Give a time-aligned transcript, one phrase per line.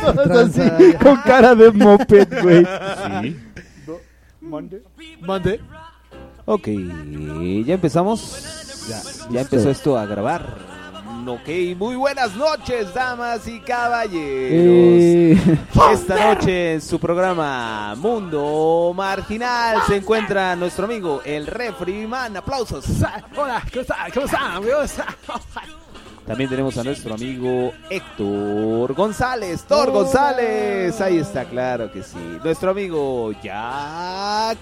[0.00, 2.64] Todos así, con cara de moped, güey.
[2.64, 3.36] Sí.
[4.40, 4.84] Mande.
[5.22, 5.60] Mande.
[6.44, 6.68] Ok,
[7.66, 8.86] ya empezamos.
[8.88, 10.77] Ya, ya empezó esto a grabar.
[11.26, 14.16] Ok, muy buenas noches, damas y caballeros.
[14.22, 15.58] Eh,
[15.92, 22.36] Esta noche en su programa Mundo Marginal se encuentra nuestro amigo el Refriman.
[22.36, 22.84] Aplausos.
[23.36, 24.10] Hola, ¿cómo están?
[24.62, 25.06] ¿Cómo están?
[26.26, 29.64] También tenemos a nuestro amigo Héctor González.
[29.64, 29.98] Thor Hola.
[30.00, 31.00] González.
[31.00, 32.18] Ahí está, claro que sí.
[32.44, 34.58] Nuestro amigo Jack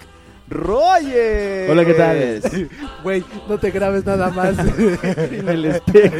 [0.48, 1.70] Rogers.
[1.70, 2.68] Hola, ¿qué tal?
[3.02, 4.54] Güey, no te grabes nada más.
[5.02, 6.16] en el espejo.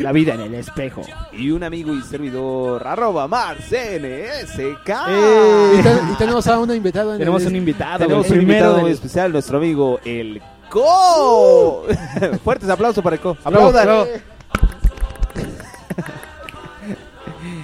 [0.00, 1.02] La vida en el espejo.
[1.32, 4.88] Y un amigo y servidor, arroba MarsNSK.
[5.08, 5.76] Eh.
[5.78, 7.98] y, ten- y tenemos a un invitado en Tenemos el- un invitado.
[7.98, 8.38] Tenemos güey.
[8.38, 11.86] un Primero invitado muy del- especial, nuestro amigo el Co.
[12.44, 13.36] Fuertes aplausos para el Co.
[13.44, 14.06] Aplaudan.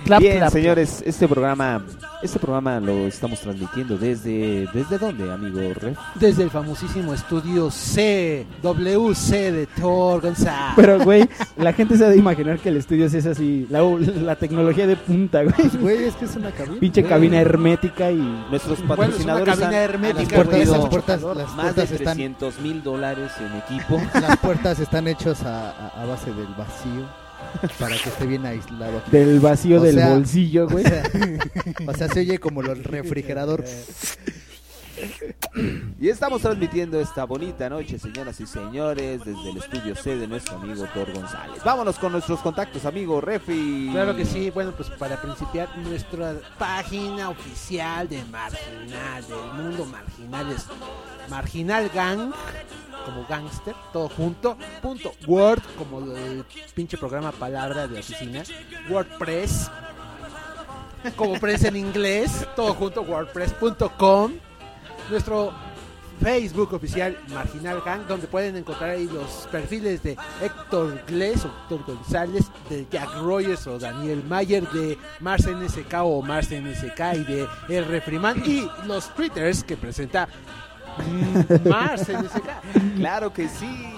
[0.04, 0.52] Clap, Bien, clap.
[0.52, 1.82] señores, este programa,
[2.24, 5.98] este programa lo estamos transmitiendo desde, ¿desde dónde, amigo Ref?
[6.14, 10.72] Desde el famosísimo estudio C, WC de Thor González.
[10.76, 14.36] Pero, güey, la gente se ha de imaginar que el estudio es así, la, la
[14.36, 15.68] tecnología de punta, güey.
[15.80, 16.80] Güey, es que es una cabina.
[16.80, 17.10] Pinche Güey.
[17.10, 18.16] cabina hermética y...
[18.50, 21.72] Nuestros Bueno, es una patrocinadores cabina hermética, Las puertas, invertido las puertas, las más de
[21.74, 24.00] puertas están, 300 mil dólares en equipo.
[24.20, 27.23] las puertas están hechas a, a- a base del vacío
[27.78, 28.98] para que esté bien aislado.
[28.98, 29.10] aquí.
[29.10, 30.84] Del vacío O del sea, bolsillo, O güey.
[30.84, 31.02] sea,
[31.86, 33.64] o sea, se oye como el refrigerador.
[36.00, 40.56] Y estamos transmitiendo esta bonita noche, señoras y señores, desde el estudio C de nuestro
[40.56, 41.62] amigo Thor González.
[41.64, 43.88] Vámonos con nuestros contactos, amigo Refi.
[43.92, 50.52] Claro que sí, bueno, pues para principiar, nuestra página oficial de Marginal, del mundo marginal
[50.52, 50.66] es
[51.28, 52.32] Marginal Gang,
[53.04, 55.12] como gangster, todo junto, punto.
[55.26, 56.44] Word, como el
[56.74, 58.42] pinche programa palabra de oficina,
[58.88, 59.70] WordPress,
[61.16, 64.32] como press en inglés, todo junto, wordpress.com,
[65.10, 65.52] nuestro
[66.22, 71.84] Facebook oficial Marginal Gang, donde pueden encontrar ahí los perfiles de Héctor Glés o Héctor
[71.84, 77.48] González, de Jack Rogers o Daniel Mayer, de Mars NSK o Mars NSK y de
[77.68, 78.00] R.
[78.00, 80.28] Freeman, y los twitters que presenta
[80.98, 82.96] mm, Mars NSK.
[82.96, 83.90] Claro que sí.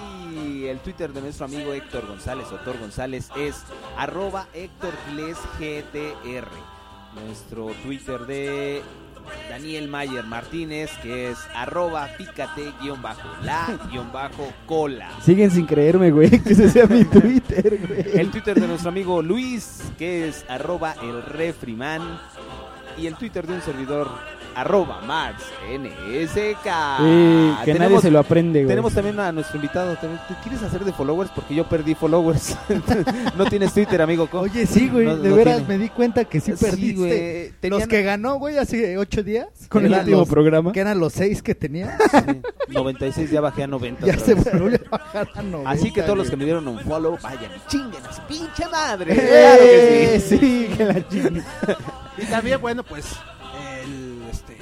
[0.67, 3.63] El Twitter de nuestro amigo Héctor González, o Thor González, es
[3.97, 6.47] arroba Héctor Gles GTR.
[7.15, 8.81] Nuestro Twitter de
[9.49, 15.09] Daniel Mayer Martínez, que es arroba pícate-la-cola.
[15.23, 18.19] Siguen sin creerme, güey, que ese sea mi Twitter, güey.
[18.19, 22.19] El Twitter de nuestro amigo Luis, que es arroba el refriman.
[22.97, 24.09] Y el Twitter de un servidor,
[24.57, 26.65] arroba Mars NSK.
[26.65, 28.67] Eh, que nadie Tenemos- se lo aprende, güey.
[28.69, 29.95] Tenemos también a nuestro invitado.
[29.97, 30.19] también.
[30.27, 31.29] ¿Te quieres hacer de followers?
[31.33, 32.57] Porque yo perdí followers.
[33.37, 34.27] no tienes Twitter, amigo.
[34.33, 35.77] Oye, sí, güey, No- de no veras tiene.
[35.77, 36.93] me di cuenta que sí Sí, perdiste.
[36.95, 39.47] güey, tenían- Los que ganó, güey, hace ocho días.
[39.69, 40.71] Con el último los- programa.
[40.71, 41.97] Que eran los seis que tenía.
[42.67, 44.05] Sí, 96 ya bajé a 90.
[44.05, 45.69] ya se volvió a bajar a 90.
[45.69, 48.67] Así que todos los que me dieron un follow, vayan y chinguen a su pinche
[48.69, 49.13] madre.
[49.13, 49.15] ¡Eh!
[49.15, 50.37] Claro que sí.
[50.37, 51.45] sí, que la chingada.
[52.19, 53.05] Y también, bueno, pues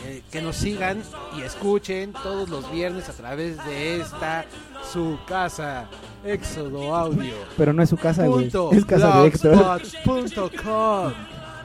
[0.07, 1.01] eh, que nos sigan
[1.37, 4.45] y escuchen todos los viernes a través de esta
[4.91, 5.87] su casa,
[6.23, 7.33] Éxodo Audio.
[7.57, 8.51] Pero no es su casa, güey.
[8.71, 9.57] Es casa de Héctor.
[9.57, 11.13] blogspot.com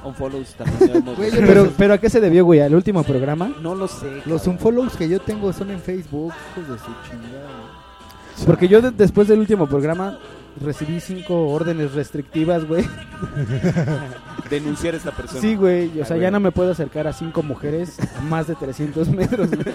[0.05, 1.03] Un follows también.
[1.17, 1.31] Güey.
[1.31, 2.61] Pero, pero ¿a qué se debió, güey?
[2.61, 3.51] ¿Al último programa?
[3.63, 4.07] no lo sé.
[4.27, 4.49] Los cabrón.
[4.57, 7.49] unfollows que yo tengo son en Facebook, hijos de su chingada.
[8.47, 10.19] Porque yo de- después del último programa
[10.61, 12.85] recibí cinco órdenes restrictivas, güey.
[14.51, 15.41] Denunciar a esta persona.
[15.41, 15.89] Sí, güey.
[16.01, 16.31] O sea, Ah, ya güey.
[16.33, 19.65] no me puedo acercar a cinco mujeres a más de 300 metros, güey.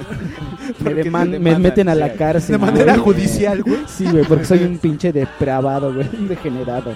[0.80, 2.54] Me, deman- me meten a la cárcel.
[2.54, 3.04] De manera güey.
[3.06, 3.80] judicial, güey.
[3.88, 6.08] Sí, güey, porque soy un pinche depravado, güey.
[6.18, 6.94] Un degenerado.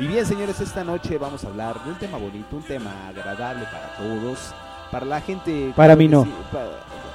[0.00, 3.64] Y bien, señores, esta noche vamos a hablar de un tema bonito, un tema agradable
[3.66, 4.52] para todos.
[4.90, 5.72] Para la gente.
[5.76, 6.24] Para mí no.
[6.24, 6.64] sí, para-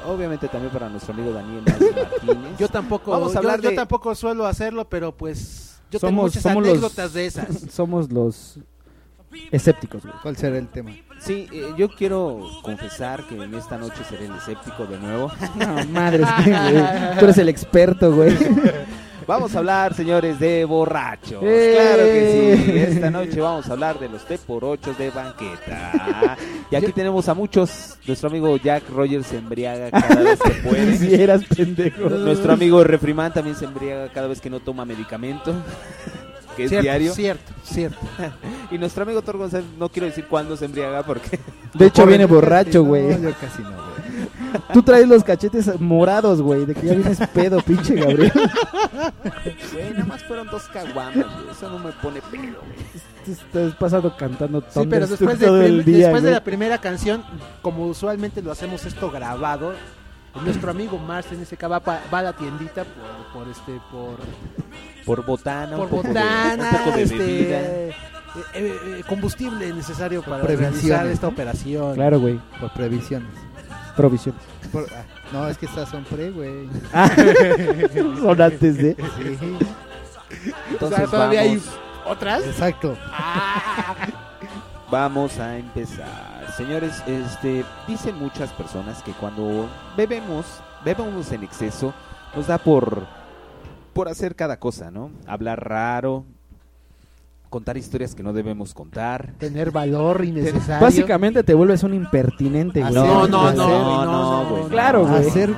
[0.09, 2.49] obviamente también para nuestro amigo Daniel Martínez.
[2.59, 6.23] Yo tampoco, Vamos a hablar yo, de- tampoco suelo hacerlo, pero pues yo tengo Somos-
[6.25, 7.47] muchas somos los- anécdotas de esas.
[7.71, 8.59] Somos los
[9.51, 10.13] escépticos, güey.
[10.21, 10.91] ¿Cuál será el tema?
[11.19, 15.31] Sí, eh, yo quiero confesar que en esta noche seré el escéptico de nuevo.
[15.55, 17.17] No, madre, güey.
[17.19, 18.35] Tú eres el experto, güey.
[19.29, 21.43] Vamos a hablar, señores, de borrachos.
[21.43, 21.73] ¡Eh!
[21.75, 22.79] Claro que sí.
[22.79, 26.35] Esta noche vamos a hablar de los T por 8 de banqueta.
[26.71, 27.99] Y aquí tenemos a muchos.
[28.07, 30.97] Nuestro amigo Jack Rogers se embriaga cada vez que puede.
[30.97, 32.09] Si eras pendejo.
[32.09, 35.53] Nuestro amigo Refriman también se embriaga cada vez que no toma medicamento.
[36.57, 37.13] Que es cierto, diario.
[37.13, 37.99] cierto, cierto.
[38.71, 41.39] Y nuestro amigo Thor González, no quiero decir cuándo se embriaga porque
[41.75, 43.03] De hecho, viene borracho, güey.
[43.03, 43.88] No, yo casi no, güey.
[44.73, 46.65] Tú traes los cachetes morados, güey.
[46.65, 48.31] De que ya vienes pedo, pinche Gabriel.
[49.73, 51.49] Güey, nada más fueron dos caguamas, güey.
[51.51, 52.89] Eso no me pone pedo, güey.
[53.25, 56.77] Te estás pasado cantando Sí, pero después, de, todo el día, después de la primera
[56.79, 57.23] canción,
[57.61, 59.73] como usualmente lo hacemos esto grabado,
[60.43, 64.17] nuestro amigo Mars en ese va, pa- va a la tiendita por, por este por,
[65.05, 67.59] Por botana, por un poco de- botana, un poco de este, bebida.
[67.61, 67.93] eh,
[68.53, 71.95] eh, combustible necesario para realizar esta operación.
[71.95, 72.39] Claro, güey.
[72.59, 73.29] Por previsiones.
[73.99, 74.41] Provisiones.
[74.71, 75.03] Por- ah,
[75.33, 76.69] no, es que estas son pre, güey.
[76.93, 77.09] Ah,
[78.21, 78.95] son antes de.
[78.95, 79.57] Sí,
[80.79, 81.69] O sea, todavía hay vamos,
[82.05, 82.45] otras.
[82.45, 82.95] exacto.
[84.89, 86.45] vamos a empezar.
[86.55, 89.67] Señores, este dicen muchas personas que cuando
[89.97, 90.45] bebemos,
[90.85, 91.93] bebemos en exceso,
[92.35, 93.05] nos da por
[93.93, 95.11] por hacer cada cosa, ¿no?
[95.27, 96.23] Hablar raro,
[97.49, 99.33] contar historias que no debemos contar.
[99.39, 100.79] Tener valor innecesario.
[100.85, 102.93] Básicamente te vuelves un impertinente, güey.
[102.93, 104.63] No, no, no, no, güey.
[104.69, 105.27] Claro, güey.
[105.27, 105.49] Hacer.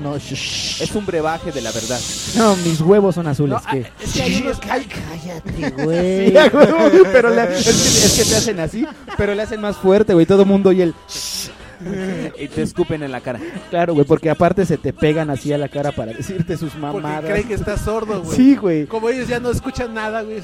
[0.00, 0.16] no.
[0.16, 1.98] Es un brebaje de la verdad.
[2.36, 3.58] No, mis huevos son azules.
[3.62, 3.86] No, ¿qué?
[3.86, 8.86] ah, es que hay unos Cállate, huevo, pero le- es, que, que te hacen así,
[9.16, 10.26] pero le hacen más fuerte, güey.
[10.26, 10.94] Todo mundo y el.
[12.38, 13.40] Y te escupen en la cara.
[13.70, 17.00] Claro, güey, porque aparte se te pegan así a la cara para decirte sus porque
[17.00, 17.24] mamadas.
[17.24, 18.36] creen que estás sordo, güey.
[18.36, 18.86] Sí, güey.
[18.86, 20.42] Como ellos ya no escuchan nada, güey.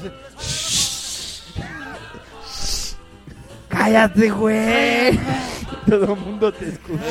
[3.77, 5.19] Cállate, güey.
[5.89, 7.03] Todo el mundo te escucha.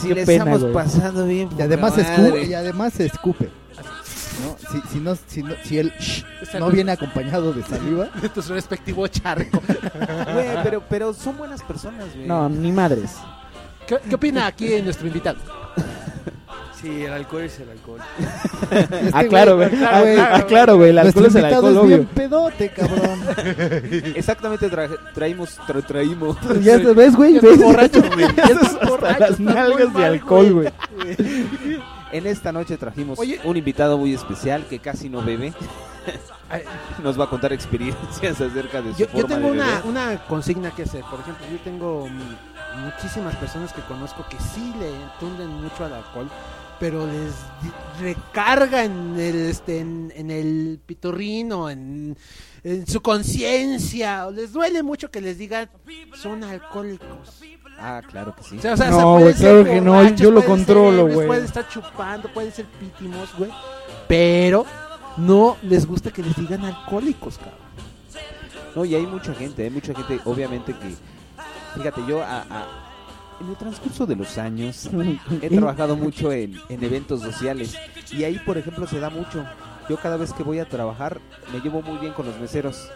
[0.00, 0.74] Si Qué le pena, estamos güey.
[0.74, 1.48] pasando bien.
[1.58, 3.50] Y además, escupe, y además se escupe.
[4.42, 4.56] ¿no?
[4.70, 8.08] Si, si, no, si, no, si el sh Esa no no- viene acompañado de saliva,
[8.22, 9.62] de tu respectivo charco.
[10.32, 12.26] Güey, pero, pero son buenas personas, güey.
[12.26, 13.12] No, ni madres.
[13.86, 15.38] ¿Qué, qué opina aquí nuestro invitado?
[16.82, 18.00] Sí, el alcohol es el alcohol.
[18.72, 19.70] este Ah, claro, güey.
[19.70, 20.18] claro, Ah, güey.
[20.18, 20.90] ah, claro, güey.
[20.90, 22.08] El alcohol es el alcohol, es bien obvio.
[22.14, 23.20] pedote, cabrón.
[24.16, 26.36] Exactamente, tra- traímos, tra- traímos.
[26.60, 27.34] Ya te ves, güey.
[27.34, 27.62] Ya estás ves?
[27.66, 28.26] borracho, güey.
[28.36, 30.68] Ya estás borracho, las nalgas de alcohol, güey.
[32.12, 33.40] En esta noche trajimos Oye.
[33.44, 35.52] un invitado muy especial que casi no bebe.
[37.02, 39.82] Nos va a contar experiencias acerca de su Yo, forma yo tengo de una, beber.
[39.86, 41.02] una consigna que hacer.
[41.10, 42.08] Por ejemplo, yo tengo
[42.84, 44.90] muchísimas personas que conozco que sí le
[45.20, 46.28] tunden mucho al alcohol,
[46.82, 47.32] pero les
[48.00, 52.16] recarga en el, este, en, en el pitorrino, en,
[52.64, 54.26] en su conciencia.
[54.26, 55.70] o Les duele mucho que les digan
[56.20, 57.40] son alcohólicos.
[57.78, 58.58] Ah, claro que sí.
[58.58, 61.06] O sea, o sea, No, o sea, pueden güey, claro que no, yo lo controlo,
[61.06, 61.28] güey.
[61.28, 63.52] Pueden estar chupando, pueden ser pítimos, güey.
[64.08, 64.66] Pero
[65.18, 67.58] no les gusta que les digan alcohólicos, cabrón.
[68.74, 70.96] No, y hay mucha gente, hay mucha gente, obviamente que...
[71.76, 72.91] Fíjate, yo a- a-
[73.42, 74.88] en el transcurso de los años
[75.40, 77.76] he trabajado mucho en, en eventos sociales
[78.12, 79.44] y ahí, por ejemplo, se da mucho.
[79.88, 81.20] Yo cada vez que voy a trabajar
[81.52, 82.88] me llevo muy bien con los meseros,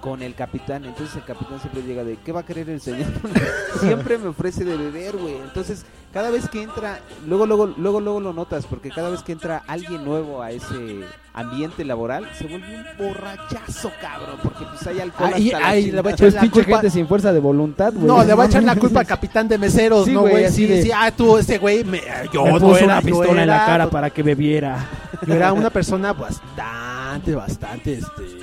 [0.00, 0.84] con el capitán.
[0.84, 3.08] Entonces el capitán siempre llega de, ¿qué va a querer el señor?
[3.80, 5.36] siempre me ofrece de beber, güey.
[5.36, 9.32] Entonces cada vez que entra, luego, luego, luego, luego lo notas, porque cada vez que
[9.32, 11.00] entra alguien nuevo a ese
[11.34, 15.68] ambiente laboral, se vuelve un borrachazo, cabrón, porque pues hay alcohol Ah, y- hasta la
[15.68, 18.06] ay, le voy a echar Pues la pinche culpa- gente sin fuerza de voluntad, güey.
[18.06, 20.56] No, le va a echar la culpa al capitán de meseros, Sí, ¿no, güey, así
[20.56, 22.00] Sí, de- sí, ah, tú, ese güey, me,
[22.32, 24.86] yo Me no era, una pistola en la cara para que bebiera.
[25.26, 28.38] Yo era una persona bastante, bastante, este...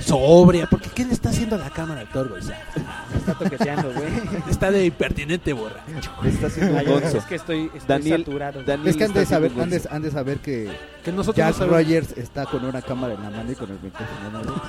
[0.00, 2.36] Sobria, porque ¿qué le está haciendo a la cámara al Torgo?
[2.36, 2.58] O sea,
[3.16, 4.08] Está toqueteando, güey.
[4.50, 6.10] está de impertinente borracho.
[6.24, 7.18] Está haciendo un Ay, gonzo.
[7.18, 8.62] Es que estoy, estoy Daniel- saturado.
[8.62, 9.94] Daniel Es que han está de, saber, haciendo han, de, gonzo.
[9.94, 10.70] han de saber que
[11.04, 13.70] Que nosotros Jack no sabemos- Rogers está con una cámara en la mano y con
[13.70, 14.42] el micrófono.
[14.44, 14.62] ¿no?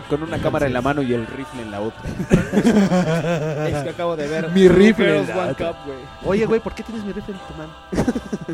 [0.08, 2.00] Con una cámara en la mano y el rifle en la otra.
[3.68, 4.50] Es que acabo de ver.
[4.50, 5.68] Mi rifle, Girls la One otra.
[5.68, 5.98] Cup, güey.
[6.24, 7.54] Oye, güey, ¿por qué tienes mi rifle en tu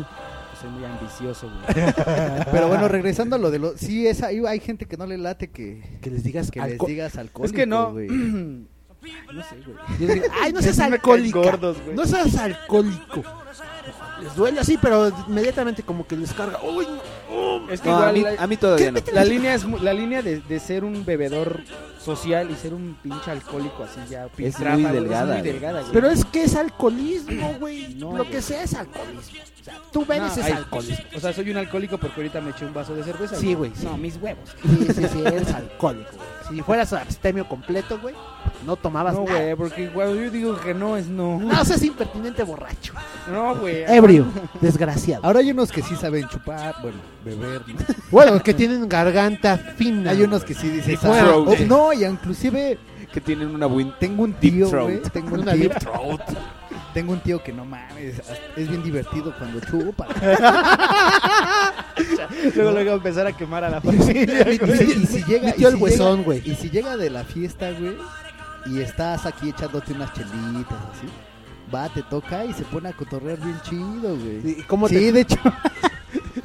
[0.01, 0.05] mano?
[0.59, 1.85] soy muy ambicioso, güey.
[2.51, 3.77] Pero bueno, regresando a lo de lo...
[3.77, 7.17] Sí, es, hay, gente que no le late que, Que les digas que les digas
[7.17, 7.91] alcohólico, es que no.
[7.91, 8.07] güey.
[8.07, 9.55] no sé,
[9.99, 10.21] güey.
[10.41, 11.95] Ay, no seas güey.
[11.95, 13.23] no seas alcohólico.
[14.21, 16.59] Les duele así, pero inmediatamente como que les carga.
[16.63, 16.87] Uy,
[17.29, 17.71] no.
[17.71, 18.99] Es que No, a, mí, la, a mí todavía no.
[19.13, 21.61] la línea es mu- la línea de, de ser un bebedor
[22.03, 25.51] social y ser un pinche alcohólico así ya piltrafa, muy güey, delgada, muy güey.
[25.51, 25.91] delgada, güey.
[25.93, 27.93] Pero es que es alcoholismo, güey.
[27.95, 28.29] No, Lo güey.
[28.29, 29.19] que sea es alcoholismo.
[29.59, 31.05] O sea, tú bebes No, es alcoholismo.
[31.15, 33.35] O sea, soy un alcohólico porque ahorita me eché un vaso de cerveza.
[33.35, 33.85] Sí, güey, sí.
[33.85, 34.49] No, mis huevos.
[34.63, 36.09] Sí, sí, sí, eres alcohólico.
[36.15, 36.36] güey.
[36.49, 38.15] Si fueras abstemio completo, güey,
[38.65, 39.39] no tomabas No, nada.
[39.41, 41.39] güey, porque cuando yo digo que no es no.
[41.39, 42.93] No seas impertinente borracho.
[43.31, 43.83] No, güey.
[43.87, 44.25] Ebrio,
[44.61, 45.25] desgraciado.
[45.25, 47.75] Ahora hay unos que sí saben chupar, bueno, beber, ¿no?
[48.11, 50.11] Bueno, que tienen garganta fina.
[50.11, 50.91] Hay unos que sí dicen...
[50.91, 51.17] Deep throat.
[51.21, 52.77] "Ah, oh, no, y inclusive
[53.13, 53.95] Que tienen una buena...
[53.99, 56.21] tengo un tío, güey, tengo un tío, deep throat.
[56.93, 58.21] tengo un tío que no mames,
[58.55, 60.07] es bien divertido cuando chupa.
[62.55, 64.51] Luego luego empezar a quemar a la familia.
[64.51, 66.41] y, si, y si llega, Mi tío y el si huesón, llega- güey.
[66.45, 67.95] Y si llega de la fiesta, güey,
[68.67, 71.07] y estás aquí echándote unas chelitas así,
[71.73, 74.59] va, te toca y se pone a cotorrear bien chido, güey.
[74.59, 75.39] ¿Y cómo Sí, te, de hecho,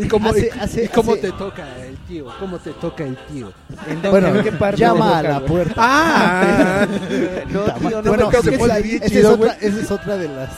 [0.04, 2.26] y cómo, hace- y- hace- y cómo hace- te toca el tío?
[2.38, 3.52] ¿Cómo te toca el tío?
[3.86, 4.10] ¿En dónde?
[4.10, 5.48] bueno, ¿En qué parte llama a la güey?
[5.50, 5.74] puerta.
[5.78, 6.86] ¡Ah!
[7.48, 10.50] No, tío, no bueno, me es- ahí, esa es otra, esa es otra de las,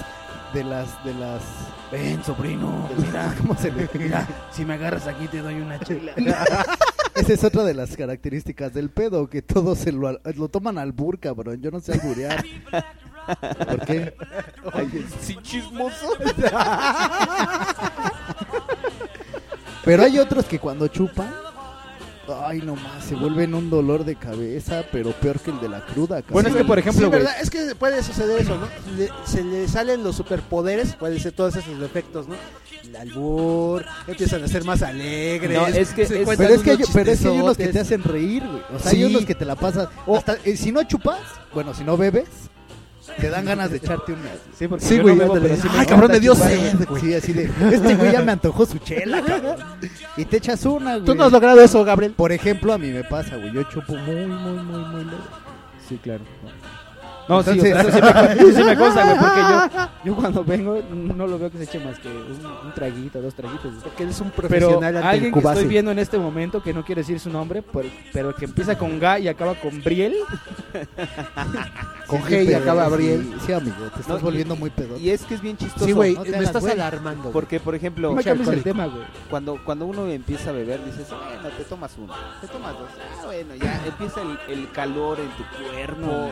[0.53, 1.43] de las, de las,
[1.93, 2.89] Ven, sobrino.
[2.99, 3.89] mira, ¿cómo se le?
[3.95, 6.13] Mira, si me agarras aquí te doy una chela.
[7.15, 10.91] Esa es otra de las características del pedo, que todos se lo, lo toman al
[10.91, 11.63] bur, cabrón.
[11.63, 12.45] Yo no sé alburear.
[13.69, 14.15] ¿Por qué?
[15.21, 16.09] Sí, chismoso.
[19.85, 21.33] Pero hay otros que cuando chupan,
[22.47, 26.17] ay nomás, se vuelven un dolor de cabeza, pero peor que el de la cruda.
[26.23, 26.33] cabrón.
[26.33, 27.19] Bueno, es que por ejemplo, sí, güey.
[27.23, 27.35] ¿verdad?
[27.41, 28.67] Es que puede suceder eso, ¿no?
[28.97, 32.35] Le- se le salen los superpoderes, puede ser todos esos defectos, ¿no?
[32.85, 35.59] El albur, empiezan a ser más alegres.
[35.59, 37.41] No, es que se es- cuentan pero es que, hay, unos pero es que hay
[37.41, 38.63] unos que te hacen reír, güey.
[38.75, 38.97] O sea, Sí.
[39.03, 39.89] hay unos que te la pasan.
[40.15, 41.21] hasta- eh, si no chupas,
[41.53, 42.29] bueno, si no bebes,
[43.19, 44.31] te dan ganas de echarte una.
[44.57, 46.77] Sí, porque Sí, yo güey, no bebo, pero sí me Ay, cabrón, me dio sed,
[46.89, 47.01] güey.
[47.01, 49.57] Sí, así de, este güey ya me antojó su chela, cabrón.
[50.17, 51.05] Y te echas una, güey.
[51.05, 52.13] Tú no has logrado eso, Gabriel.
[52.13, 53.53] Por ejemplo, a mí me pasa, güey.
[53.53, 55.17] Yo chupo muy, muy, muy, muy leve.
[55.89, 56.25] Sí, claro.
[57.29, 59.89] No, sí, o Entonces- sea, eso sí me, eso sí me consta, güey, porque yo,
[60.05, 63.35] yo cuando vengo no lo veo que se eche más que un, un traguito, dos
[63.35, 63.73] traguitos.
[63.83, 66.85] Porque eres un Pero profesional el alguien que estoy viendo en este momento, que no
[66.85, 70.15] quiere decir su nombre, por- pero que empieza con Ga y acaba con Briel,
[72.07, 73.35] Con G y pero- acaba sí, Gabriel.
[73.47, 74.99] Sí, amigo, te estás No, y- volviendo muy pedo.
[74.99, 75.87] Y es que es bien chistoso.
[75.87, 76.75] Sí, güey, no me hagas estás güey.
[76.75, 77.31] alarmando.
[77.31, 78.83] Porque, por ejemplo, no me cambies el alcohólico.
[78.83, 79.07] tema, güey.
[79.31, 82.13] cuando, cuando uno empieza a beber, dices, bueno, te tomas uno,
[82.43, 82.89] te tomas dos.
[83.21, 86.31] Ah, bueno, ya empieza el, el calor en tu cuerpo.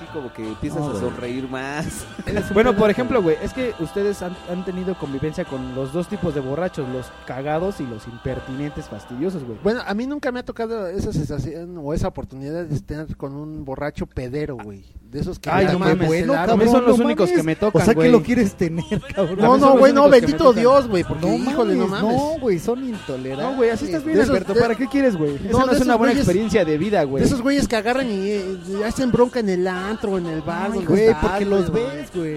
[0.00, 2.06] Así como que empiezas No, a sonreír más.
[2.54, 6.34] Bueno, por ejemplo, güey, es que ustedes han, han tenido convivencia con los dos tipos
[6.34, 9.58] de borrachos, los cagados y los impertinentes fastidiosos, güey.
[9.62, 13.34] Bueno, a mí nunca me ha tocado esa sensación o esa oportunidad de estar con
[13.34, 14.84] un borracho pedero, güey.
[15.10, 17.40] De esos que Ay, no mames, me bueno, cabrón, son los no únicos mames.
[17.40, 18.06] que me tocan, O sea, güey.
[18.06, 19.38] que lo quieres tener, cabrón.
[19.40, 20.52] No, no, güey, no, bendito.
[20.52, 22.12] Dios, güey, porque No híjole, no mames.
[22.16, 23.44] No, güey, son intolerantes.
[23.50, 24.54] No, güey, así estás bien, De esos- Alberto.
[24.54, 25.34] de- ¿Para qué quieres, güey?
[25.34, 27.22] Esa No, no, de es una buena güeyes- experiencia de vida, güey.
[27.22, 30.70] De esos güeyes que agarran y eh, hacen bronca en el antro, en el bar,
[30.72, 31.82] Ay, güey, estás, porque los güey.
[31.84, 32.36] ves, güey.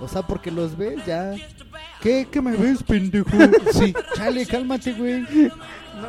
[0.00, 1.32] O sea, porque los ves ya.
[2.02, 2.28] ¿Qué?
[2.30, 3.30] ¿Qué me ves, pendejo?
[3.72, 3.94] Sí.
[4.14, 5.24] Chale, cálmate, güey.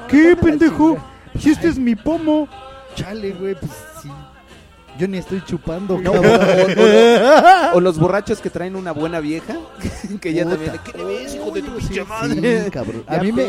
[0.10, 0.98] ¿Qué, pendejo?
[1.40, 2.50] Si este es mi pomo.
[2.96, 3.72] Chale, güey, pues.
[4.98, 6.42] Yo ni estoy chupando, No, cabrón.
[7.74, 9.56] O los borrachos que traen una buena vieja,
[10.22, 10.56] que ya Puta.
[10.56, 10.80] también...
[10.84, 12.70] ¿Qué le ves, hijo de tu pinche sí, madre?
[12.72, 13.04] cabrón.
[13.08, 13.44] A Ya mí me.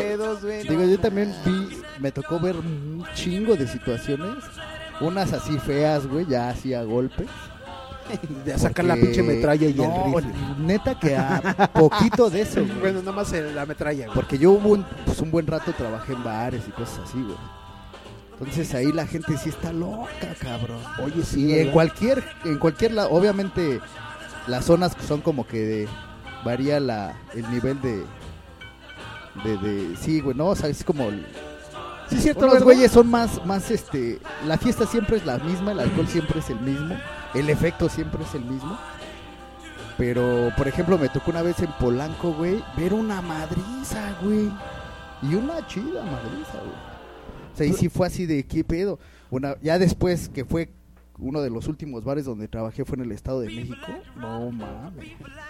[0.63, 1.77] Digo, yo también vi.
[1.99, 4.43] Me tocó ver un chingo de situaciones.
[4.99, 7.25] Unas así feas, güey, ya así a golpe.
[8.45, 9.83] De sacar la pinche metralla y no,
[10.17, 10.33] el rifle.
[10.59, 11.41] Neta que a
[11.73, 12.79] poquito de eso, güey.
[12.79, 14.15] Bueno, nada más la metralla, güey.
[14.15, 17.35] Porque yo hubo un, pues, un buen rato trabajé en bares y cosas así, güey.
[18.39, 20.79] Entonces ahí la gente sí está loca, cabrón.
[21.03, 23.79] Oye, sí, Y en cualquier, en cualquier lado, obviamente
[24.47, 25.87] las zonas son como que de,
[26.45, 28.03] varía la, el nivel de,
[29.43, 31.09] de, de, sí, güey, no, o sea, es como,
[32.09, 32.65] Sí, cierto, unos ¿verdad?
[32.65, 36.49] güeyes son más, más, este, la fiesta siempre es la misma, el alcohol siempre es
[36.49, 36.95] el mismo,
[37.33, 38.77] el efecto siempre es el mismo.
[39.97, 44.51] Pero, por ejemplo, me tocó una vez en Polanco, güey, ver una madriza, güey.
[45.23, 46.86] Y una chida madriza, güey.
[47.57, 48.99] O sea, y sí fue así de qué pedo.
[49.31, 50.69] Una, ya después que fue
[51.19, 53.87] uno de los últimos bares donde trabajé fue en el Estado de México.
[54.15, 55.07] No mames.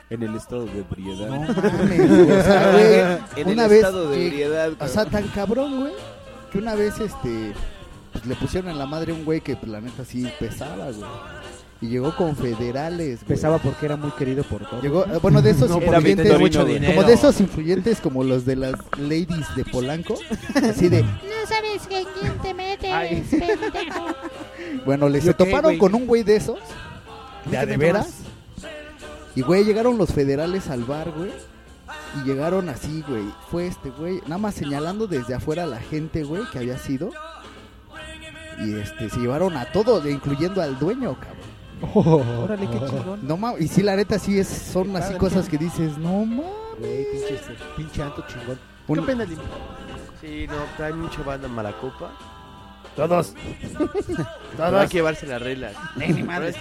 [0.09, 1.27] En el estado de ebriedad.
[1.29, 2.07] No mames.
[2.07, 2.31] güey.
[2.31, 4.71] O sea, güey, en una el vez estado de que- ebriedad.
[4.79, 5.93] o sea, tan cabrón, güey,
[6.51, 7.51] que una vez este
[8.13, 10.85] pues, le pusieron en la madre a un güey que pues, la neta sí pesaba,
[10.91, 11.09] güey.
[11.79, 13.27] Y llegó con federales, güey.
[13.27, 14.81] Pesaba porque era muy querido por todos.
[14.81, 18.55] Llegó, eh, bueno, de esos No, influyentes, mucho como de esos influyentes como los de
[18.55, 20.15] las ladies de Polanco,
[20.55, 21.09] así de, No
[21.47, 23.23] sabes con quién te metes, Ay.
[23.29, 24.07] pendejo.
[24.85, 25.77] bueno, les ¿Yo se toparon güey?
[25.77, 26.57] con un güey de esos,
[27.45, 28.09] de ¿Qué a de veras,
[29.35, 31.31] y güey, llegaron los federales al bar, güey,
[32.19, 36.23] y llegaron así, güey, fue este güey, nada más señalando desde afuera a la gente,
[36.23, 37.11] güey, que había sido,
[38.65, 41.46] y este, se llevaron a todos, incluyendo al dueño, cabrón.
[41.93, 43.27] Órale, qué chingón.
[43.27, 46.45] No mames, y sí, la neta, sí es, son así cosas que dices, no mames.
[46.79, 48.59] Güey, pinche, este, pinche anto chingón.
[48.87, 49.43] ¿Qué Un- pena limpio?
[50.21, 52.11] Sí, no, trae mucho banda en Malacopa.
[52.97, 53.33] Todos.
[54.57, 55.73] Pero hay que llevarse las reglas.
[55.95, 56.55] Las reglas.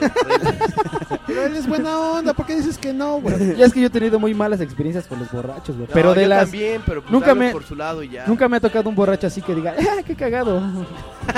[1.26, 3.56] Pero él es buena onda, ¿por qué dices que no, güey?
[3.56, 5.88] Ya es que yo he tenido muy malas experiencias con los borrachos, güey.
[5.88, 6.42] No, Pero de yo las.
[6.44, 8.24] también, pero pues nunca me- por su lado y ya.
[8.26, 10.62] Nunca me ha tocado un borracho así que diga, ¡ah, qué cagado!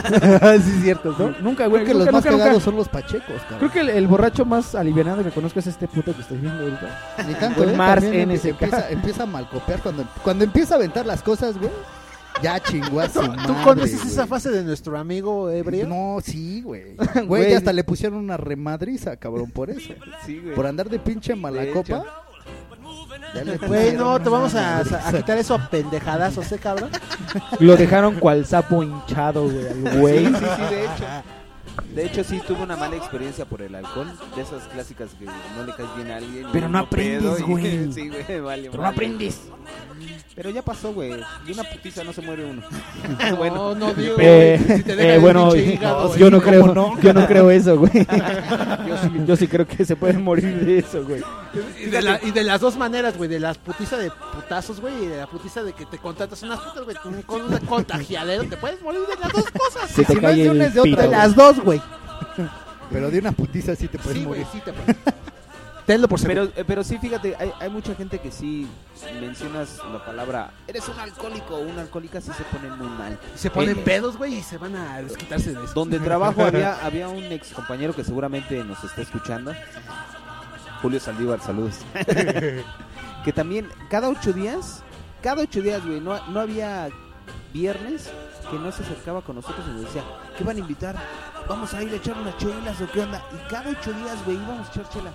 [0.05, 1.35] sí, es cierto, ¿No?
[1.41, 1.85] Nunca, güey.
[1.85, 2.45] Creo que nunca, los más nunca, nunca.
[2.45, 3.59] cagados son los pachecos, cabrón.
[3.59, 6.63] Creo que el, el borracho más alivianado que conozco es este puto que estoy viendo
[6.63, 7.25] ahorita.
[7.27, 7.73] Ni tanto, ¿eh?
[7.75, 8.45] Mars NSK.
[8.47, 11.71] Empieza, empieza a malcopear cuando, cuando empieza a aventar las cosas, güey.
[12.43, 14.13] Ya chingó a su ¿Tú madre, conoces güey.
[14.13, 15.87] esa fase de nuestro amigo ebrio?
[15.89, 16.97] No, sí, güey.
[17.27, 17.55] Güey.
[17.55, 19.95] Hasta le pusieron una remadriza, cabrón, por eso.
[20.25, 20.55] Sí, güey.
[20.55, 22.05] Por andar de pinche malacopa.
[23.67, 25.09] Güey, no, te vamos a, madriza.
[25.09, 26.91] a quitar eso a pendejadazos, ¿eh, cabrón?
[27.59, 30.27] Lo dejaron cual sapo hinchado, güey, al güey.
[30.27, 31.05] Sí, sí, sí, de hecho.
[31.95, 34.13] De hecho, sí tuve una mala experiencia por el alcohol.
[34.35, 36.47] De esas clásicas que no le caes bien a alguien.
[36.53, 37.93] Pero no aprendes, y- güey.
[37.93, 38.63] Sí, güey, vale.
[38.71, 38.95] Pero no vale.
[38.95, 39.41] aprendes.
[40.35, 41.11] Pero ya pasó, güey.
[41.47, 42.63] De una putiza no se muere uno.
[43.39, 47.79] bueno, no digo, Eh, si eh, bueno, yo no ¿cómo creo, yo no creo eso,
[47.79, 47.93] güey.
[48.87, 51.23] Yo sí, yo sí creo que se pueden morir de eso, güey.
[51.83, 55.05] Y de, la- y de las dos maneras, güey, de la putiza de putazos, güey,
[55.05, 57.15] y de la putiza de que te contratas unas putas, güey, con-
[57.51, 59.91] un contagiadero, te puedes morir de las dos cosas.
[59.91, 61.01] Se te si no cae de una, el de otra, pito.
[61.03, 61.19] De güey.
[61.19, 61.83] las dos, güey.
[62.91, 64.53] Pero de una putiza sí te puedes Sí, güey, morir.
[64.53, 64.97] sí te puedes.
[65.87, 66.49] Tenlo por seguro.
[66.49, 68.67] Pero, eh, pero sí, fíjate, hay, hay mucha gente que sí
[69.21, 73.17] mencionas la palabra eres un alcohólico o una alcohólica, sí se ponen muy mal.
[73.37, 75.75] se ponen eh, pedos, güey, y se van a desquitarse de eso.
[75.75, 79.53] Donde trabajo había, había un ex compañero que seguramente nos está escuchando.
[80.83, 81.77] Julio Saldívar, saludos.
[83.25, 84.83] que también cada ocho días,
[85.23, 86.89] cada ocho días, güey, no, no había
[87.53, 88.11] viernes
[88.51, 90.03] que no se acercaba con nosotros y nos decía,
[90.37, 90.97] ¿qué van a invitar?
[91.49, 93.25] Vamos a ir a echar unas chelas o qué onda.
[93.33, 95.13] Y cada ocho días, güey, íbamos a echar chela.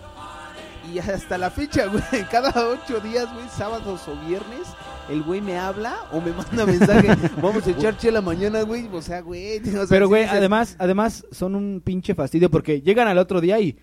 [0.92, 4.68] Y hasta la fecha, güey, cada ocho días, güey, sábados o viernes,
[5.10, 8.88] el güey me habla o me manda mensaje, vamos a echar chela mañana, güey.
[8.92, 13.42] O sea, güey, Pero, güey, además, además son un pinche fastidio porque llegan al otro
[13.42, 13.78] día y...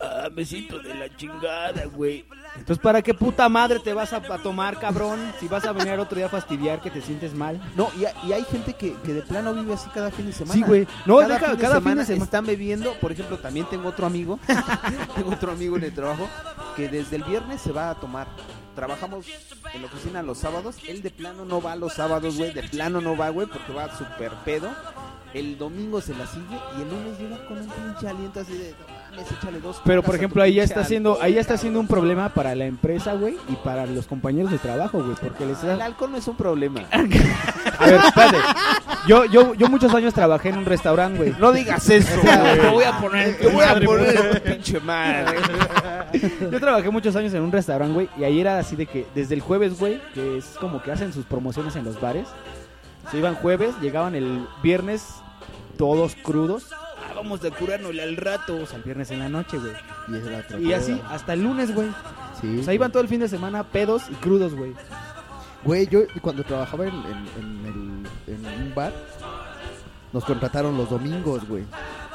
[0.00, 2.24] Ah, me siento de la chingada, güey.
[2.56, 5.32] Entonces, ¿para qué puta madre te vas a, a tomar, cabrón?
[5.40, 7.60] Si vas a venir otro día a fastidiar que te sientes mal.
[7.76, 10.32] No, y, hay- y hay gente que, que de plano vive así cada fin de
[10.32, 10.54] semana.
[10.54, 10.86] Sí, güey.
[11.06, 12.24] No, cada deja- fin de cada fin de semana.
[12.24, 12.92] están bebiendo.
[13.00, 14.38] Por ejemplo, también tengo otro amigo,
[15.14, 16.28] tengo otro amigo en el trabajo
[16.76, 18.26] que desde el viernes se va a tomar.
[18.74, 19.26] Trabajamos
[19.74, 20.76] en la oficina los sábados.
[20.86, 22.52] Él de plano no va los sábados, güey.
[22.54, 24.68] De plano no va, güey, porque va súper pedo.
[25.34, 28.70] El domingo se la sigue y el lunes llega con un pinche aliento así de,
[28.72, 31.48] "No mames, échale dos Pero, por ejemplo, ahí ya está haciendo, alcohol, ahí ya está
[31.54, 31.58] cabrón".
[31.60, 35.46] haciendo un problema para la empresa, güey, y para los compañeros de trabajo, güey, porque
[35.46, 35.84] les El da...
[35.84, 36.80] alcohol no es un problema.
[36.92, 38.38] A ver, espérate.
[39.08, 41.34] Yo, yo, yo muchos años trabajé en un restaurante, güey.
[41.38, 42.60] No digas eso, güey.
[42.60, 45.38] Te voy a poner, te voy a Madre, poner, pinche madre.
[46.50, 49.34] Yo trabajé muchos años en un restaurante, güey, y ahí era así de que desde
[49.34, 52.28] el jueves, güey, que es como que hacen sus promociones en los bares.
[53.10, 55.04] Se iban jueves, llegaban el viernes
[55.76, 56.70] todos crudos.
[57.22, 59.72] Vamos a curarnos al rato, o sea, el viernes en la noche, güey.
[60.08, 61.88] Y, es la otra Y así hasta el lunes, güey.
[62.40, 62.58] Sí.
[62.58, 64.72] O sea, iban todo el fin de semana pedos y crudos, güey.
[65.64, 68.92] Güey, yo cuando trabajaba en, en- en el- en un bar,
[70.12, 71.64] nos contrataron los domingos, güey.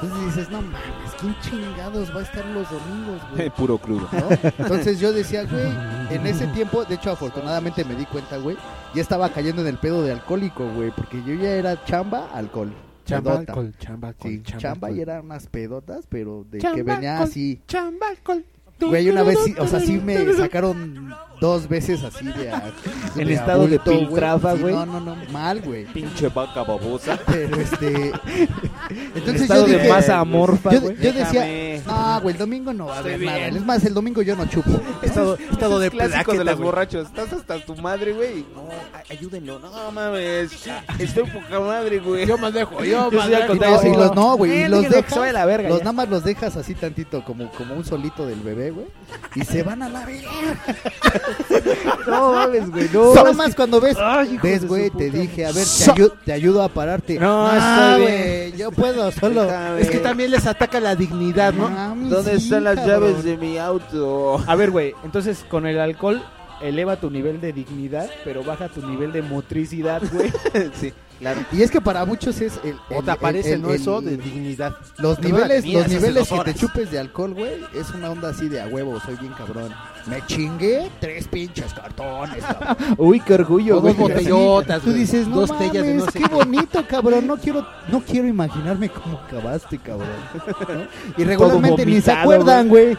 [0.00, 0.78] Entonces dices, no mames,
[1.18, 3.50] ¿quién chingados va a estar los domingos, güey?
[3.56, 4.06] Puro crudo.
[4.12, 4.28] ¿No?
[4.58, 5.66] Entonces yo decía, güey,
[6.10, 8.56] en ese tiempo, de hecho afortunadamente me di cuenta, güey,
[8.94, 12.72] ya estaba cayendo en el pedo de alcohólico, güey, porque yo ya era chamba, alcohol.
[13.08, 13.52] Chamba, pedota.
[13.52, 14.98] alcohol, chamba, alcohol, Sí, chamba, chamba, alcohol.
[14.98, 17.28] y eran unas pedotas, pero de que venía alcohol.
[17.30, 17.60] así.
[17.66, 18.44] Chamba, alcohol.
[18.80, 22.50] Güey, una vez, sí- o sea, sí me sacaron dos veces así de...
[22.50, 22.62] a-
[23.16, 24.74] En estado de bulto, piltrafa, Sí, güey.
[24.74, 25.84] No, no, no, mal, güey.
[25.86, 27.18] Pinche vaca babosa.
[27.26, 28.08] Pero este.
[28.08, 28.12] En
[29.14, 29.88] Entonces estado yo de dije.
[29.88, 30.96] masa amorfa, yo, güey.
[31.00, 31.82] yo decía.
[31.86, 33.48] No, güey, el domingo no va a haber nada.
[33.48, 34.70] Es más, el domingo yo no chupo.
[35.02, 36.64] Estado, estado de clásico de los güey.
[36.64, 37.06] borrachos.
[37.08, 38.44] Estás hasta tu madre, güey.
[38.54, 38.68] No,
[39.10, 39.58] ayúdenlo.
[39.58, 40.50] No mames.
[40.98, 42.26] Estoy poca madre, güey.
[42.26, 43.46] Yo manejo, yo Yo al manejo.
[43.48, 44.50] contrario, No, y los, no, güey.
[44.52, 45.62] Eh, Y los dejas.
[45.68, 48.86] los nada más los dejas así tantito, como, como un solito del bebé, café, güey.
[49.34, 50.28] Y se van a la verga.
[52.06, 52.88] No mames, güey.
[52.92, 55.94] No, Nada más que- cuando ves, Ay, ves, güey, te dije, a ver, te, So-
[55.94, 57.18] ayu- te ayudo a pararte.
[57.18, 59.48] No, Ah, güey, yo puedo solo.
[59.78, 61.68] Es que también les ataca la dignidad, ¿no?
[61.68, 63.00] Mames, ¿Dónde sí, están las cabrón.
[63.10, 64.42] llaves de mi auto?
[64.46, 66.22] A ver, güey, entonces con el alcohol
[66.62, 70.32] eleva tu nivel de dignidad, pero baja tu nivel de motricidad, güey.
[70.80, 71.40] sí, claro.
[71.52, 73.70] Y es que para muchos es el, O el- te aparece, el- ¿no?
[73.70, 74.76] el- Eso de dignidad.
[74.98, 78.60] Los niveles, los niveles que te chupes de alcohol, güey, es una onda así de
[78.60, 79.72] a huevo, soy bien cabrón.
[80.06, 82.76] Me chingué tres pinches cartones, cabrón.
[82.98, 83.94] Uy, qué orgullo, O güey.
[83.94, 85.00] dos botellotas, Tú güey.
[85.00, 87.26] dices, no Dos mames, tellas de no sé qué bonito, cabrón.
[87.26, 90.08] No quiero, no quiero imaginarme cómo acabaste, cabrón.
[90.68, 90.86] ¿No?
[91.16, 92.96] Y regularmente ni se acuerdan, güey.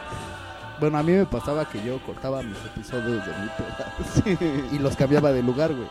[0.79, 4.95] Bueno, a mí me pasaba que yo cortaba mis episodios de mi peda y los
[4.95, 5.87] cambiaba de lugar, güey.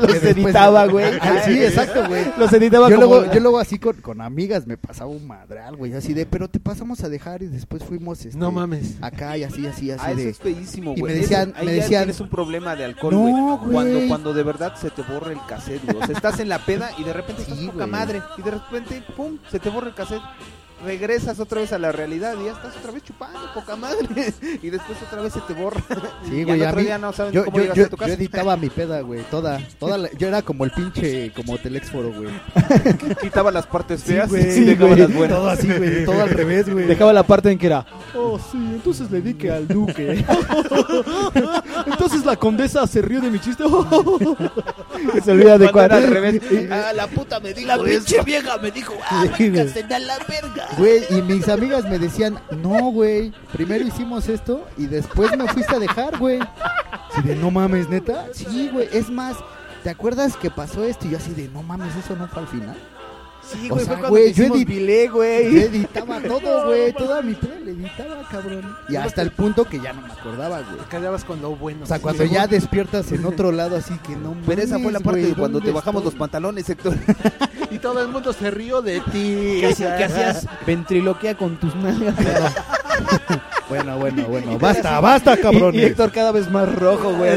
[0.00, 1.18] Los editaba, güey.
[1.20, 2.24] Ah, sí, exacto, güey.
[2.38, 3.08] Los editaba Yo como...
[3.16, 6.48] luego, yo luego así con, con amigas me pasaba un madral, güey, así de, pero
[6.48, 8.96] te pasamos a dejar y después fuimos, este, No mames.
[9.02, 10.28] acá y así, así, así Ah, eso de...
[10.30, 11.14] es feísimo, y güey.
[11.14, 13.32] me decían- Eso- ahí me decían- tienes un problema de alcohol, No, güey.
[13.58, 13.72] güey.
[13.72, 15.96] Cuando, cuando de verdad se te borra el cassette, güey.
[16.02, 17.90] O sea, estás en la peda y de repente Sí, estás poca güey.
[17.90, 18.22] madre.
[18.38, 20.22] Y de repente, pum, se te borra el cassette.
[20.82, 24.06] Regresas otra vez a la realidad y ya estás otra vez chupando, poca madre.
[24.62, 25.82] Y después otra vez se te borra.
[26.28, 27.96] Sí, y güey, otro mí- día no saben Yo, cómo yo, llegaste yo, a tu
[27.96, 28.12] yo casa.
[28.14, 32.28] editaba mi peda, güey, toda, toda la- yo era como el pinche, como Telexforo, güey.
[33.20, 35.38] Quitaba las partes feas güey, y dejaba güey, las buenas.
[35.38, 36.86] Todo así, güey, todo al revés, güey.
[36.86, 40.24] Dejaba la parte en que era, oh sí, entonces le di que al duque.
[41.86, 43.64] entonces la condesa se rió de mi chiste.
[45.24, 45.92] se olvida de cuál.
[45.92, 46.42] al revés.
[46.70, 50.68] Ah, la puta me dijo La pinche vieja me dijo, ah, a la verga.
[50.78, 55.74] Güey, y mis amigas me decían, no, güey, primero hicimos esto y después me fuiste
[55.74, 56.40] a dejar, güey.
[57.10, 58.26] Así de, no mames, neta.
[58.32, 59.36] Sí, güey, es más,
[59.82, 61.06] ¿te acuerdas que pasó esto?
[61.06, 62.76] Y yo así de, no mames, eso no fue al final.
[63.52, 65.58] Sí, O güey, sea, fue cuando güey, yo edit- güey.
[65.60, 68.76] editaba todo, güey, toda mi peda le editaba, cabrón.
[68.88, 70.78] Y hasta el punto que ya no me acordaba, güey.
[70.78, 71.80] Te callabas con lo bueno.
[71.84, 74.98] O sea, cuando ya despiertas en otro lado, así que no Pero esa fue la
[74.98, 76.96] mames, parte güey, de cuando te ¿dónde bajamos los pantalones, Héctor.
[77.70, 79.58] Y todo el mundo se rió de ti.
[79.60, 80.46] ¿Qué, hacías- qué hacías?
[80.66, 82.14] Ventriloquía con tus nalgas.
[83.68, 85.36] Bueno, bueno, bueno, basta, basta.
[85.52, 87.30] Y, y Héctor cada vez más rojo, güey.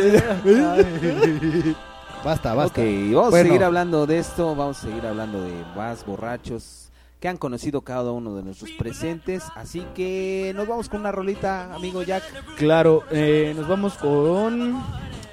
[2.23, 2.81] Basta, basta.
[2.81, 3.45] Ok, vamos Bueno.
[3.45, 7.81] a seguir hablando de esto, vamos a seguir hablando de más borrachos que han conocido
[7.81, 9.43] cada uno de nuestros presentes.
[9.55, 12.23] Así que nos vamos con una rolita, amigo Jack.
[12.57, 14.83] Claro, eh, nos vamos con...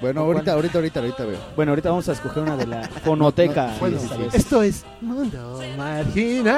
[0.01, 1.39] Bueno, ahorita, ahorita, ahorita, ahorita veo.
[1.55, 3.73] Bueno, ahorita vamos a escoger una de la fonoteca.
[3.79, 3.87] No,
[4.33, 6.55] esto es Mundo Marginal.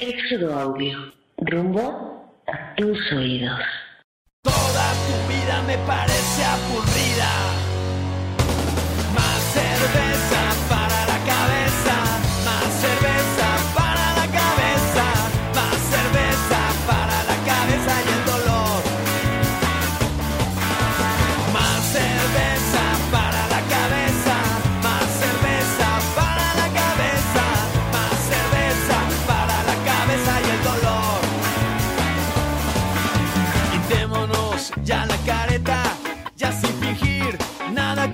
[0.00, 0.98] Éxodo Audio.
[1.38, 3.58] Rumbo a tus oídos.
[4.48, 7.32] Toda tu vida me parece aburrida.
[9.14, 10.37] Más cerveza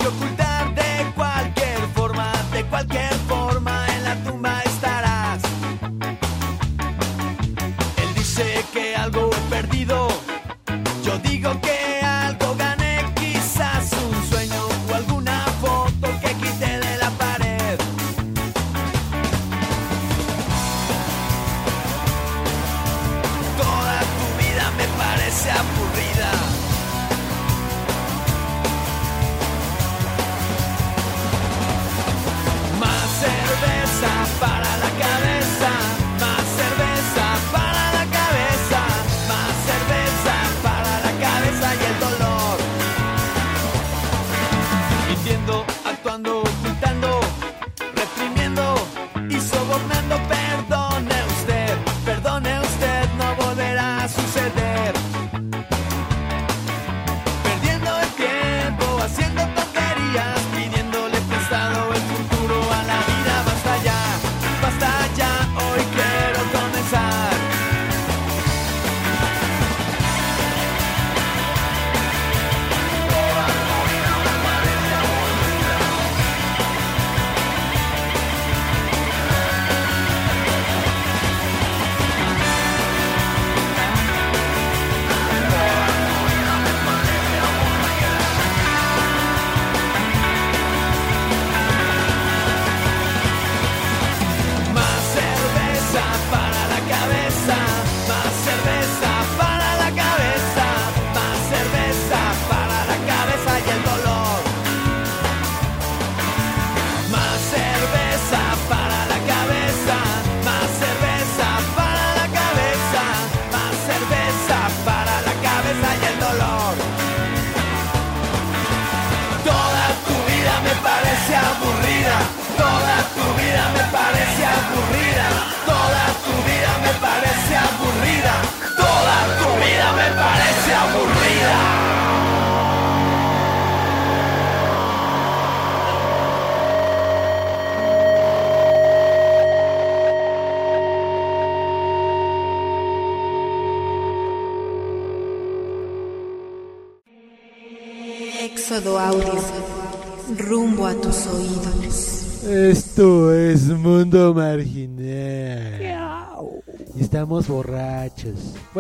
[0.05, 0.34] nada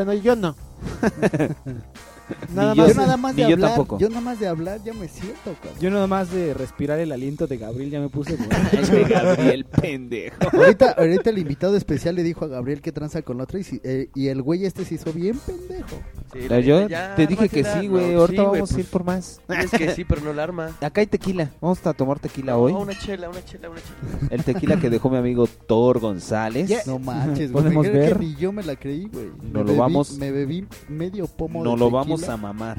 [0.04, 0.54] Bueno, yo no.
[2.54, 2.88] nada más.
[2.88, 3.98] Yo nada más Ni de yo hablar, tampoco.
[3.98, 5.80] yo nada más de hablar ya me siento, cabrón.
[5.80, 8.36] Yo nada más de respirar el aliento de Gabriel ya me puse.
[8.72, 10.36] Este Gabriel pendejo.
[10.52, 13.64] Ahorita, ahorita el invitado especial le dijo a Gabriel que tranza con la otra y,
[13.64, 15.96] si- eh, y el güey este se hizo bien pendejo.
[16.34, 18.12] Sí, La- le yo ya, te dije que sí, güey.
[18.12, 19.40] No, Ahorita sí, vamos a ir pues, por más.
[19.48, 20.76] Es que sí, pero no la arma.
[20.82, 21.50] Acá hay tequila.
[21.60, 22.72] Vamos a tomar tequila hoy.
[22.72, 24.28] No, una chela, una chela, una chela.
[24.30, 26.86] El tequila que dejó mi amigo Thor González.
[26.86, 27.64] No manches, güey.
[27.64, 28.12] Podemos me ver.
[28.14, 29.26] que ni yo me la creí, güey.
[29.42, 32.36] Me Nos lo bebí- vamos- Me bebí medio pomo Nos de lo tequila, vamos a
[32.36, 32.78] mamar.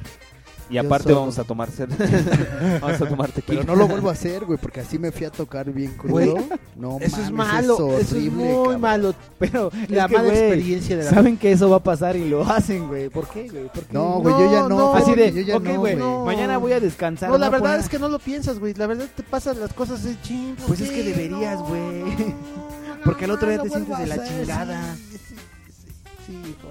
[0.69, 1.19] Y aparte solo.
[1.21, 1.69] vamos a tomar
[2.81, 3.61] vamos a tomar tequila.
[3.61, 6.37] Pero no lo vuelvo a hacer, güey, porque así me fui a tocar bien crudo.
[6.75, 7.73] No Eso mames, es malo.
[7.75, 8.81] Eso es horrible, muy cabrón.
[8.81, 9.15] malo.
[9.37, 12.27] Pero La es que, mala experiencia de la Saben que eso va a pasar y
[12.27, 13.09] lo hacen, güey.
[13.09, 13.69] ¿Por qué, güey?
[13.91, 14.93] No, güey, yo ya no.
[14.95, 17.29] Así de, yo ya no, güey, mañana voy a descansar.
[17.29, 18.73] No, la verdad es que no lo piensas, güey.
[18.73, 20.55] La verdad te pasan las cosas de ching.
[20.55, 22.03] ¿por Pues es que deberías, güey.
[23.03, 24.95] Porque al otro día te sientes de la chingada.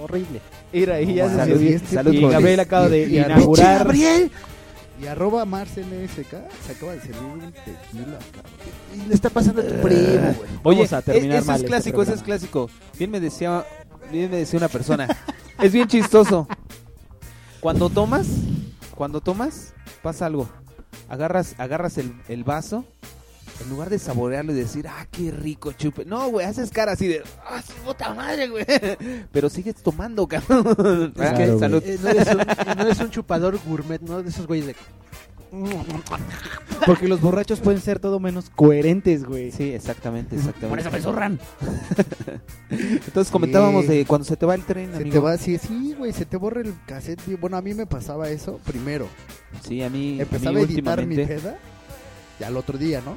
[0.01, 0.41] Horrible.
[0.73, 2.21] Mira, y ya No, se salud, y este salud, Y.
[2.29, 3.79] Gabriel acaba de Y- inaugurar.
[3.85, 4.31] Gabriel!
[5.03, 6.31] Y arroba Mars NSK
[6.67, 8.53] se acaba de servir un tequila, cabrón.
[8.95, 10.51] Y le está pasando a tu primo, güey.
[10.63, 12.71] Oye, Vamos a terminar e- ese mal es este clásico, ese es clásico.
[12.99, 13.65] Bien me decía,
[14.13, 15.09] bien me decía una persona.
[15.61, 16.47] es bien chistoso.
[17.61, 18.27] Cuando tomas,
[18.95, 20.49] cuando tomas, pasa algo.
[21.09, 22.85] Agarras, agarras el, el vaso,
[23.63, 26.05] en lugar de saborearlo y decir, ah, qué rico chupe.
[26.05, 28.65] No, güey, haces cara así de, ah, su puta madre, güey.
[29.33, 31.13] Pero sigues tomando, cabrón.
[31.17, 31.83] Es que salud.
[31.85, 32.39] eh, no, eres un,
[32.77, 34.23] no eres un chupador gourmet, ¿no?
[34.23, 34.77] De esos güeyes de...
[36.87, 39.53] Porque los borrachos pueden ser todo menos coherentes, güey.
[39.53, 40.69] Sí, exactamente, exactamente.
[40.69, 41.39] Por eso me zurran.
[42.71, 43.93] Entonces comentábamos Sí.
[43.99, 45.13] de cuando se te va el tren, Se amigo.
[45.13, 47.39] te va, sí, sí, güey, se te borra el cassette.
[47.41, 49.07] Bueno, a mí me pasaba eso primero.
[49.67, 51.57] Sí, a mí, Empezaba a editar mi peda,
[52.39, 53.17] ya al otro día, ¿no?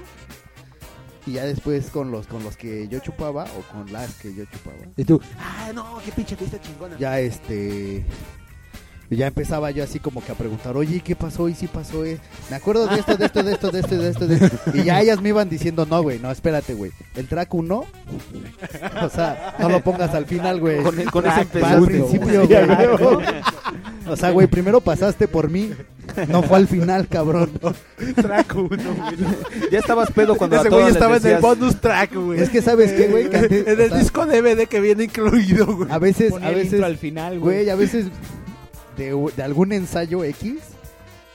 [1.26, 4.46] Y ya después con los con los que yo chupaba o con las que yo
[4.46, 6.98] chupaba, Y tú, ah, no, qué pinche fiesta chingona.
[6.98, 8.06] ya este
[9.16, 11.48] ya empezaba yo así como que a preguntar, oye, ¿qué pasó?
[11.48, 12.04] ¿Y si pasó?
[12.04, 12.18] eh?
[12.50, 14.58] Me acuerdo de esto, de esto, de esto, de esto, de esto, de esto.
[14.74, 16.92] Y ya ellas me iban diciendo, no, güey, no, espérate, güey.
[17.16, 17.86] El track 1,
[19.04, 20.84] o sea, no lo pongas al final, güey.
[20.84, 21.66] Con, con ese empezó.
[21.66, 23.28] al principio, Sí, güey.
[24.10, 25.72] O sea, güey, primero pasaste por mí,
[26.30, 27.52] no fue al final, cabrón.
[28.16, 29.18] Track uno, güey.
[29.72, 32.40] Ya estabas pedo cuando Ese güey estaba en el bonus track, güey.
[32.42, 33.30] Es que, ¿sabes qué, güey?
[33.30, 35.92] Que antes- En o el sea, disco DVD que viene incluido, güey.
[35.92, 37.56] A veces, Ponía a el veces, intro al final, güey.
[37.58, 38.06] güey, a veces
[38.98, 40.56] de, de algún ensayo X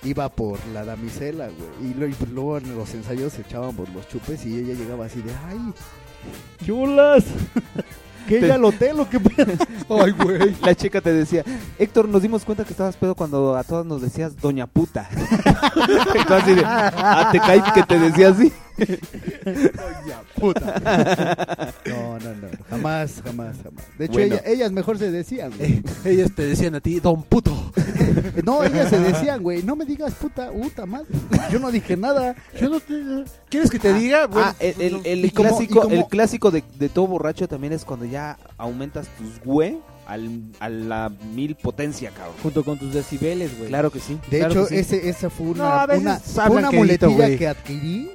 [0.05, 1.93] iba por la damisela, güey.
[1.93, 5.23] Y, y luego en los ensayos se echaban por los chupes y ella llegaba así
[5.23, 5.73] de, ay,
[6.67, 7.25] chulas.
[8.29, 9.53] ¿Qué Te- ella al hotel o qué pedo?
[10.05, 10.57] Ay, güey.
[10.63, 11.45] La chica te decía,
[11.79, 15.09] Héctor, nos dimos cuenta que estabas pedo cuando a todas nos decías Doña Puta.
[16.29, 18.53] Así de, ah, te cae que te decía así.
[21.87, 23.85] No, no, no, jamás, jamás, jamás.
[23.99, 24.35] De hecho, Bueno.
[24.37, 25.83] ella- ellas mejor se decían, güey.
[26.05, 27.73] Ellas te decían a ti, don puto.
[28.45, 31.07] No, ellas se decían, güey, no me digas puta, puta madre.
[31.51, 32.35] Yo no dije nada.
[32.61, 32.95] Yo no te...
[33.49, 34.27] ¿Quieres que te diga?
[34.27, 37.07] Bueno, ah, el, el- el y como- clásico, y como- el clásico de, de todo
[37.07, 42.35] borracho también es cuando ya aumentas tus güey al, a la mil potencia, cabrón.
[42.43, 43.69] Junto con tus decibeles, güey.
[43.69, 44.19] Claro que sí.
[44.31, 44.97] De Claro hecho, que sí.
[44.97, 46.81] ese, esa fue No, una, a veces una, fue hablan una quedito,
[47.11, 47.39] muletilla güey.
[47.39, 48.11] que adquirí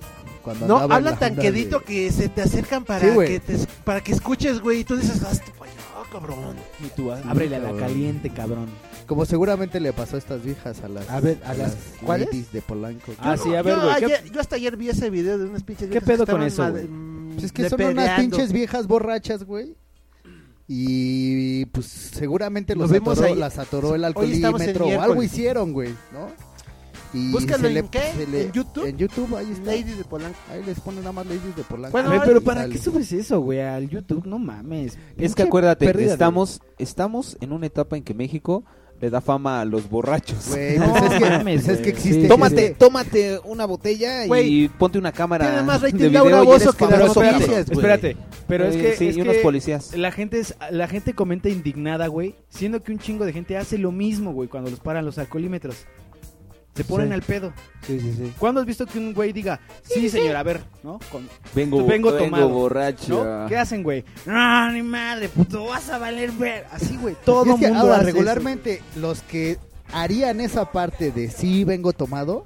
[0.55, 3.57] cuando no, hablan la tan quedito de- que se te acercan para, Sí, que, te,
[3.83, 4.79] para que escuches, güey.
[4.79, 5.81] Y tú dices, hazte para allá,
[6.11, 6.55] cabrón.
[6.83, 8.67] Y tú, ábrele a la caliente, cabrón.
[9.07, 12.51] Como seguramente le pasó a estas viejas, a las, A ver, ¿a las cuáles?
[12.51, 13.13] de Polanco.
[13.19, 15.45] Ah, sí, a ver, yo, güey, ¿qué- ayer- yo hasta ayer vi ese video de
[15.45, 19.43] unas pinches ¿Qué pedo con eso, mm, Pues es que son unas pinches viejas borrachas,
[19.43, 19.75] güey.
[20.69, 23.39] Y pues seguramente Nos los vimos atoró, ahí.
[23.39, 26.27] las atoró el alcoholímetro o algo hicieron, güey, ¿no?
[27.13, 28.01] Y Búscalo se le- en qué?
[28.15, 28.85] se le- ¿En YouTube?
[28.85, 29.65] En YouTube, ahí está.
[29.71, 30.37] Ladies de Polanco.
[30.51, 31.91] Ahí les ponen nada más Ladies de Polanco.
[31.91, 33.61] Bueno, pero ¿para qué subes eso, güey?
[33.61, 34.97] Al YouTube, no mames.
[35.17, 38.63] Es que acuérdate, de- estamos, estamos en una etapa en que México
[38.99, 40.47] le da fama a los borrachos.
[40.49, 42.21] Güey, No pues es que, mames, pues es que existe.
[42.23, 46.73] Sí, Tómate, tómate una botella y ponte una cámara tiene más rating de Laura Bozzo
[46.73, 47.47] que noticias, cabrón.
[47.47, 47.59] güey.
[47.61, 48.17] Espérate,
[48.47, 49.95] pero es Eh, que, sí, es y unos que policías.
[49.95, 53.77] la gente es, la gente comenta indignada, güey, siendo que un chingo de gente hace
[53.77, 55.85] lo mismo, güey, cuando los paran los alcoholímetros.
[56.77, 57.13] Se ponen Sí.
[57.15, 57.53] al pedo.
[57.85, 58.33] Sí, sí, sí.
[58.37, 60.99] ¿Cuándo has visto que un güey diga, sí, señor, a ver, ¿no?
[61.11, 63.23] Con- Vengo, Vengo vengo, borracho.
[63.25, 63.47] ¿no?
[63.49, 64.05] ¿Qué hacen, güey?
[64.25, 66.65] No, ni madre, puto, vas a valer ver.
[66.71, 69.57] Así, güey, todo Es que mundo ahora, hace regularmente, los que
[69.91, 72.45] harían esa parte de sí vengo tomado,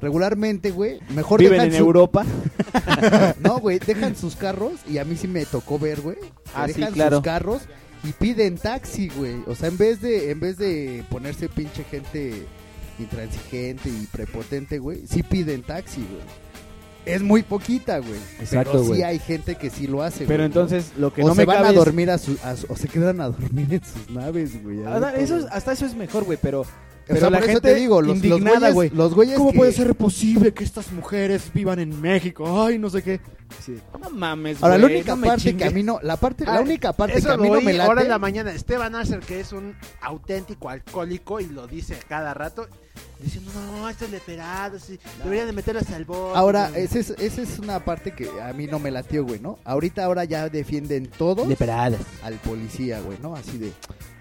[0.00, 2.24] regularmente, güey, mejor Viven dejan en su- Europa.
[3.40, 6.16] No, güey, dejan sus carros y a mí sí me tocó ver, güey.
[6.54, 7.16] Ah, sí, dejan claro.
[7.16, 7.62] sus carros
[8.04, 9.36] y piden taxi, güey.
[9.46, 12.46] O sea, en vez de en vez de ponerse pinche gente
[13.00, 16.22] intransigente y prepotente, güey, sí piden taxi, güey.
[17.06, 18.20] Es muy poquita, güey.
[18.40, 19.02] Exacto, Pero sí güey.
[19.02, 21.56] hay gente que sí lo hace, Pero entonces, lo que o no se me van
[21.56, 24.10] cabe a es- dormir a su, a su- o se quedan a dormir en sus
[24.10, 24.80] naves, güey.
[24.86, 26.64] Ah, eso es- hasta eso es mejor, güey, pero...
[27.06, 28.90] Pero la por eso gente te digo, los, los indignada, güeyes, güey.
[28.90, 32.62] los güeyes ¿Cómo que- puede ser posible que estas mujeres vivan en México?
[32.64, 33.20] Ay, no sé qué.
[34.00, 36.60] No mames, Ahora, la única no parte que a mí no, la parte, la Ah,
[36.60, 37.88] única parte que a mí no me late.
[37.88, 38.52] ahora en la mañana.
[38.52, 42.66] Esteban Arcer, que es un auténtico alcohólico y lo dice a cada rato,
[43.22, 46.38] diciendo, no, esto es leperado, sí, deberían de meterlas al bote.
[46.38, 49.58] Ahora, esa es, esa es una parte que a mí no me latió, güey, ¿no?
[49.64, 52.00] Ahorita ahora ya defienden todos Leperadas.
[52.22, 53.34] al policía, güey, ¿no?
[53.34, 53.72] Así de...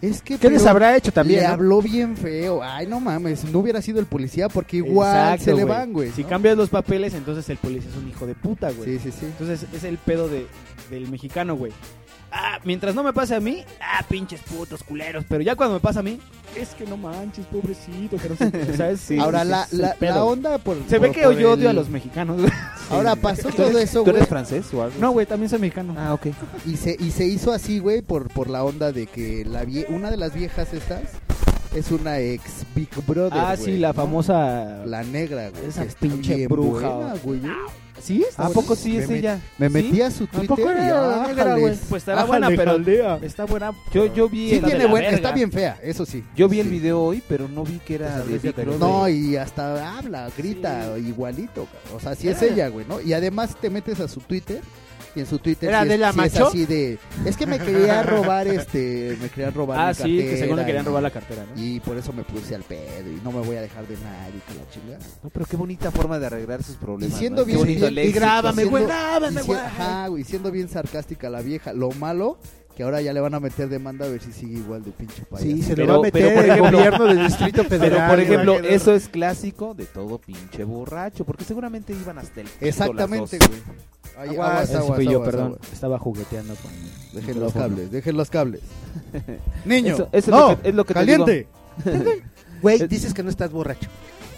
[0.02, 0.38] Es que...
[0.38, 1.42] ¿Qué les habrá hecho también?
[1.42, 1.54] Le no?
[1.54, 2.62] habló bien feo.
[2.64, 6.12] Ay, no mames, no hubiera sido el policía porque igual Exacto, se le van, güey.
[6.12, 8.98] Si cambias los papeles, entonces el policía es un hijo de puta, güey.
[8.98, 9.19] Sí, sí, sí.
[9.24, 10.48] Entonces es el pedo de,
[10.90, 11.72] del mexicano, güey.
[12.32, 15.26] Ah, mientras no me pase a mí, ah, pinches putos culeros.
[15.28, 16.20] Pero ya cuando me pasa a mí,
[16.56, 18.18] es que no manches, pobrecito.
[18.18, 18.36] Que no.
[18.98, 20.78] Sí, ahora, sí, la, es la, la onda por...
[20.88, 22.52] Se ve que yo odio a los mexicanos, güey.
[22.92, 24.18] Ahora pasó ¿Tú todo eso, ¿Tú güey.
[24.18, 24.96] eres francés o algo?
[25.00, 25.96] No, güey, también soy mexicano.
[25.98, 26.28] Ah, ok.
[26.68, 29.86] Y se, y se hizo así, güey, por, por la onda de que la vie-
[29.90, 31.02] una de las viejas estas
[31.76, 33.40] es una ex Big Brother.
[33.40, 33.94] ah, güey, sí, la ¿no?
[33.94, 34.84] famosa...
[34.86, 35.66] La negra, güey.
[35.68, 37.42] Esa pinche bruja, buena, güey.
[38.02, 38.24] ¿Sí?
[38.38, 38.54] ¿A buena.
[38.54, 39.42] poco sí Me es met- ella?
[39.58, 39.74] Me ¿Sí?
[39.74, 41.76] metí a su poco Twitter y era la negra, güey?
[41.90, 42.72] Pues estará buena, pero...
[42.72, 43.20] jaldea.
[43.22, 43.74] Está buena.
[43.94, 45.18] Yo, yo vi Sí el, tiene la buen, verga.
[45.18, 46.24] está bien fea, eso sí.
[46.36, 46.72] yo vi el Sí.
[46.72, 48.80] video hoy, pero no vi que era Esa de Big Brother.
[48.80, 51.66] No, y hasta habla, grita igualito.
[51.66, 51.98] cabrón.
[51.98, 53.02] O sea, sí es ella, güey, ¿no?
[53.02, 54.62] Y además te metes a su Twitter
[55.16, 56.48] y en su Twitter ¿Era sí es, Adela sí es Macho?
[56.48, 57.00] así de...
[57.26, 59.18] Es que me quería robar, este...
[59.22, 61.62] Me querían robar Ah, mi sí, que según le querían y- robar la cartera, ¿no?
[61.62, 64.40] Y por eso me puse al pedo y no me voy a dejar de nadie,
[64.48, 65.00] que la chingada.
[65.24, 67.18] No, pero qué bonita forma de arreglar sus Y problemas.
[67.18, 67.46] siendo ¿no?
[67.46, 68.20] Bien, bien- el éxito.
[68.20, 69.60] grábame, güey, siendo- grábame, y si- güey.
[69.60, 71.74] Ajá, güey, siendo bien sarcástica la vieja.
[71.74, 72.38] Lo malo,
[72.76, 75.24] que ahora ya le van a meter demanda a ver si sigue igual de pinche
[75.26, 75.44] payaso.
[75.52, 77.90] Sí, se Pero- lo va a meter pero, por el ejemplo- gobierno del Distrito Federal.
[77.92, 78.74] Pero, por ejemplo, güey.
[78.74, 83.60] eso es clásico de todo pinche borracho, porque seguramente iban hasta el Exactamente, güey.
[84.20, 85.46] Ay, Aguas, aguas, Ese aguas, fui yo, aguas, perdón.
[85.54, 85.74] aguas.
[85.74, 86.72] Estaba jugueteando con...
[87.14, 88.62] Dejen los cables, dejen los cables.
[89.66, 91.48] Niño, Eso- eso es no, lo que- es lo que te caliente.
[92.62, 93.90] Güey, dices que no estás borracho.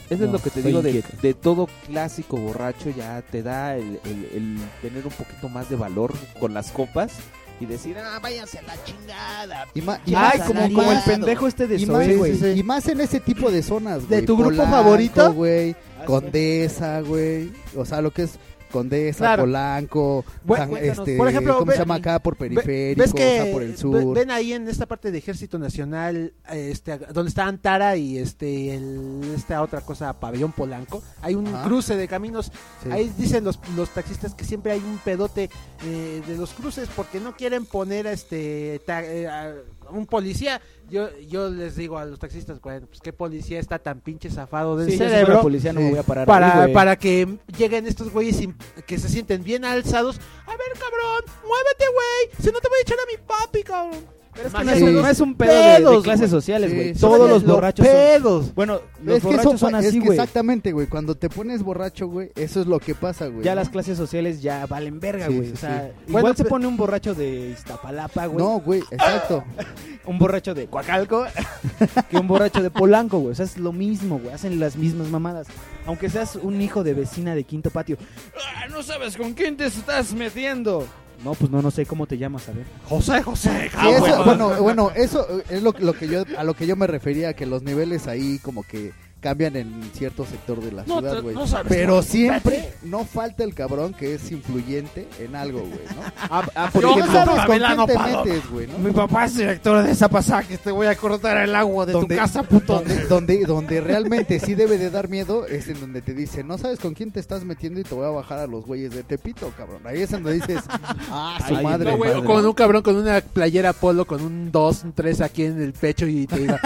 [0.09, 3.99] Eso es lo que te digo de, de todo clásico borracho, ya te da el,
[4.05, 7.13] el- el tener un poquito más de valor con las copas
[7.61, 9.67] y decir, ah, váyanse a la chingada.
[9.73, 12.33] Y ma- y Ay, más- como, como el pendejo este de y más, güey.
[12.33, 12.59] sí, sí.
[12.59, 14.25] y más en ese tipo de zonas, ¿De güey.
[14.25, 15.33] tu grupo Polanco, favorito?
[15.33, 15.75] güey.
[15.99, 17.51] Ah, Condesa, güey.
[17.77, 18.31] O sea, lo que es
[18.71, 19.43] Condesa, Claro.
[19.43, 22.19] Polanco, Bueno, este, por ejemplo, ¿cómo se llama acá?
[22.19, 24.15] Por periférico, ¿Ves que o sea, por el sur.
[24.15, 29.33] ven ahí en esta parte de Ejército Nacional, este, donde está Antara y este, el-
[29.35, 31.03] esta otra cosa, Pabellón Polanco?
[31.21, 31.63] Hay un Ajá.
[31.65, 32.51] cruce de caminos.
[32.83, 32.89] Sí.
[32.91, 35.49] Ahí dicen los, los taxistas que siempre hay un pedote
[35.85, 39.53] eh, de los cruces porque no quieren poner este ta- eh, a
[39.91, 40.61] un policía.
[40.89, 44.89] Yo, yo les digo a los taxistas, pues qué policía está tan pinche zafado del
[44.91, 48.35] Sí, yo cerebro policía no me voy a parar para, para que lleguen estos güeyes
[48.37, 50.19] sin- que se sienten bien alzados.
[50.45, 52.43] A ver, cabrón, muévete, güey.
[52.45, 54.20] Si no te voy a echar a mi papi, cabrón.
[54.33, 54.85] Pero es que no es, Sí.
[54.85, 56.41] no es un pedo de- de, Pedos, clases güey.
[56.41, 56.93] sociales, Sí, güey.
[56.95, 56.99] sí.
[57.01, 57.95] Todos los borrachos son...
[57.95, 58.55] pedos.
[58.55, 60.17] Bueno, los es que eso borrachos son pa- es así, que güey.
[60.19, 60.87] exactamente, güey.
[60.87, 63.43] Cuando te pones borracho, güey, eso es lo que pasa, güey.
[63.43, 63.55] Ya ¿no?
[63.61, 65.47] las clases sociales ya valen verga, Sí, güey.
[65.47, 66.03] sí, o sea, sí.
[66.09, 68.45] igual Bueno, se pe- pone un borracho de Iztapalapa, güey.
[68.45, 69.43] No, güey, exacto.
[70.05, 71.25] Un borracho de Coacalco
[72.09, 73.33] que un borracho de Polanco, güey.
[73.33, 74.33] O sea, es lo mismo, güey.
[74.33, 75.45] Hacen las mismas mamadas.
[75.85, 77.97] Aunque seas un hijo de vecina de quinto patio.
[78.35, 80.87] "Ah, no sabes con quién te estás metiendo.
[81.23, 82.65] No, pues no, no sé cómo te llamas, a ver.
[82.89, 86.65] José, José, Sí, eso- bueno, bueno, eso es lo, lo que yo a lo que
[86.65, 88.91] yo me refería, que los niveles ahí como que
[89.21, 91.35] cambian en cierto sector de la No ciudad, güey.
[91.35, 95.71] no sabes Pero cómo- siempre no falta el cabrón que es influyente en algo, güey,
[95.95, 96.01] ¿no?
[96.17, 98.77] Ah, ah, por Yo ejemplo, sabes con quién te metes, güey, ¿no?
[98.79, 100.59] Mi papá es director de Zapasaques.
[100.59, 102.73] Te voy a cortar el agua de Donde- tu casa, puto.
[102.75, 106.57] Donde, donde, donde realmente sí debe de dar miedo es en donde te dice, no
[106.57, 109.03] sabes con quién te estás metiendo y te voy a bajar a los güeyes de
[109.03, 109.81] Tepito, cabrón.
[109.85, 110.61] Ahí es donde dices,
[111.11, 111.91] ah, su Ay, madre.
[111.91, 112.25] No, güey, madre.
[112.25, 115.73] con un cabrón con una playera polo con un 2, un 3 aquí en el
[115.73, 116.59] pecho y te diga,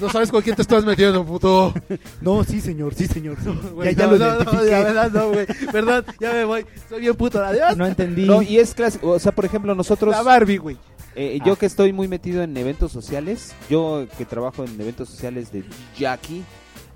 [0.00, 1.72] no sabes con quién te estás metiendo, puto.
[2.20, 3.36] No, sí, señor, sí, señor.
[3.72, 5.46] Güey, ya, ya no, lo no, no, ya, verdad, no, güey.
[5.70, 6.66] Perdón, ya me voy.
[6.88, 7.44] Soy bien puto.
[7.44, 7.76] Adiós.
[7.76, 8.24] No entendí.
[8.26, 10.76] no, y es clásico, o sea, por ejemplo, nosotros, La Barbie, güey.
[11.16, 15.50] eh, yo que estoy muy metido en eventos sociales, yo que trabajo en eventos sociales
[15.52, 15.64] de
[15.98, 16.42] Jackie,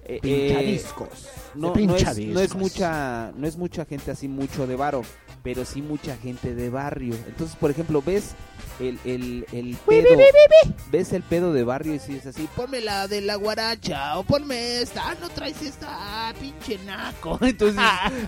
[0.08, 1.28] Eh, eh, Pinchadiscos.
[1.56, 5.02] no, no, es, no es mucha no es mucha gente así mucho de varo,
[5.42, 7.14] pero sí mucha gente de barrio.
[7.26, 8.36] Entonces, por ejemplo, ves
[8.80, 10.08] el, el, el pedo,
[10.90, 14.22] ves el pedo de barrio y si es así, ponme la de la guaracha o
[14.22, 17.38] ponme esta, ah, no traes esta, ah, pinche naco.
[17.42, 17.80] Entonces,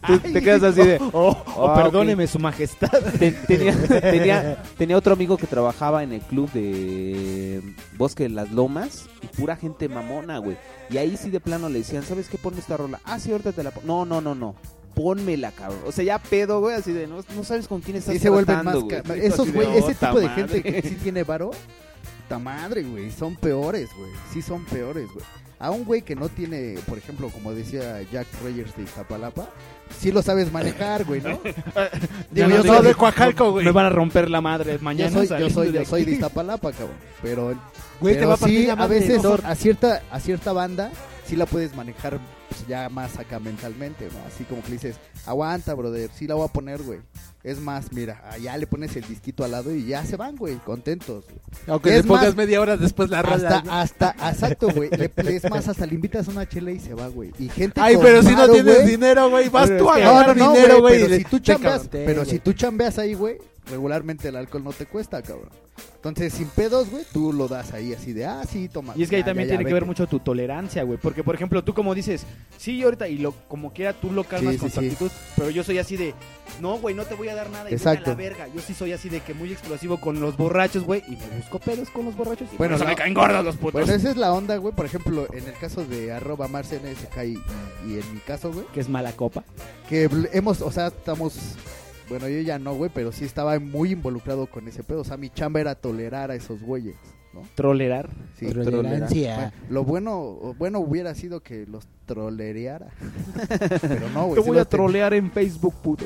[0.07, 2.91] tú te quedas así de, Oh, oh, Ah, perdóneme su majestad.
[3.19, 7.63] Te- tenía, tenía, tenía otro amigo que trabajaba en el club de
[7.97, 10.57] Bosque de las Lomas y pura gente mamona, güey.
[10.91, 12.39] Y ahí sí de plano le decían, ¿sabes qué?
[12.39, 13.01] Ponme esta rola.
[13.05, 13.87] Ah, sí, ahorita te la pongo.
[13.87, 14.55] No, no, no, no.
[14.99, 15.79] Pónmela, cabrón.
[15.87, 18.31] O sea, ya pedo, güey, así de, no, no sabes con quién estás Sí se
[18.31, 18.77] vuelven más...
[18.89, 19.15] ca-.
[19.15, 20.49] Esos, güey, ese "Ota tipo de madre".
[20.49, 21.53] gente que sí tiene varo,
[22.29, 24.11] ta madre, güey, son peores, güey.
[24.33, 25.25] Sí son peores, güey.
[25.61, 29.49] A un güey que no tiene, por ejemplo, como decía Jack Rogers de Iztapalapa,
[29.99, 31.39] sí lo sabes manejar, güey, ¿no?
[32.31, 33.65] Digo, yo soy de Coacalco, güey.
[33.65, 35.11] Me van a romper la madre Yo mañana.
[35.11, 36.13] soy, yo soy, de yo soy de.
[36.13, 36.97] Iztapalapa, cabrón.
[37.23, 37.55] Pero,
[38.01, 39.37] Güey, te va a partir sí, a veces ¿no?
[39.45, 40.91] a cierta, a cierta banda
[41.27, 44.19] sí la puedes manejar pues, ya más acá mentalmente, ¿no?
[44.27, 44.97] Así como que le dices,
[45.27, 47.01] aguanta, brother, sí la voy a poner, güey.
[47.45, 50.57] Es más, mira, allá le pones el disquito al lado y ya se van, güey,
[50.57, 51.25] contentos.
[51.67, 53.37] Aunque Es le pongas más, media hora después la rola.
[53.37, 53.73] Hasta, ¿no?
[53.73, 54.91] hasta, exacto, güey.
[54.93, 57.33] Es más, hasta le invitas una chela y se va, güey.
[57.39, 60.47] Y gente Ay, pero si no tienes dinero, güey, vas Pero tú a ganar no,
[60.47, 61.01] no, dinero, güey.
[61.01, 63.39] Pero, si tú chambeas, pero si tú chambeas ahí, güey,
[63.71, 65.51] regularmente el alcohol no te cuesta, cabrón.
[65.97, 68.95] Entonces, sin pedos, güey, tú lo das ahí así de, ah, sí, toma.
[68.97, 70.99] Y es que ahí Ya, también ya, ya, tiene que ver mucho tu tolerancia, güey.
[70.99, 72.25] Porque, por ejemplo, tú como dices,
[72.57, 74.87] sí, ahorita, y lo como quiera, tú lo calmas Sí, con sí, tu sí.
[74.87, 75.11] actitud.
[75.37, 76.15] Pero yo soy así de,
[76.61, 78.07] no, güey, no te voy a dar nada y Exacto.
[78.11, 78.49] a la verga.
[78.49, 81.03] Yo sí soy así de que muy explosivo con los borrachos, güey.
[81.09, 82.49] Y me busco pedos con los borrachos.
[82.53, 82.85] Y Bueno, no.
[82.85, 83.73] me caen gordos los putos.
[83.75, 84.75] Bueno, esa es la onda, güey.
[84.75, 87.39] Por ejemplo, en el caso de arroba marcensk y,
[87.89, 89.45] y en mi caso, güey, que es mala copa.
[89.89, 91.35] que hemos, o sea, estamos,
[92.09, 95.01] bueno, yo ya no, güey, pero sí estaba muy involucrado con ese pedo.
[95.01, 96.97] O sea, mi chamba era tolerar a esos güeyes,
[97.33, 97.43] ¿no?
[97.55, 98.09] Trolerar.
[98.39, 99.37] Sí, Tolerancia.
[99.37, 102.89] Bueno, lo bueno, bueno hubiera sido que los trolereara.
[103.81, 104.37] pero no, güey.
[104.37, 106.05] Te sí voy a ten- trolear en Facebook, puto.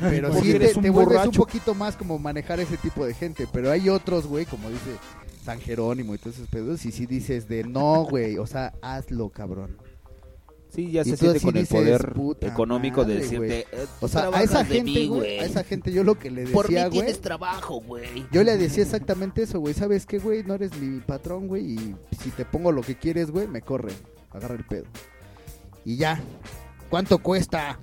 [0.00, 3.14] Pero sí te, eres un te vuelves un poquito más como manejar ese tipo de
[3.14, 3.46] gente.
[3.52, 4.96] Pero hay otros, güey, como dice
[5.44, 6.84] San Jerónimo y todos esos pedos.
[6.84, 8.36] Y sí dices de no, güey.
[8.38, 9.76] O sea, hazlo, cabrón.
[10.72, 13.50] Sí, ya Y se siente con el poder "Puta económico de decirte, güey".
[13.50, 13.66] "Eh,
[14.00, 16.68] O sea, a esa gente, mí, güey, a esa gente yo lo que le Por
[16.68, 17.00] mí decía, güey.
[17.00, 18.26] tienes trabajo, güey.
[18.30, 19.74] Yo le decía exactamente eso, güey.
[19.74, 20.44] ¿Sabes qué, güey?
[20.44, 21.72] No eres mi patrón, güey.
[21.74, 23.92] Y si te pongo lo que quieres, güey, me corre.
[24.30, 24.84] Agarra el pedo.
[25.84, 26.20] Y ya.
[26.88, 27.78] ¿Cuánto cuesta?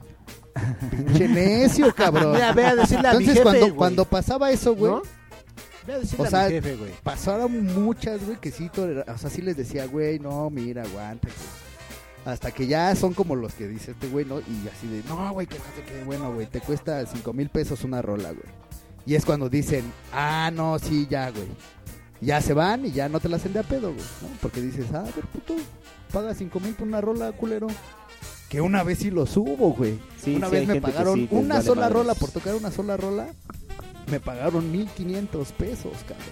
[0.92, 2.34] Pinche necio, cabrón.
[2.34, 3.76] Mira, ve a decirle a mi Entonces, jefe, cuando, güey.
[3.76, 5.02] cuando pasaba eso, güey, ¿No?
[6.18, 6.92] O sea, jefe, güey.
[7.04, 11.28] pasaron muchas, güey, que sí, o sea, sí les decía, güey, no, mira, aguanta.
[11.28, 11.66] güey.
[12.28, 14.42] Hasta que ya son como los que dice este güey, ¿no?
[14.42, 18.02] Y así de, no, güey, que no bueno, güey, te cuesta cinco mil pesos una
[18.02, 18.54] rola, güey.
[19.06, 21.48] Y es cuando dicen, ah, no, sí, ya, güey.
[22.20, 24.28] Ya se van y ya no te la hacen de a pedo, güey, ¿no?
[24.42, 25.56] Porque dices, ah, a ver, puto,
[26.12, 27.68] paga cinco mil por una rola, culero.
[28.50, 29.98] Que una vez sí lo subo, güey.
[30.22, 31.98] Sí, una sí, vez me pagaron sí, una vale sola madres.
[31.98, 33.28] rola por tocar una sola rola.
[34.12, 36.28] Me pagaron 1500 pesos, cabrón.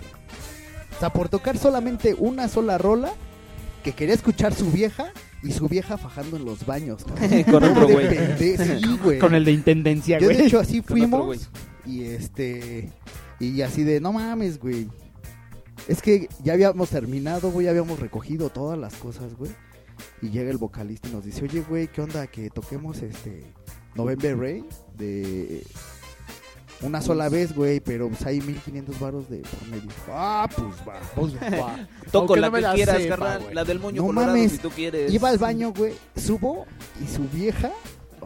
[0.93, 3.13] O sea, por tocar solamente una sola rola
[3.81, 5.13] que quería escuchar su vieja
[5.45, 7.03] y su vieja fajando en los baños.
[7.05, 7.43] cabrón.
[7.45, 8.07] Con otro güey.
[8.37, 8.55] Sí,
[9.03, 9.19] güey.
[9.19, 10.37] Con el de intendencia, Yo güey.
[10.37, 11.39] de hecho así Con otro güey.
[11.39, 11.49] fuimos
[11.85, 12.91] y este
[13.39, 14.87] y así de no mames, güey.
[15.87, 19.51] Es que ya habíamos terminado, güey, ya habíamos recogido todas las cosas, güey.
[20.21, 23.43] Y llega el vocalista y nos dice, "Oye, güey, ¿qué onda que toquemos este
[23.93, 24.65] November Rain
[24.97, 25.63] de
[26.81, 31.75] una sola vez, güey, pero pues hay 1500 varos de por medio." Ah, pues va.
[32.11, 33.41] Toco Aunque la no me que la quieras, sepa, carnal.
[33.43, 33.53] güey.
[33.55, 34.51] La del moño No colorado, mames.
[34.51, 35.11] si tú quieres.
[35.13, 36.65] Iba al baño, güey, subo
[37.03, 37.71] y su vieja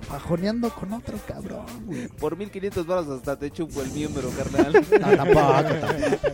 [0.02, 2.08] fajoneando con otro cabrón, güey.
[2.08, 4.74] Por 1500 baros hasta te chupo el miembro, carnal.
[4.74, 6.28] No, tampoco, tampoco.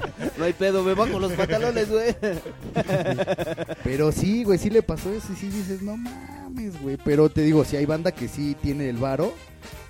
[0.41, 2.15] no hay pedo, me bajo los pantalones, güey.
[3.83, 6.97] Pero sí, güey, sí le pasó eso y sí dices, no mames, güey.
[7.03, 9.33] Pero te digo, si hay banda que sí tiene el varo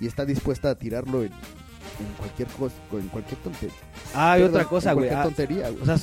[0.00, 3.74] y está dispuesta a tirarlo en, en cualquier cosa, en cualquier tontería.
[4.14, 5.08] Ah, y otra cosa, güey.
[5.08, 5.82] Cualquier Ah, tontería, güey.
[5.82, 5.96] o sea,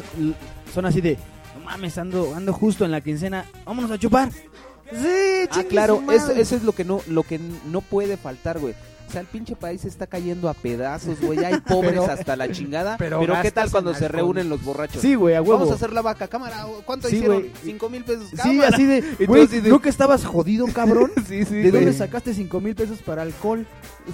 [0.73, 1.17] son así de,
[1.57, 4.31] no mames, ando, ando justo en la quincena, vámonos a chupar.
[4.31, 7.39] Sí, Ah, claro, eso, eso es lo que no lo que
[7.71, 8.73] no puede faltar, güey.
[9.10, 11.43] O sea, el pinche país está cayendo a pedazos, güey.
[11.43, 12.95] Hay pobres Pero- hasta la chingada.
[12.97, 14.20] pero Pero, ¿qué tal cuando se alcohol.
[14.20, 15.01] reúnen los borrachos?
[15.01, 15.53] Sí, güey, a huevo.
[15.57, 16.66] Vamos a hacer la vaca, cámara.
[16.86, 17.45] ¿Cuánto Sí, hicieron?
[17.64, 18.30] Cinco mil pesos.
[18.43, 21.12] Sí, así de, güey, de- ¿no que estabas jodido, cabrón?
[21.28, 23.66] Sí, sí, ¿De dónde sacaste cinco mil pesos para alcohol?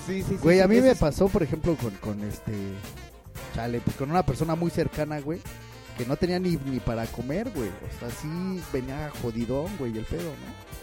[0.08, 0.38] Sí, sí, sí.
[0.42, 2.54] Güey, sí, a mí me es- pasó, por ejemplo, con, con este.
[3.54, 5.40] Chale, pues con una persona muy cercana, güey.
[5.98, 7.70] Que no tenía ni, ni para comer, güey.
[7.70, 10.75] O sea, sí venía jodidón, güey, el pedo, ¿no?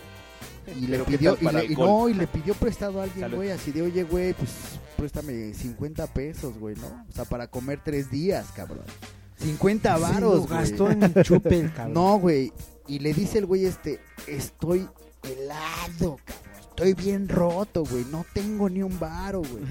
[0.76, 3.30] Y le Pero ¿qué pidió, y, le- y no, y le pidió prestado a alguien,
[3.34, 4.50] güey, así de, oye, güey, pues
[4.96, 6.86] préstame 50 pesos, güey, ¿no?
[7.08, 8.84] O sea, para comer tres días, cabrón.
[9.38, 11.94] 50 varos, Sí, gastó en chupe el cabrón.
[11.94, 12.52] No, güey.
[12.86, 14.88] Y le dice el güey este, estoy
[15.24, 16.51] helado, cabrón.
[16.76, 18.04] Estoy bien roto, güey.
[18.10, 19.62] No tengo ni un varo, güey.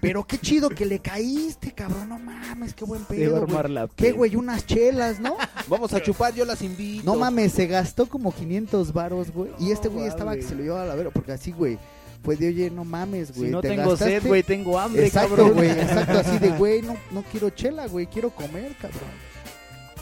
[0.00, 2.08] Pero qué chido que le caíste, cabrón.
[2.08, 3.42] No mames, qué buen pedo, güey.
[3.42, 4.36] armar la ¿Qué, güey?
[4.36, 5.36] Unas chelas, ¿no?
[5.68, 7.04] Vamos a chupar, yo las invito.
[7.04, 9.50] No mames, se gastó como 500 varos, güey.
[9.58, 11.10] Y este güey estaba que se lo llevaba a la vera.
[11.10, 11.76] Porque así, güey,
[12.22, 13.48] fue de, oye, no mames, güey.
[13.48, 15.54] Si no te tengo gastaste- sed, güey, tengo hambre, Exacto, cabrón.
[15.54, 15.70] güey.
[15.70, 18.06] Exacto, así de, güey, no, no quiero chela, güey.
[18.06, 19.34] Quiero comer, cabrón.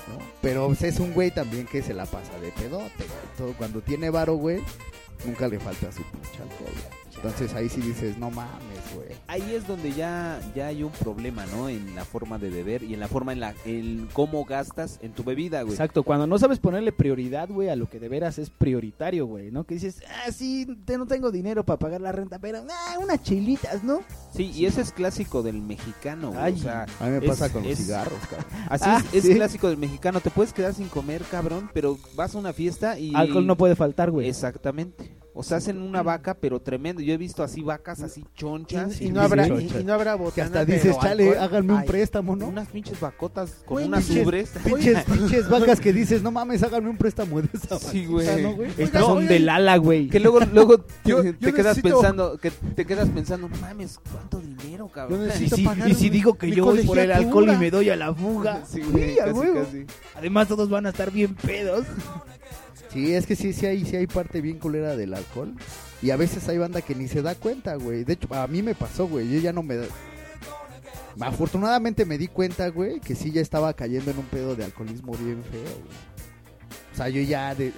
[0.09, 0.18] ¿No?
[0.42, 3.36] Pero pues, es un güey también que se la pasa de pedote, güey.
[3.38, 4.61] Todo, cuando tiene varo, güey,
[5.24, 7.01] nunca le falta su pinche alcohol.
[7.14, 9.08] Entonces ahí sí dices, no mames, güey.
[9.28, 11.68] Ahí es donde ya, ya hay un problema, ¿no?
[11.68, 15.12] En la forma de beber y en la forma en la en cómo gastas en
[15.12, 15.74] tu bebida, güey.
[15.74, 19.50] Exacto, cuando no sabes ponerle prioridad, güey, a lo que de veras es prioritario, güey,
[19.52, 19.64] ¿no?
[19.64, 23.22] Que dices, ah, sí, te- no tengo dinero para pagar la renta, pero, ah, unas
[23.22, 24.00] chelitas, ¿no?
[24.34, 26.42] Sí, y ese es clásico del mexicano, güey.
[26.42, 26.54] Ay.
[26.54, 28.46] o sea, A mí me es- pasa con los cigarros, cabrón.
[28.68, 29.34] Así Ah, es, es sí.
[29.34, 30.20] clásico del mexicano.
[30.20, 33.14] Te puedes quedar sin comer, cabrón, pero vas a una fiesta y...
[33.14, 34.28] Alcohol no puede faltar, güey.
[34.28, 35.12] Exactamente.
[35.34, 37.00] O sea, hacen una vaca, pero tremendo.
[37.00, 39.00] Yo he visto así vacas así chonchas.
[39.00, 41.44] Y, no habrá, y, no habrá Que hasta dices, chale, alcohol.
[41.44, 42.48] háganme un Ay, préstamo, ¿no?
[42.48, 44.50] Unas pinches vacotas con Güey, unas pinches- ubres.
[44.64, 48.42] Pinches, pinches vacas que dices, no mames, háganme un préstamo de esa Sí, vaquita", güey.
[48.42, 48.70] ¿no, güey?
[48.76, 50.08] Estas son del ala, güey.
[50.10, 53.98] Que luego, luego Yo- te, yo te quedas necesito- pensando, que te quedas pensando, mames,
[54.12, 55.28] ¿cuánto dinero, Yo cabrón?
[55.40, 57.88] Y si, pagar y si digo que yo voy por el alcohol y me doy
[57.88, 58.64] a la fuga.
[58.66, 59.60] Sí, güey, Sí, a casi, huevo.
[59.64, 59.86] casi.
[60.14, 61.86] Además todos van a estar bien pedos.
[62.93, 65.55] Sí, es que sí, sí hay, sí hay parte bien culera del alcohol.
[66.03, 68.05] Y a veces hay banda que ni se da cuenta, güey.
[68.05, 69.30] De hecho, a mí me pasó, güey.
[69.30, 69.76] Yo ya no me...
[69.76, 69.86] da-
[71.20, 75.12] Afortunadamente me di cuenta, güey, que sí ya estaba cayendo en un pedo de alcoholismo
[75.12, 75.95] bien feo, güey.
[76.93, 77.55] O sea, yo ya...
[77.55, 77.72] De...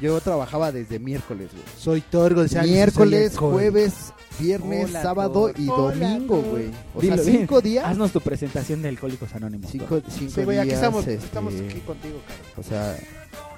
[0.00, 1.62] Yo trabajaba desde miércoles, güey.
[1.78, 2.70] Soy González.
[2.70, 6.70] Miércoles, jueves, viernes, Hola, sábado y Hola, domingo, güey.
[6.94, 7.38] O Dilo sea, bien.
[7.40, 7.84] cinco días.
[7.84, 9.70] Haznos tu presentación de Alcohólicos Anónimos.
[9.70, 12.46] Cinco, cinco Sí, güey, aquí días, estamos, este, estamos aquí contigo, cabrón.
[12.56, 12.96] O sea,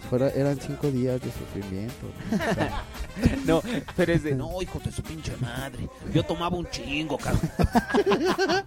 [0.09, 2.07] fuera- eran cinco días de sufrimiento.
[2.33, 2.85] O sea,
[3.47, 3.63] No,
[3.97, 5.89] pero es de, no, hijo de su pinche madre.
[6.13, 7.51] Yo tomaba un chingo, cabrón.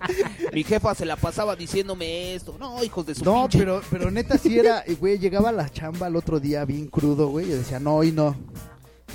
[0.54, 2.56] Mi jefa se la pasaba diciéndome esto.
[2.60, 3.60] No, hijos de su No, pinche...
[3.60, 7.28] pero, pero neta sí era, güey, llegaba a la chamba el otro día bien crudo,
[7.28, 8.36] güey, yo decía, no, hoy no.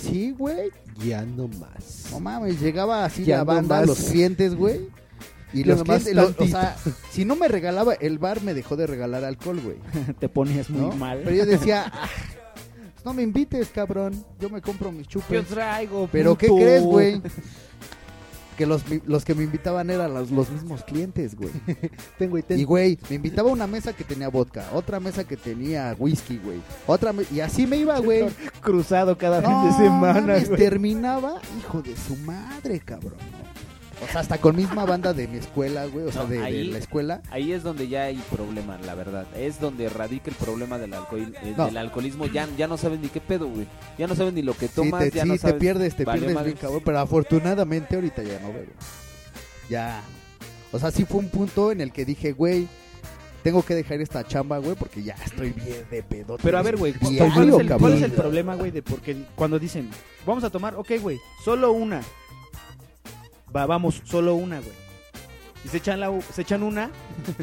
[0.00, 0.70] Sí, güey,
[1.04, 2.06] Ya no más.
[2.10, 3.86] no mames, llegaba así Ya la no banda, más.
[3.86, 4.88] los clientes, güey.
[5.52, 6.76] Y los clientes, lo- o sea,
[7.10, 9.76] si no me regalaba, el bar me dejó de regalar alcohol, güey.
[10.20, 10.96] Te ponías muy ¿no?
[10.96, 11.20] mal.
[11.24, 12.08] Pero yo decía, "Ah,
[12.92, 15.30] pues no me invites, cabrón, yo me compro mis chupes.
[15.30, 16.08] Yo traigo.
[16.12, 17.20] Pero ¿qué crees, güey?
[18.56, 21.48] Que los, mi- los que me invitaban eran los, los mismos clientes, güey.
[22.18, 25.38] Tengo y Y, güey, me invitaba a una mesa que tenía vodka, otra mesa que
[25.38, 26.58] tenía whisky, güey.
[26.86, 28.26] Otra y así me iba, güey.
[28.60, 30.60] Cruzado cada No, fin de semana, mames, güey.
[30.60, 33.14] terminaba, hijo de su madre, cabrón.
[34.02, 36.44] O sea, hasta con misma banda de mi escuela, güey, o sea, No, de, de
[36.44, 37.20] ahí- la escuela.
[37.30, 39.26] Ahí es donde ya hay problema, la verdad.
[39.36, 41.66] Es donde radica el problema del, alcohol, eh, No.
[41.66, 42.24] del alcoholismo.
[42.26, 43.66] Ya, ya no sabes ni qué pedo, güey.
[43.98, 45.04] Ya no sabes ni lo que Sí, tomas.
[45.04, 45.56] te, ya sí, no te sabes.
[45.60, 46.46] pierdes, te Vale pierdes madre.
[46.52, 46.82] bien, cabrón.
[46.84, 48.72] Pero afortunadamente ahorita ya no bebo.
[49.68, 50.00] Ya.
[50.72, 52.68] O sea, sí fue un punto en el que dije, güey,
[53.42, 56.36] tengo que dejar esta chamba, güey, porque ya estoy bien de pedo.
[56.42, 57.78] Pero a ver, güey, ¿cuál, Diario, cuál es el, cabrón.
[57.80, 58.70] cuál es el problema, güey?
[58.70, 59.90] De porque cuando dicen,
[60.26, 62.00] vamos a tomar, ok, güey, solo una.
[63.54, 64.72] Va, vamos, solo una, güey.
[65.64, 66.90] Y se echan, la, se echan una.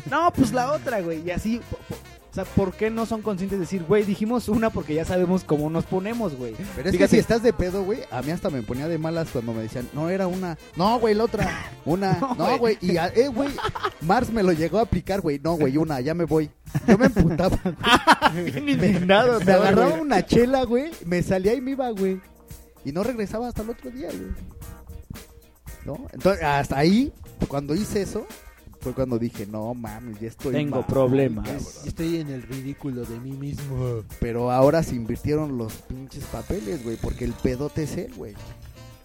[0.10, 1.22] no, pues la otra, güey.
[1.26, 1.96] Y así, po- po-
[2.30, 5.44] o sea, ¿por qué no son conscientes de decir, güey, dijimos una porque ya sabemos
[5.44, 6.54] cómo nos ponemos, güey?
[6.76, 6.98] Pero es Fíjate.
[6.98, 9.64] que si estás de pedo, güey, a mí hasta me ponía de malas cuando me
[9.64, 10.56] decían, no, era una.
[10.76, 11.72] No, güey, la otra.
[11.86, 12.14] Una.
[12.38, 12.78] No, güey.
[12.82, 13.50] Y, a- eh, güey,
[14.02, 15.40] Mars me lo llegó a aplicar, güey.
[15.40, 16.50] No, güey, una, ya me voy.
[16.88, 17.58] Yo me emputaba.
[18.36, 22.20] Bien indignado, me agarraba una chela, güey, me salía y me iba, güey.
[22.86, 24.32] Y no regresaba hasta el otro día, güey.
[25.88, 25.98] ¿No?
[26.14, 27.12] Entonces, hasta ahí,
[27.48, 28.28] cuando hice eso,
[28.82, 31.48] fue cuando dije, no mames, ya estoy Tengo mal, problemas.
[31.48, 31.64] cabrón".
[31.86, 34.04] Estoy en el ridículo de mí mismo.
[34.20, 38.34] Pero ahora se invirtieron los pinches papeles, güey, porque el pedote es él, güey.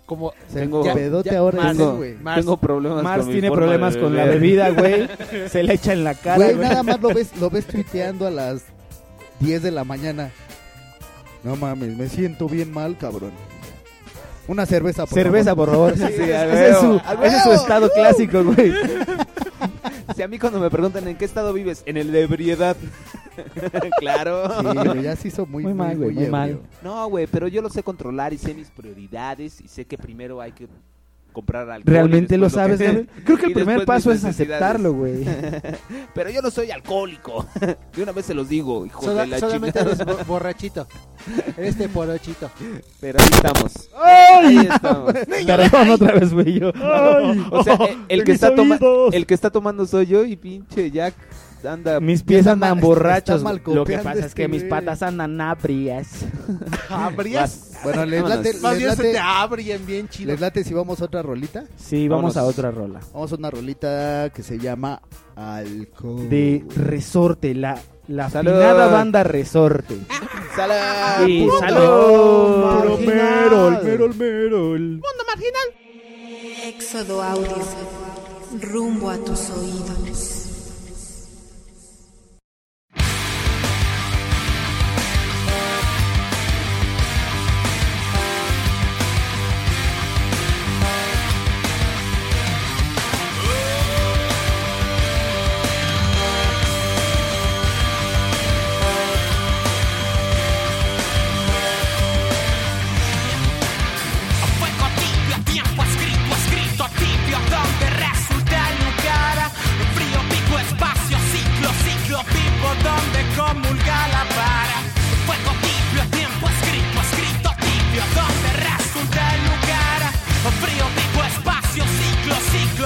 [0.07, 2.15] Como Tengo- el pedote ya- ahora es Mars, él, Tengo, güey.
[2.17, 5.09] Mars- tengo problemas Mars con tiene problemas con la bebida, güey.
[5.49, 6.69] Se le echa en la cara, Güey, güey.
[6.69, 8.65] nada más lo ves, lo ves tuiteando a las
[9.41, 10.31] 10 de la mañana.
[11.45, 13.31] No mames, me siento bien mal, cabrón.
[14.49, 15.69] Una cerveza, por Cerveza, favor.
[15.69, 15.95] por favor.
[15.97, 17.63] Sí, ese, a ese es su, huevo, a ese es su huevo.
[17.63, 18.73] estado clásico, güey.
[20.17, 22.77] Si a mí cuando me preguntan en qué estado vives, en el de ebriedad.
[23.99, 24.61] claro.
[24.61, 26.61] Sí, güey, ya se hizo muy, Muy mal, güey, muy mal.
[26.83, 30.41] No, güey, pero yo lo sé controlar y sé mis prioridades y sé que primero
[30.43, 30.67] hay que
[31.33, 31.93] comprar alcohol.
[31.93, 33.07] Realmente lo sabes, que- güey.
[33.25, 35.25] Creo que el primer paso es aceptarlo, güey.
[36.15, 37.47] Pero yo no soy alcohólico.
[37.97, 40.03] De una vez se los digo, hijo de la solamente chingada.
[40.05, 40.87] eres bo- borrachito.
[41.57, 42.51] Eres de porochito.
[43.01, 43.89] Pero ahí estamos.
[43.97, 45.13] Ahí estamos.
[45.47, 46.59] Perdón otra vez, güey.
[46.61, 46.71] Yo.
[47.51, 47.79] O sea,
[48.09, 48.79] el, que está toma-
[49.13, 51.15] el que está tomando soy yo y pinche Jack
[51.67, 52.01] anda...
[52.01, 53.37] Mis pies andan mal- borrachos.
[53.37, 56.09] está mal Lo que pasa es este que mis patas andan abrias.
[56.89, 57.71] ¿Abrías?
[57.85, 60.31] Bueno, les late, Más les bien se late, te abrían bien chido.
[60.31, 61.65] les late si vamos a otra rolita.
[61.77, 62.37] Sí, vamos Vámonos.
[62.37, 63.01] a otra rola.
[63.13, 65.01] Vamos a una rolita que se llama
[65.37, 66.29] Alcohol.
[66.29, 68.53] De Resorte, la, la Salud.
[68.53, 69.97] afinada banda Resorte.
[70.57, 71.47] ¡Salud!
[71.47, 72.65] Puto salud.
[72.65, 73.81] marginal.
[73.85, 74.81] merol, merol.
[74.81, 75.69] Mundo marginal.
[76.67, 77.57] Éxodo Audio.
[78.61, 80.32] Rumbo a tus oídos.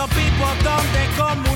[0.09, 1.56] people, ¿dónde, cómo?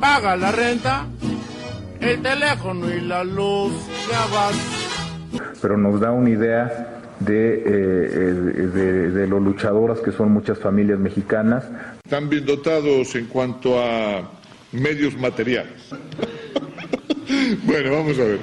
[0.00, 1.06] Paga la renta,
[2.00, 3.72] el teléfono y la luz.
[4.10, 4.56] Ya vas.
[5.60, 10.98] Pero nos da una idea de, eh, de, de lo luchadoras que son muchas familias
[10.98, 11.64] mexicanas.
[12.02, 14.22] Están bien dotados en cuanto a
[14.72, 15.90] medios materiales.
[17.64, 18.40] bueno, vamos a ver.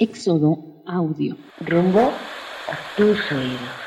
[0.00, 1.36] Éxodo Audio.
[1.60, 3.85] Rumbo a tus oídos.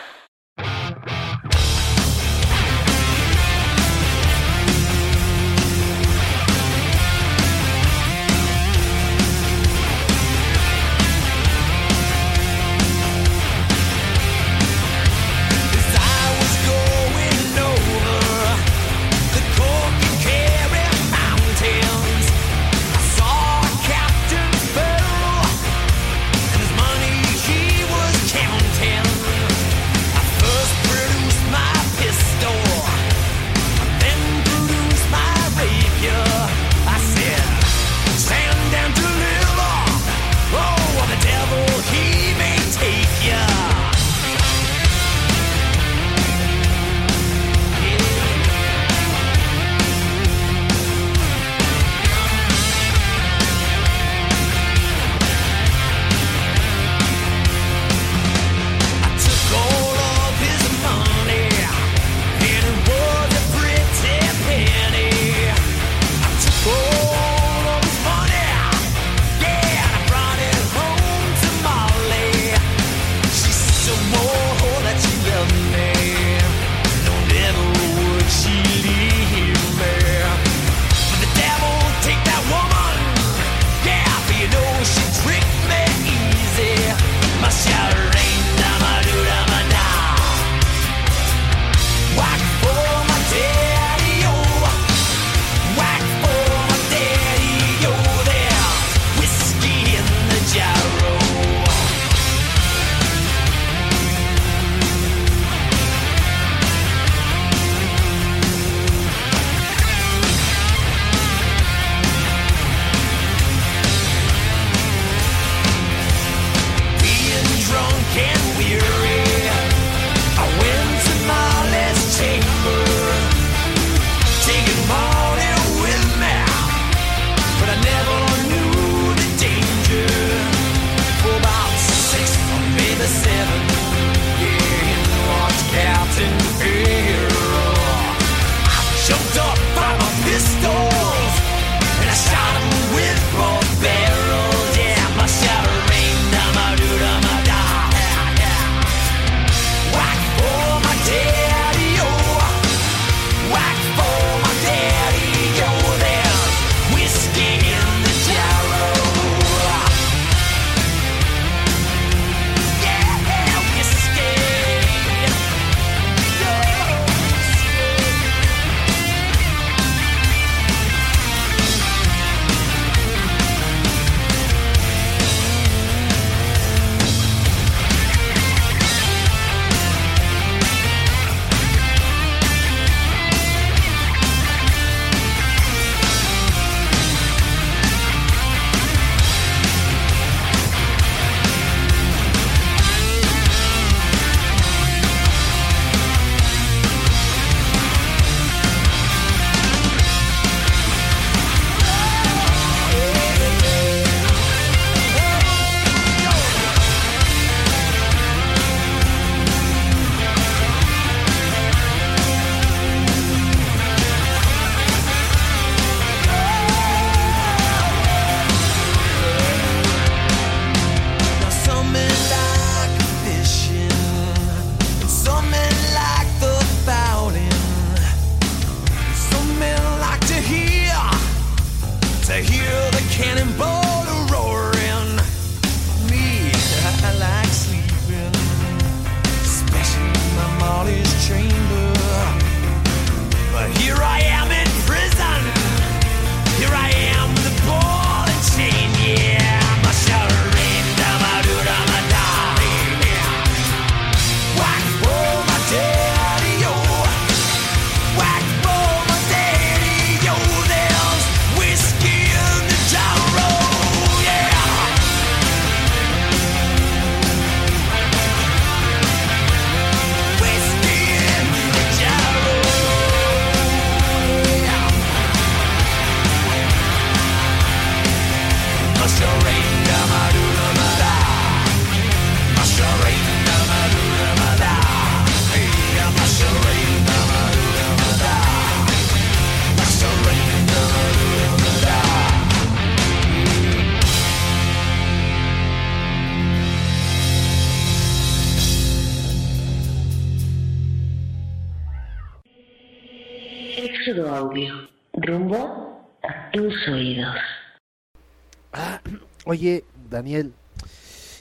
[309.60, 310.54] Oye, Daniel,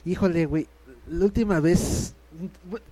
[0.05, 0.66] híjole, güey,
[1.09, 2.14] la última vez...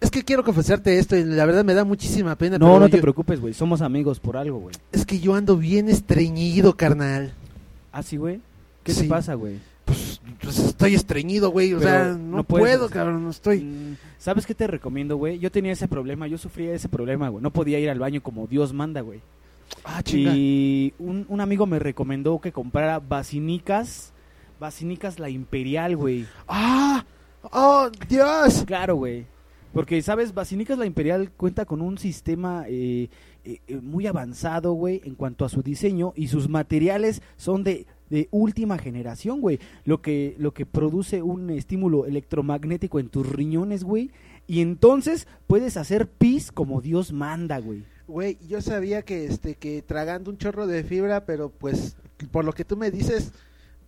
[0.00, 2.58] Es que quiero confesarte esto y la verdad me da muchísima pena.
[2.58, 3.54] No, no te preocupes, güey.
[3.54, 4.74] Somos amigos por algo, güey.
[4.90, 7.32] Es que yo ando bien estreñido, carnal.
[7.92, 8.40] ¿Ah, sí, güey?
[8.82, 9.02] ¿Qué Sí.
[9.02, 9.58] te pasa, güey?
[9.84, 11.74] Pues, pues estoy estreñido, güey.
[11.74, 12.94] O Pero sea, no, no puedes, puedo, o sea.
[12.96, 13.60] cabrón, no estoy.
[13.60, 15.38] Mm, ¿Sabes qué te recomiendo, güey?
[15.38, 17.40] Yo tenía ese problema, yo sufría ese problema, güey.
[17.40, 19.20] No podía ir al baño como Dios manda, güey.
[19.84, 20.32] Ah, chinga.
[20.34, 24.12] Y un, un amigo me recomendó que comprara Basinicas,
[24.58, 26.26] Basinicas la Imperial, güey.
[26.48, 27.04] ¡Ah!
[27.42, 28.64] ¡Oh, Dios!
[28.66, 29.26] Claro, güey.
[29.72, 30.32] Porque, ¿sabes?
[30.32, 33.08] Basinicas la Imperial cuenta con un sistema eh,
[33.44, 37.86] eh, eh, muy avanzado, güey, en cuanto a su diseño y sus materiales son de,
[38.08, 39.60] de última generación, güey.
[39.84, 44.10] Lo que, lo que produce un estímulo electromagnético en tus riñones, güey.
[44.46, 47.84] Y entonces puedes hacer pis como Dios manda, güey.
[48.08, 51.96] Güey, yo sabía que este que tragando un chorro de fibra, pero pues
[52.30, 53.32] por lo que tú me dices,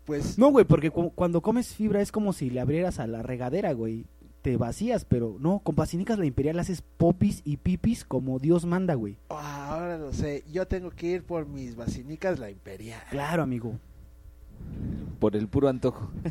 [0.08, 3.22] pues No, güey, porque cu- cuando comes fibra es como si le abrieras a la
[3.22, 4.06] regadera, güey.
[4.42, 8.94] Te vacías, pero no, con Basinicas la Imperial haces popis y pipis como Dios manda,
[8.94, 9.16] güey.
[9.30, 10.44] ah, ahora lo sé.
[10.50, 13.02] Yo tengo que ir por mis basinicas la imperial.
[13.10, 13.78] Claro, amigo.
[15.18, 16.10] Por el puro antojo.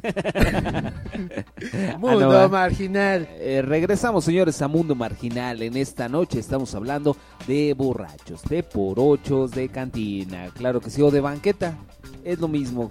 [2.00, 2.48] Mundo Ah, no, ¿eh?
[2.50, 3.28] marginal.
[3.34, 5.62] Eh, regresamos, señores, a Mundo Marginal.
[5.62, 7.18] En esta noche estamos hablando
[7.48, 10.48] de borrachos, de porochos, de cantina.
[10.56, 11.76] Claro que sí, o de banqueta.
[12.24, 12.90] Es lo mismo.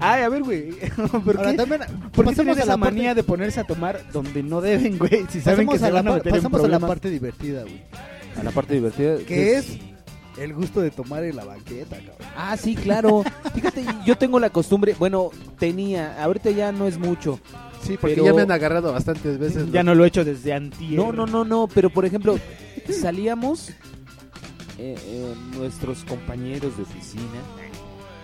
[0.00, 0.72] Ay, a ver, güey.
[1.24, 1.80] ¿Por Ahora qué, también,
[2.12, 4.98] ¿por qué tienen a esa la parte- manía de ponerse a tomar donde no deben,
[4.98, 5.24] güey?
[5.30, 7.10] Si saben pasamos que se a la, van a meter en pasamos a la parte
[7.10, 7.82] divertida, güey.
[8.38, 9.16] A la parte divertida.
[9.26, 9.78] Que es
[10.38, 12.16] el gusto de tomar en la banqueta, cabrón.
[12.36, 13.22] Ah, sí, claro.
[13.54, 17.40] Fíjate, yo tengo la costumbre, bueno, tenía, ahorita ya no es mucho.
[17.82, 19.70] Sí, porque Pero- ya me han agarrado bastantes veces.
[19.70, 20.92] Ya no lo he hecho desde antier.
[20.98, 22.38] No, no, no, no, pero por ejemplo,
[22.90, 23.70] salíamos
[24.78, 27.24] eh, eh, nuestros compañeros de oficina,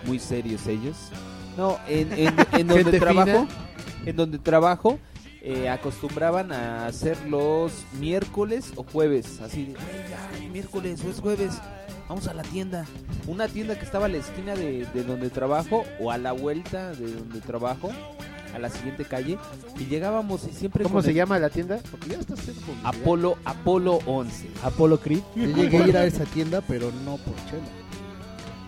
[0.05, 0.97] muy serios ellos.
[1.57, 3.47] No, en, en, en donde Gente trabajo, fina.
[4.05, 4.99] en donde trabajo,
[5.41, 11.19] eh, acostumbraban a hacer los miércoles o jueves, así de, "Güey, ya, miércoles o es
[11.19, 11.53] jueves,
[12.09, 12.85] vamos a la tienda.
[13.27, 16.91] Una tienda que estaba a la esquina de, de donde trabajo o a la vuelta
[16.93, 17.89] de donde trabajo,
[18.53, 19.37] a la siguiente calle,
[19.79, 20.83] y llegábamos y siempre...
[20.83, 21.79] ¿Cómo se el- llama la tienda?
[21.89, 22.89] Porque ya está haciendo publicidad.
[22.95, 24.47] Apolo, Apolo 11.
[24.63, 25.21] Apolo Creed.
[25.35, 27.63] Yo llegué a ir a esa tienda, pero no por chela.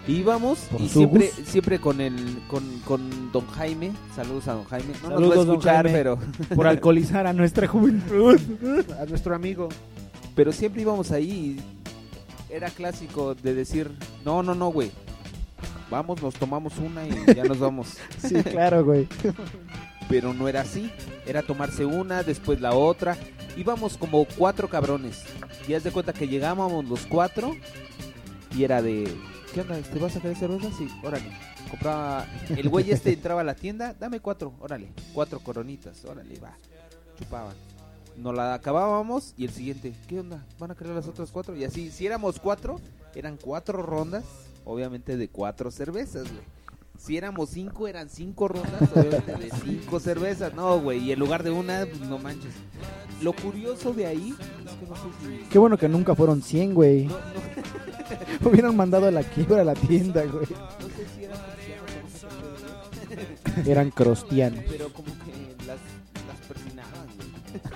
[0.07, 2.15] Íbamos Por y siempre, siempre con el,
[2.47, 3.91] con, con Don Jaime.
[4.15, 4.93] Saludos a Don Jaime.
[5.01, 6.19] No nos va a Saludos, escuchar, Jaime, pero,
[6.55, 8.39] Por alcoholizar a nuestra juventud.
[9.01, 9.67] A nuestro amigo.
[10.35, 11.59] pero siempre íbamos ahí.
[12.55, 13.91] Era clásico de decir,
[14.23, 14.89] no, no, no, güey.
[15.89, 17.97] Vamos, nos tomamos una y ya nos vamos.
[18.17, 19.09] Sí, claro, güey.
[20.09, 20.89] Pero no era así.
[21.25, 23.17] Era tomarse una, después la otra.
[23.57, 25.25] Íbamos como cuatro cabrones.
[25.67, 27.53] Y haz de cuenta que llegábamos los cuatro
[28.55, 29.13] y era de,
[29.53, 29.77] ¿qué onda?
[29.77, 30.69] ¿Te vas a querer cerveza?
[30.77, 31.29] Sí, órale.
[31.69, 32.25] Compraba,
[32.55, 36.55] el güey este entraba a la tienda, dame cuatro, órale, cuatro coronitas, órale, va.
[37.19, 37.74] Chupaban.
[38.17, 40.45] Nos la acabábamos y el siguiente, ¿qué onda?
[40.57, 41.55] ¿Van a querer las otras cuatro?
[41.55, 42.79] Y así, si éramos cuatro,
[43.13, 44.23] eran cuatro rondas,
[44.63, 46.43] obviamente de cuatro cervezas, güey.
[46.97, 50.53] Si éramos cinco, eran cinco rondas, obviamente de cinco cervezas.
[50.53, 52.53] No, güey, y en lugar de una, pues, no manches.
[53.21, 54.33] Lo curioso de ahí
[54.65, 55.49] es que no sé si...
[55.49, 57.05] Qué bueno que nunca fueron 100, güey.
[57.05, 57.19] No, no,
[58.49, 60.47] Hubieran mandado a la quiebra a la tienda, güey.
[60.79, 61.39] no sé si eran.
[63.65, 64.63] Eran crostianos.
[64.67, 65.24] Pero como que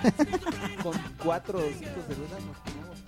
[0.82, 0.92] Con
[1.22, 2.98] cuatro o cinco cervezas nos tomamos.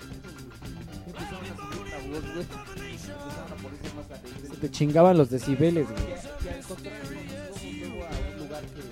[1.07, 2.47] Empezaron a subir la voz, güey.
[2.93, 4.61] Empezaron a ponerse más alegres.
[4.61, 6.03] Te chingaban los decibeles, güey.
[6.03, 8.89] Y al contrario, nos íbamos luego a un lugar que se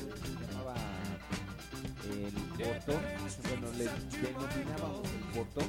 [0.47, 0.75] llamaba
[2.09, 2.33] el
[2.65, 3.01] portón.
[3.49, 3.85] Bueno, le
[4.29, 5.65] denominábamos el.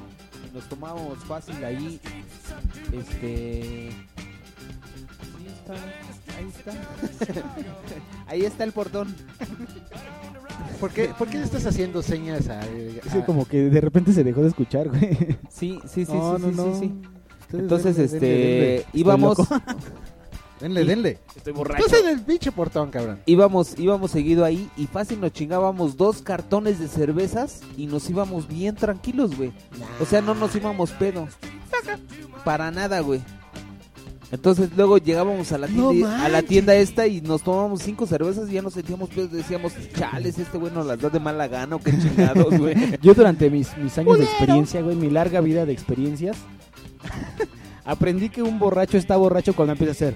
[0.49, 1.99] Y nos tomábamos fácil ahí.
[2.93, 3.91] Este.
[6.37, 6.73] Ahí está.
[8.27, 9.15] ahí está el portón.
[10.79, 14.13] ¿Por qué, ¿Por qué le estás haciendo señas a, que a- como que de repente
[14.13, 15.37] se dejó de escuchar, güey.
[15.49, 16.73] Sí, sí, sí, No, sí, no, sí, no.
[16.73, 17.57] sí, sí.
[17.57, 18.75] Entonces, denle, este, denle, denle.
[18.77, 19.37] Estoy íbamos.
[20.61, 21.19] Denle, denle.
[21.35, 23.19] Estoy Estás en el pinche portón, cabrón.
[23.25, 28.47] íbamos, íbamos seguido ahí y fácil nos chingábamos dos cartones de cervezas y nos íbamos
[28.47, 29.51] bien tranquilos, güey.
[29.99, 31.27] O sea, no nos íbamos pedo.
[32.45, 33.21] Para nada, güey.
[34.31, 36.49] Entonces luego llegábamos a la No tienda, a la manches.
[36.49, 39.31] tienda esta y nos tomábamos cinco cervezas y ya nos sentíamos pedos.
[39.31, 42.75] Decíamos, chales, este güey nos las da de mala gana o qué chingados, güey.
[43.01, 46.37] Yo durante mis, mis años de experiencia, güey, mi larga vida de experiencias,
[47.85, 50.15] aprendí que un borracho está borracho cuando empieza a hacer.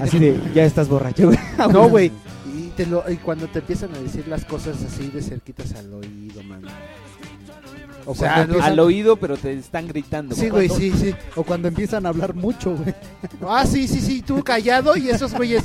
[0.00, 1.38] Así de, ya estás borracho, güey.
[1.72, 2.12] No, güey.
[2.54, 5.92] Y, te lo, y cuando te empiezan a decir las cosas así de cerquitas al
[5.94, 6.62] oído, man.
[8.06, 10.34] O O sea, empiezan- al oído, pero te están gritando.
[10.34, 11.14] Sí, güey, sí, sí.
[11.36, 12.94] O cuando empiezan a hablar mucho, güey.
[13.48, 15.64] Ah, sí, sí, sí, tú callado y esos güeyes.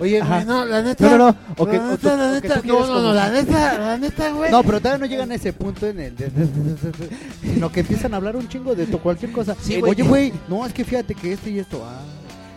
[0.00, 1.04] Oye, güey, no, la neta.
[1.10, 2.60] No, no, no, o que- la o neta, tú- la neta.
[2.64, 4.50] No, la neta, la neta, güey.
[4.50, 7.08] No, pero todavía no llegan a ese punto en el de, de- de- de- de-
[7.54, 9.54] sino que empiezan a hablar un chingo de cualquier cosa.
[9.60, 9.92] Sí, güey.
[9.92, 11.84] Oye, güey, no, es que fíjate que esto y esto.
[11.86, 12.00] Ah.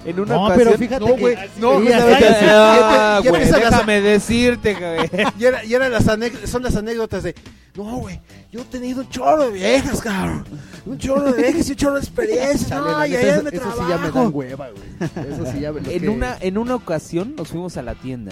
[0.05, 4.75] En una no, ocasión- pero fíjate No, güey, no, güey, Ah, güey, las- déjame decirte,
[4.75, 5.09] güey.
[5.39, 7.35] Y, era, y eran las anécdotas, son las anécdotas de,
[7.75, 8.19] no, güey,
[8.55, 10.45] yo he tenido un chorro de viejas, cabrón.
[10.85, 12.69] Un chorro de viejas y un chorro de experiencias.
[12.69, 14.19] Chale, no, y eso, me eso sí ya me trabajo.
[14.19, 15.27] dan hueva, güey.
[15.33, 17.95] Eso sí ya me lo En que- una, en una ocasión nos fuimos a la
[17.95, 18.31] tienda.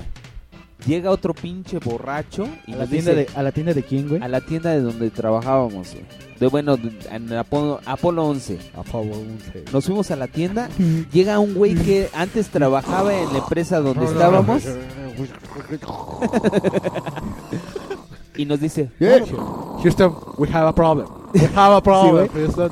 [0.85, 4.09] Llega otro pinche borracho y ¿A la, tienda dice, de, ¿A la tienda de quién,
[4.09, 4.21] güey?
[4.21, 6.05] a la tienda de donde trabajábamos, güey.
[6.39, 8.59] De bueno, de- en Apolo, Apolo 11.
[9.71, 10.67] Nos fuimos a la tienda.
[11.13, 14.63] Llega un güey que antes trabajaba en la empresa donde estábamos
[18.35, 19.23] y nos dice, Yeah.
[19.81, 21.07] Houston, we have a problem.
[21.33, 22.71] We have a problem, Sí, Houston.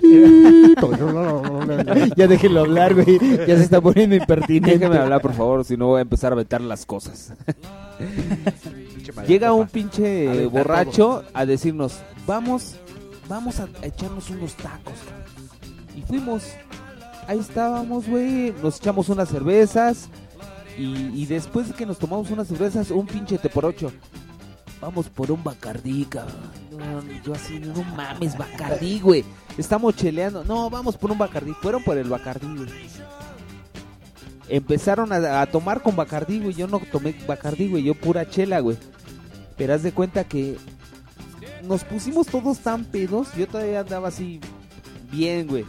[2.16, 3.18] ya déjenlo hablar, güey.
[3.46, 4.78] Ya se está poniendo impertinente.
[4.78, 7.32] Déjame hablar, por favor, si no voy a empezar a aventar las cosas.
[9.26, 12.76] Llega un pinche borracho a decirnos, vamos,
[13.28, 14.94] vamos a, echarnos unos tacos.
[15.04, 15.24] cabrón".
[15.96, 16.44] Y fuimos,
[17.26, 20.08] ahí estábamos, güey, nos echamos unas cervezas
[20.78, 23.92] y, y después de que nos tomamos unas cervezas, un pinche te por ocho.
[24.80, 26.50] Vamos por un bacardí, cabrón.
[26.70, 29.24] No, yo así, no mames, bacardí, güey.
[29.58, 30.42] Estamos cheleando.
[30.44, 31.52] No, vamos por un bacardí.
[31.52, 32.68] Fueron por el bacardí, güey.
[34.48, 36.54] Empezaron a, a tomar con bacardí, güey.
[36.54, 37.84] Yo no tomé bacardí, güey.
[37.84, 38.78] Yo pura chela, güey.
[39.56, 40.56] Pero haz de cuenta que
[41.62, 43.28] nos pusimos todos tan pedos.
[43.36, 44.40] Yo todavía andaba así
[45.12, 45.66] bien, güey.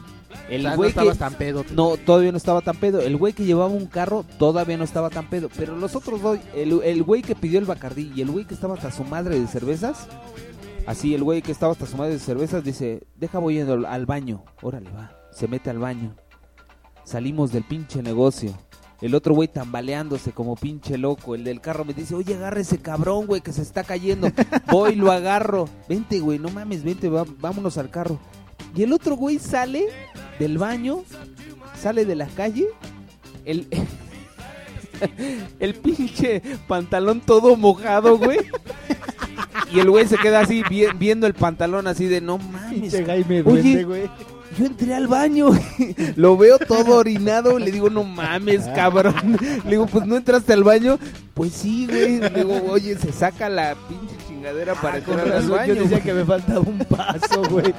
[0.49, 1.65] El O sea, no güey que tan pedo.
[1.73, 2.99] no, todavía no estaba tan pedo.
[3.01, 5.49] El güey que llevaba un carro todavía no estaba tan pedo.
[5.57, 8.53] Pero los otros dos, el, el güey que pidió el Bacardí y el güey que
[8.53, 10.07] estaba hasta su madre de cervezas.
[10.87, 13.85] Así, el güey que estaba hasta su madre de cervezas dice, deja voy yendo al,
[13.85, 14.43] al baño.
[14.61, 15.11] Órale, va.
[15.31, 16.15] Se mete al baño.
[17.03, 18.53] Salimos del pinche negocio.
[19.01, 21.33] El otro güey tambaleándose como pinche loco.
[21.33, 24.27] El del carro me dice, oye, agarra ese cabrón, güey, que se está cayendo.
[24.71, 25.67] Voy, lo agarro.
[25.89, 28.19] Vente, güey, no mames, vente, va- vámonos al carro.
[28.75, 29.85] Y el otro güey sale
[30.39, 31.03] del baño,
[31.79, 32.67] sale de la calle,
[33.45, 33.67] el,
[35.59, 38.39] el pinche pantalón todo mojado, güey.
[39.73, 42.93] Y el güey se queda así vi- viendo el pantalón así de no mames.
[42.93, 44.09] Oye, Duende, güey.
[44.57, 45.49] yo entré al baño,
[46.17, 49.37] lo veo todo orinado, le digo, no mames, cabrón.
[49.63, 50.99] Le digo, pues no entraste al baño.
[51.33, 52.19] Pues sí, güey.
[52.19, 55.73] Le digo, oye, se saca la pinche chingadera para entrar al baño.
[55.73, 57.73] yo decía que me faltaba un paso, güey.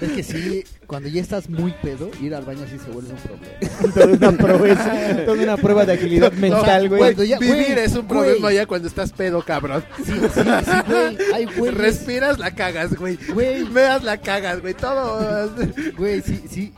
[0.00, 3.18] Es que sí, cuando ya estás muy pedo, ir al baño sí se vuelve un
[3.18, 3.94] problema.
[3.94, 7.14] Toda una proeza, toda una prueba de agilidad No, mental, güey.
[7.14, 9.84] Vivir es un problema ya cuando estás pedo, cabrón.
[10.04, 11.70] Sí, sí, sí, güey.
[11.72, 13.18] Respiras, la cagas, güey.
[13.32, 13.64] Güey.
[13.64, 14.74] Meas, la cagas, güey.
[14.74, 15.50] Todo.
[15.96, 16.72] Güey, sí, sí.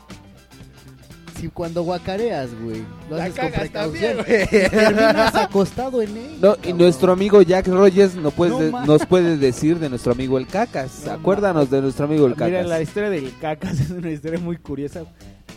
[1.39, 2.83] Sí, cuando guacareas, güey.
[3.09, 4.17] Lo La haces con cagas precaución.
[4.17, 4.65] también, güey.
[4.67, 6.37] Y terminas acostado en él.
[6.41, 6.79] No, y cabrón.
[6.79, 10.37] nuestro amigo Jack Rogers no puede, No de- ma- nos puede decir de nuestro amigo
[10.39, 11.07] el Cacas.
[11.07, 12.49] Acuérdanos de nuestro amigo el Cacas.
[12.49, 15.05] Mira, la historia del cacas es una historia muy curiosa.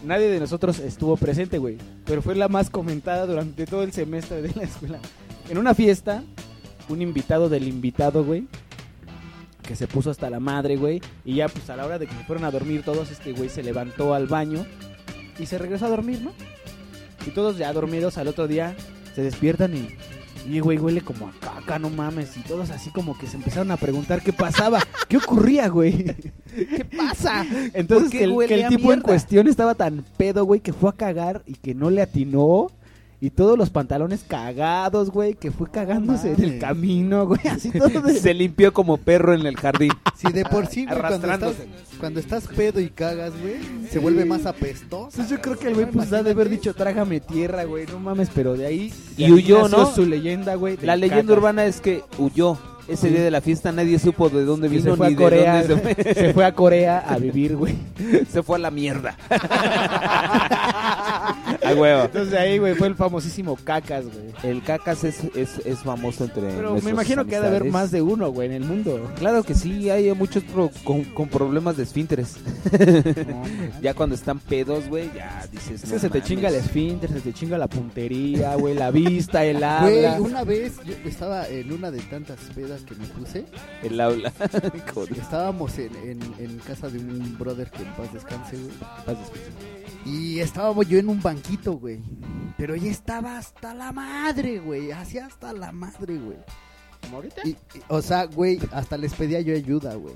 [0.05, 1.77] Nadie de nosotros estuvo presente, güey.
[2.05, 4.99] Pero fue la más comentada durante todo el semestre de la escuela.
[5.49, 6.23] En una fiesta,
[6.89, 8.47] un invitado del invitado, güey.
[9.63, 11.01] Que se puso hasta la madre, güey.
[11.23, 13.47] Y ya, pues a la hora de que se fueron a dormir todos, este güey
[13.49, 14.65] se levantó al baño.
[15.39, 16.31] Y se regresó a dormir, ¿no?
[17.25, 18.75] Y todos ya dormidos al otro día
[19.15, 19.89] se despiertan y.
[20.49, 22.35] Y güey, huele como a caca, no mames.
[22.35, 24.79] Y todos así como que se empezaron a preguntar qué pasaba.
[25.07, 26.15] ¿Qué ocurría, güey?
[26.55, 27.45] ¿Qué pasa?
[27.73, 30.73] Entonces ¿Por qué que el, que el tipo en cuestión estaba tan pedo, güey, que
[30.73, 32.71] fue a cagar y que no le atinó.
[33.23, 37.39] Y todos los pantalones cagados, güey, que fue cagándose en el camino, güey.
[37.47, 38.19] Así todo de...
[38.19, 39.91] Se limpió como perro en el jardín.
[40.17, 41.53] Si de por sí, güey, cuando estás,
[41.99, 43.57] cuando estás pedo y cagas, güey,
[43.91, 45.09] se vuelve más apestoso.
[45.11, 47.99] Entonces yo creo que el güey pues ha de haber dicho trágame tierra, güey, no
[47.99, 49.93] mames, pero de ahí Y ahí huyó, ¿no?
[49.93, 50.77] su leyenda, güey.
[50.81, 52.57] La leyenda urbana es que huyó.
[52.87, 53.13] Ese Sí.
[53.13, 55.67] día de la fiesta nadie supo de dónde vino se fue ni a Corea, de
[55.67, 57.75] dónde se fue a Corea a vivir, güey.
[58.31, 59.15] se fue a la mierda.
[61.71, 62.03] a huevo.
[62.03, 64.31] Entonces ahí, güey, fue el famosísimo cacas, güey.
[64.51, 67.91] El cacas es, es, es famoso entre Pero me imagino que ha de haber más
[67.91, 69.11] de uno, güey, en el mundo.
[69.17, 72.35] Claro que sí, hay muchos pro- con, con problemas de esfínteres.
[73.81, 75.83] ya cuando están pedos, güey, ya dices.
[75.83, 78.91] Es que no se te chinga el esfínter, se te chinga la puntería, güey, la
[78.91, 80.21] vista, el Güey, habla.
[80.21, 83.45] una vez yo estaba en una de tantas pedas que me puse.
[83.83, 84.31] El habla.
[85.21, 88.69] Estábamos en, en, en casa de un brother que en paz descanse, güey.
[89.05, 89.80] Paz descanse.
[90.05, 91.99] Y estábamos yo en un banquito, güey.
[92.57, 94.91] Pero ya estaba hasta la madre, güey.
[94.91, 96.37] Hacía hasta la madre, güey.
[97.01, 97.41] ¿Como ahorita?
[97.45, 100.13] Y, y- o sea, güey, hasta les pedía yo ayuda, güey.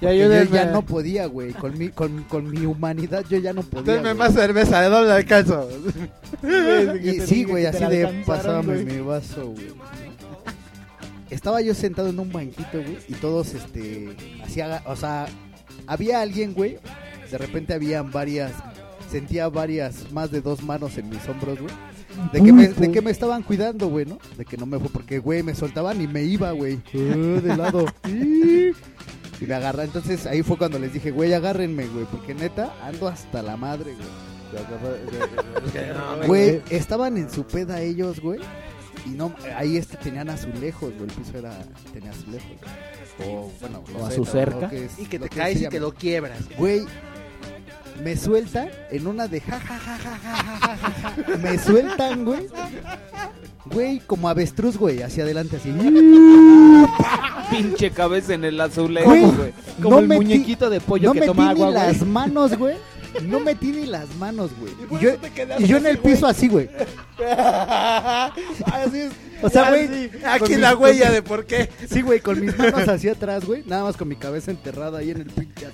[0.00, 1.52] Porque yo ya no podía, güey.
[1.52, 3.94] Con mi, con, con mi humanidad yo ya no podía.
[3.94, 5.68] Denme más cerveza, ¿de dónde alcanzo?
[7.00, 8.84] Y sí, güey, así de güey.
[8.84, 9.72] mi vaso, güey.
[11.30, 14.14] Estaba yo sentado en un banquito, güey, y todos, este,
[14.44, 15.26] hacía, o sea,
[15.86, 16.78] había alguien, güey,
[17.30, 18.52] de repente habían varias,
[19.12, 21.72] sentía varias, más de dos manos en mis hombros, güey.
[22.32, 24.18] De que, me, de que me estaban cuidando, güey, ¿no?
[24.36, 26.80] De que no me fue, porque, güey, me soltaban y me iba, güey.
[26.94, 27.86] Uh, de lado.
[29.40, 29.82] Y me agarra.
[29.82, 33.92] Entonces ahí fue cuando les dije, güey, agárrenme, güey, porque neta ando hasta la madre,
[36.26, 36.26] güey.
[36.28, 38.38] Güey, estaban en su peda ellos, güey.
[39.04, 41.08] Y no, ahí este tenían azulejos, güey.
[41.10, 41.58] El piso era,
[41.92, 42.52] tenía azulejos.
[43.26, 44.60] O, bueno, O a sé, su cerca.
[44.60, 45.86] lo que es- Y que te que caes y que llama.
[45.86, 46.38] lo quiebras.
[46.56, 46.82] Güey,
[48.02, 51.36] me suelta en una de ja, ja, ja, ja, ja, ja, ja, ja.
[51.36, 52.48] Me sueltan, güey.
[53.66, 55.72] Güey, como avestruz, güey, hacia adelante, así.
[57.50, 59.52] Pinche cabeza en el azulejo, güey.
[59.82, 61.74] Como no el muñequito de pollo no que toma agua, güey.
[61.74, 62.76] las manos, güey.
[63.22, 64.72] No metí ni las manos, güey.
[64.90, 65.10] Y, yo,
[65.58, 66.70] y yo en el piso así, güey.
[69.42, 71.68] O sea, güey, Así, con Aquí mis- la huella con- de por qué.
[71.90, 73.62] Sí, güey, con mis manos hacia atrás, güey.
[73.66, 75.66] Nada más con mi cabeza enterrada ahí en el pinche.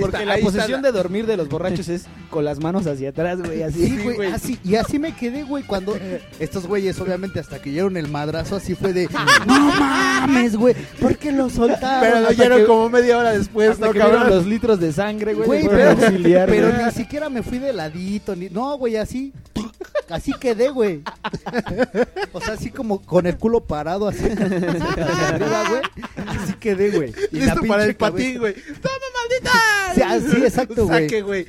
[0.00, 3.10] Porque está, la posición la- de dormir de los borrachos es con las manos hacia
[3.10, 3.86] atrás, güey, así.
[3.86, 4.58] Sí, güey, así.
[4.64, 5.96] Y así me quedé, güey, cuando
[6.38, 9.08] estos güeyes, obviamente, hasta que dieron el madrazo, así fue de.
[9.46, 10.74] No mames, güey.
[11.00, 12.00] ¿Por qué lo soltaron?
[12.00, 14.28] Pero lo oyeron que- como media hora después, Hasta ¿no, cabrón?
[14.30, 15.46] los litros de sangre, güey.
[15.46, 16.84] Güey, pero, pero güey.
[16.84, 18.48] ni siquiera me fui de ladito, ni...
[18.48, 19.32] No, güey, así,
[20.08, 21.02] así quedé, güey.
[22.32, 25.82] O sea, así como con el culo parado, así, hacia arriba, güey.
[26.26, 27.12] Así quedé, güey.
[27.32, 28.54] Y la Listo para pinche el patín, güey.
[28.54, 29.94] ¡Toma, maldita!
[29.94, 31.02] Sí, así, exacto, güey.
[31.02, 31.46] Saque, güey.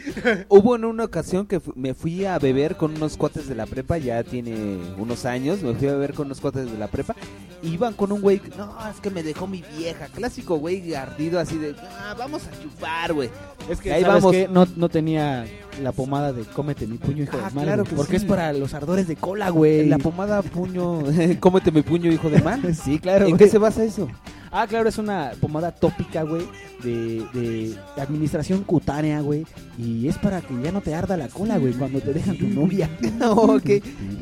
[0.50, 3.66] Hubo en una ocasión que fu- me fui a beber con unos cuates de la
[3.66, 7.16] prepa, ya tiene unos años, me fui a beber con unos cuates de la prepa,
[7.62, 11.40] iban con un güey, que, no, es que me dejó mi vieja, clásico güey ardido
[11.40, 13.30] así de, ah, vamos a chupar, güey.
[13.70, 14.32] Es que, ahí ¿sabes vamos.
[14.32, 14.48] qué?
[14.48, 15.46] No, no tenía
[15.82, 17.64] la pomada de cómete mi puño, hijo Ah, de mal.
[17.66, 18.26] claro güey, que porque sí.
[18.26, 19.88] es para los ardores de cola, güey.
[19.88, 21.04] La pomada puño,
[21.40, 22.62] cómete mi puño, hijo de mal.
[22.84, 23.26] Sí, claro.
[23.26, 23.40] ¿En güey.
[23.40, 24.08] qué se basa eso?
[24.54, 26.46] Ah, claro, es una pomada tópica, güey,
[26.84, 29.46] de, de administración cutánea, güey.
[29.78, 32.48] Y es para que ya no te arda la cola, güey, cuando te dejan tu
[32.48, 32.90] novia.
[33.30, 33.70] ok.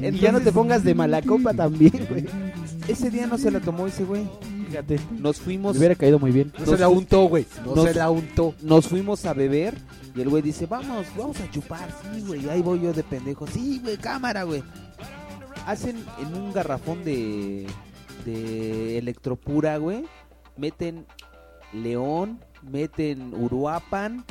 [0.01, 2.25] Y ya no te pongas de mala copa también, güey.
[2.87, 4.27] Ese día no se la tomó ese güey.
[4.67, 4.99] Fíjate.
[5.19, 5.73] Nos fuimos.
[5.73, 6.51] Me hubiera caído muy bien.
[6.59, 7.47] No se la untó, güey.
[7.65, 8.53] No Nos- se la untó.
[8.61, 9.73] Nos fuimos a beber
[10.15, 12.49] y el güey dice, vamos, vamos a chupar, sí, güey.
[12.49, 13.47] Ahí voy yo de pendejo.
[13.47, 14.63] Sí, güey, cámara, güey.
[15.65, 17.67] Hacen en un garrafón de,
[18.25, 20.05] de electropura, güey.
[20.57, 21.05] Meten
[21.73, 24.25] león, meten uruapan.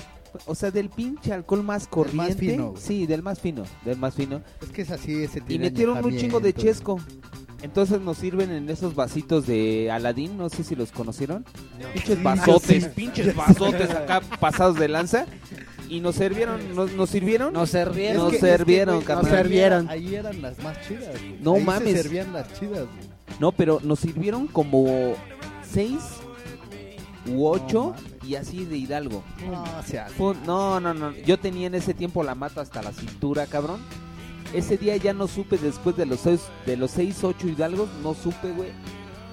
[0.47, 2.35] O sea, del pinche alcohol más corriente.
[2.35, 2.83] fino, güey.
[2.83, 4.43] sí, del más fino, del más fino.
[4.61, 6.99] Es que es así, ese Y metieron un chingo de chesco.
[7.63, 11.45] Entonces nos sirven en esos vasitos de Aladín, no sé si los conocieron.
[11.93, 12.91] Pinches vasotes, sí.
[12.95, 15.27] pinches vasotes acá pasados de lanza.
[15.89, 17.53] Y nos sirvieron, nos, nos sirvieron.
[17.53, 18.25] Nos servieron.
[18.25, 19.89] Nos Es que- es que, sirvieron, güey, carnal.
[19.89, 21.37] ahí eran las más chidas, güey.
[21.41, 21.93] No Ahí mames.
[21.97, 23.09] se servían las chidas, güey.
[23.41, 25.15] No, pero nos sirvieron como
[25.69, 25.99] seis
[27.27, 29.23] u ocho y así de Hidalgo.
[29.51, 31.13] No, o sea, Fue- No, no, no.
[31.27, 33.81] Yo tenía en ese tiempo la mata hasta la cintura, cabrón.
[34.53, 38.15] Ese día ya no supe después de los seis, de los seis, ocho hidalgos, no
[38.15, 38.71] supe, güey.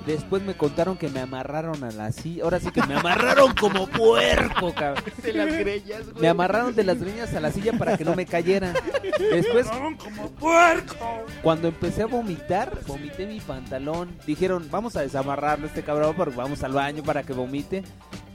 [0.06, 2.44] Después me contaron que me amarraron a la silla.
[2.44, 5.04] Ahora sí que me amarraron como puerco, cabrón.
[5.24, 6.22] De las greñas, güey.
[6.22, 8.74] Me amarraron de las greñas a la silla para que no me cayera.
[9.18, 9.68] Después,
[9.98, 11.26] como puerco.
[11.42, 14.16] cuando empecé a vomitar, vomité mi pantalón.
[14.28, 17.84] Dijeron, vamos a desamarrarlo este cabrón, porque vamos al baño para que vomite.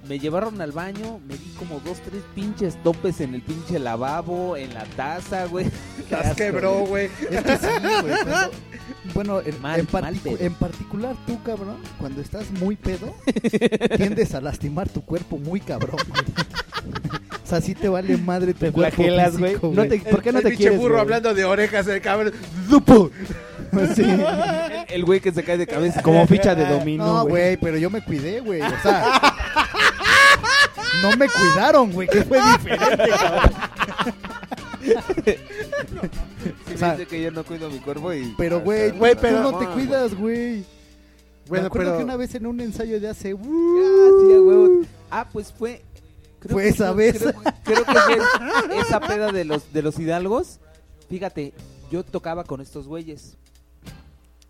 [0.09, 4.57] Me llevaron al baño, me di como dos, tres pinches topes en el pinche lavabo,
[4.57, 5.67] en la taza, güey.
[6.11, 7.09] Las quebró, güey.
[7.31, 7.67] Es que sí,
[8.03, 8.15] güey.
[8.25, 8.51] cuando-
[9.15, 10.37] Bueno, en, Mal, en mal particu- pedo.
[10.41, 13.15] en particular tú, cabrón, cuando estás muy pedo,
[13.97, 15.97] tiendes a lastimar tu cuerpo muy cabrón.
[16.09, 16.23] güey.
[17.45, 19.57] o sea, sí te vale madre tu Te cuerpo flagelas, güey.
[19.73, 21.01] No te- ¿Por qué no el te pinche quieres, burro güey?
[21.03, 22.33] hablando de orejas, el cabrón.
[22.69, 23.11] ¡Dupo!
[23.95, 24.03] Sí.
[24.03, 26.03] El, el güey que se cae de cabeza.
[26.03, 27.31] Como ficha de dominó, No, güey.
[27.31, 28.61] güey, pero yo me cuidé, güey.
[28.61, 29.21] O sea,
[31.03, 33.53] no me cuidaron, güey, que fue diferente, cabrón.
[34.83, 34.95] Sí,
[36.75, 38.35] O sea, me dice que yo no cuido mi cuerpo y...
[38.39, 40.65] Pero, güey, Güey, tú pero- no te cuidas, güey.
[41.49, 43.33] Bueno, me acuerdo pero- que una vez en un ensayo de hace...
[43.33, 43.37] Ah,
[44.21, 44.83] sí, huevo.
[45.11, 45.83] Ah, pues fue...
[46.39, 47.19] creo Fue que esa vez.
[47.19, 47.35] Creo,
[47.65, 48.23] creo que
[48.67, 50.61] fue esa peda de los, de los hidalgos.
[51.09, 51.53] Fíjate,
[51.91, 53.37] yo tocaba con estos güeyes.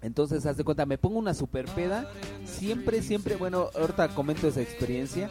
[0.03, 2.11] Entonces, haz de cuenta, me pongo una super peda.
[2.45, 5.31] Siempre, siempre, bueno, ahorita comento esa experiencia.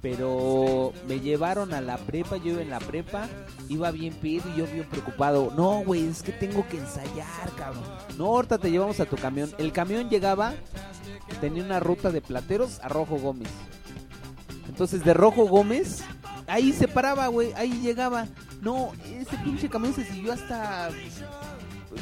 [0.00, 3.28] Pero me llevaron a la prepa, yo iba en la prepa,
[3.68, 5.52] iba bien pedo y yo bien preocupado.
[5.56, 7.82] No, güey, es que tengo que ensayar, cabrón.
[8.16, 9.50] No, ahorita te llevamos a tu camión.
[9.58, 10.54] El camión llegaba
[11.40, 13.48] tenía una ruta de Plateros a Rojo Gómez.
[14.68, 16.02] Entonces de Rojo Gómez,
[16.46, 18.26] ahí se paraba, güey, ahí llegaba.
[18.60, 20.90] No, ese pinche camión se siguió hasta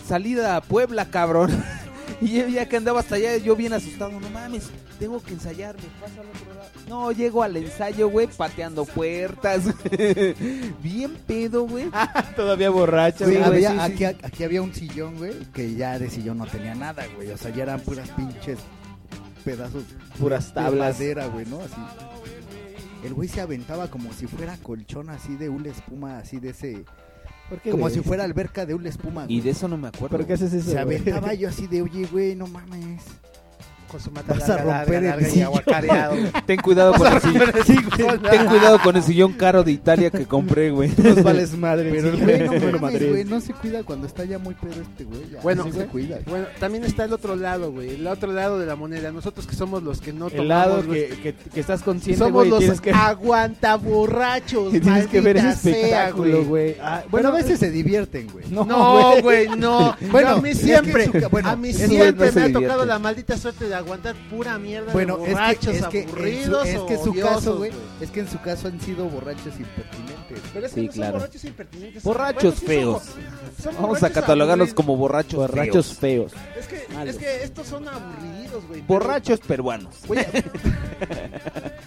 [0.07, 1.51] salida a Puebla, cabrón.
[2.21, 5.77] Y yo ya que andaba hasta allá, yo bien asustado, no mames, tengo que ensayar,
[5.77, 6.71] me paso al otro lado.
[6.89, 9.65] No, llego al ensayo, güey, pateando puertas.
[10.83, 11.91] bien pedo, güey.
[12.37, 13.27] Todavía borracho.
[13.27, 13.43] Sí, güey.
[13.43, 16.75] había- Sí, sí, aquí, aquí había un sillón, güey, que ya de sillón no tenía
[16.75, 17.31] nada, güey.
[17.31, 18.59] O sea, ya eran puras pinches
[19.45, 19.85] pedazos.
[20.19, 20.95] Puras de tablas.
[20.99, 21.61] madera, güey, ¿no?
[21.61, 21.75] Así.
[23.05, 26.85] El güey se aventaba como si fuera colchón así de una espuma, así de ese...
[27.49, 29.25] ¿Por qué, como si fuera alberca de una espuma.
[29.29, 29.41] Y güey.
[29.41, 30.17] de eso no me acuerdo.
[30.17, 30.97] ¿Por qué haces eso, Se güey?
[30.99, 33.03] aventaba yo así de, oye, güey, no mames.
[33.91, 36.17] Con su mata Vas a larga, romper larga, el larga y aguacareado.
[36.47, 37.43] Ten cuidado con el sillón.
[37.55, 38.21] el.
[38.31, 40.91] Ten cuidado con el sillón caro de Italia que compré, güey.
[40.97, 41.91] Nos vales madre.
[41.91, 44.73] Pero el sí, güey no mames, güey, no se cuida cuando está ya muy pedo
[44.83, 45.21] este güey.
[45.33, 46.19] ya, Bueno, no se cuida.
[46.27, 47.95] bueno, también está el otro lado, güey.
[47.95, 49.13] El otro lado de la moneda.
[49.13, 51.21] Nosotros que somos los que no El lado tomamos, que, güey.
[51.23, 54.73] que, que estás consciente, Somos güey, los que, aguantaborrachos.
[54.73, 56.77] que tienes que ver ese espectáculo, güey.
[56.83, 58.47] Ah, Bueno, a veces se divierten, güey.
[58.51, 59.97] no, No, güey, no.
[60.11, 61.09] Bueno, a mí siempre,
[61.45, 65.23] a mí siempre me ha tocado la maldita suerte de aguantar pura mierda Bueno, de
[65.23, 67.71] es que, borrachos es que, aburridos es que en o su odiosos, caso, güey,
[68.01, 70.17] es que en su caso han sido borrachos impertinentes.
[70.53, 71.13] Pero es que Sí, no son claro.
[71.19, 72.03] borrachos impertinentes.
[72.03, 73.03] Borrachos Bueno, sí son feos.
[73.63, 74.75] son Vamos a catalogarlos aburridos.
[74.75, 76.33] como borrachos, borrachos feos.
[76.33, 76.43] feos.
[76.59, 78.81] Es que, es que estos son aburridos, güey.
[78.83, 79.95] pero- Borrachos peruanos.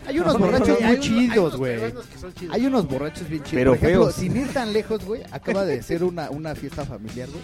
[0.07, 1.79] Hay unos No, borrachos muy chidos, güey.
[2.19, 2.33] son.
[2.51, 3.53] Hay unos borrachos bien chidos.
[3.59, 4.15] Pero Por ejemplo, feos.
[4.15, 7.41] sin ir tan lejos, güey, acaba de ser una, una fiesta familiar, güey.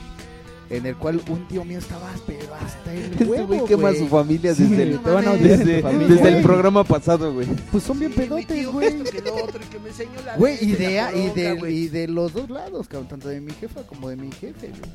[0.69, 3.91] En el cual un tío mío estaba pero hasta el Este huevo, güey quema a
[3.91, 4.03] güey.
[4.03, 6.07] su familia Sí, desde, el, tu desde, familia.
[6.07, 6.41] desde el Güey.
[6.43, 7.47] programa pasado, güey.
[7.71, 8.87] Pues son bien Mi pedotes, tío, güey.
[8.87, 11.77] otro, y que me enseñó la Güey, y de, y, de, güey.
[11.83, 14.91] y de los dos lados, cabrón, tanto de mi jefa como de mi jefe, güey.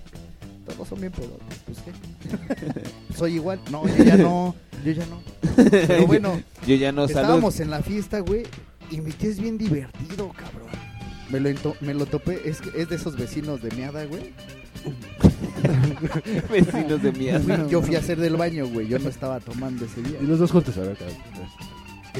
[0.74, 3.14] Todos son bien pedotes, pues qué.
[3.16, 3.60] Soy igual.
[3.70, 5.22] No, yo ya no, yo ya no.
[5.70, 7.20] Pero bueno, Yo ya no salud.
[7.20, 8.42] estábamos en la fiesta, güey,
[8.90, 10.68] y mi tío es bien divertido, cabrón.
[11.30, 14.32] Me lo, me lo topé, es, que- es de esos vecinos de miada, güey.
[16.50, 17.66] Vecinos de mierda.
[17.68, 20.18] Yo fui a hacer del baño, güey, yo no estaba tomando ese día.
[20.20, 21.16] Y los dos juntos, a ver, cabrón.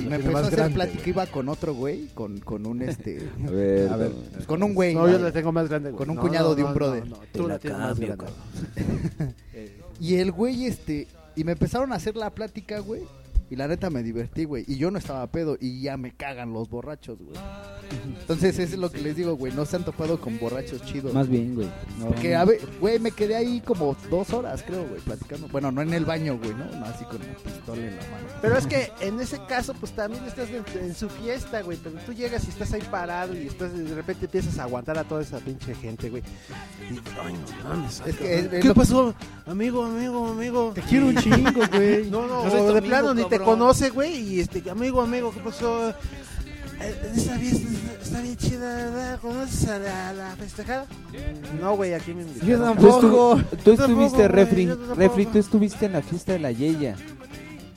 [0.08, 1.10] Me empezó a hacer grande, plática, güey.
[1.10, 3.28] iba con otro güey, con, con un este...
[3.46, 4.12] A ver, A ver.
[4.34, 4.94] pues, con un güey.
[4.94, 5.90] No, yo la tengo más grande.
[5.90, 5.98] güey.
[5.98, 7.04] Con un No, cuñado no, de un brother.
[7.08, 8.26] no, no, Te Tú la la tienes más grande.
[10.00, 13.02] Y el güey, este, y me empezaron a hacer la plática, güey.
[13.50, 14.64] Y la neta me divertí, güey.
[14.68, 17.36] Y yo no estaba pedo y ya me cagan los borrachos, güey.
[18.20, 19.52] Entonces, eso es lo que les digo, güey.
[19.52, 21.12] No se han topado con borrachos chidos.
[21.12, 21.68] Más bien, güey.
[21.98, 25.48] No, Porque, a ver, güey, me quedé ahí como dos horas, creo, güey, platicando.
[25.48, 26.64] Bueno, no en el baño, güey, ¿no?
[26.78, 28.26] No así con la pistola en la mano.
[28.40, 31.76] Pero es que en ese caso, pues también estás en, en su fiesta, güey.
[31.82, 35.02] Pero tú llegas y estás ahí parado y estás de repente empiezas a aguantar a
[35.02, 36.22] toda esa pinche gente, güey.
[36.88, 38.00] Y, ay, no mames.
[38.06, 39.12] Es que ¿Qué lo- pasó?
[39.46, 40.70] Amigo, amigo, amigo.
[40.72, 42.08] Te quiero un chingo, güey.
[42.08, 43.39] No, no, No de amigo, plano ni te.
[43.44, 44.16] Conoce, güey.
[44.34, 45.90] Y este, amigo, amigo, ¿qué pasó?
[45.90, 45.94] Eh,
[47.14, 47.68] Esta fiesta
[48.02, 49.20] está bien chida, ¿verdad?
[49.20, 50.86] ¿Conoces a la, festejada?
[51.60, 52.48] No, güey, aquí me invitaron.
[52.48, 52.64] Yo Tú,
[53.00, 53.40] tampoco.
[53.52, 56.96] estuviste, tampoco, refri, refri, tú estuviste en la fiesta de la Yeya.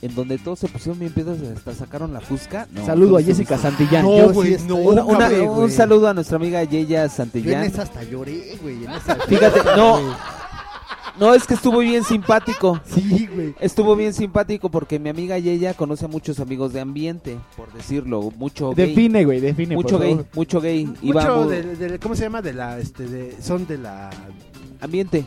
[0.02, 2.66] En donde todos se pusieron bien pedos y hasta sacaron la fusca.
[2.72, 3.56] No, Saludo a Jessica.
[3.56, 4.04] Santillán.
[4.04, 4.76] No, sí güey, no.
[4.76, 7.64] Una- una- Güey, un saludo a nuestra amiga Yeya Yo en Santillán.
[7.64, 8.80] esa hasta lloré, güey.
[9.28, 10.14] Fíjate, no.
[11.18, 12.80] No, es que estuvo bien simpático.
[12.86, 13.54] Sí, güey.
[13.60, 18.32] Estuvo bien simpático porque mi amiga Yeya conoce a muchos amigos de ambiente, por decirlo,
[18.36, 18.88] mucho gay.
[18.88, 19.76] Define, güey, define.
[19.76, 20.26] mucho por gay, favor.
[20.34, 20.86] mucho gay.
[21.02, 22.42] Mucho mu- de, de- ¿cómo se llama?
[22.42, 24.10] De la, este, de, son de la...
[24.80, 25.24] ambiente.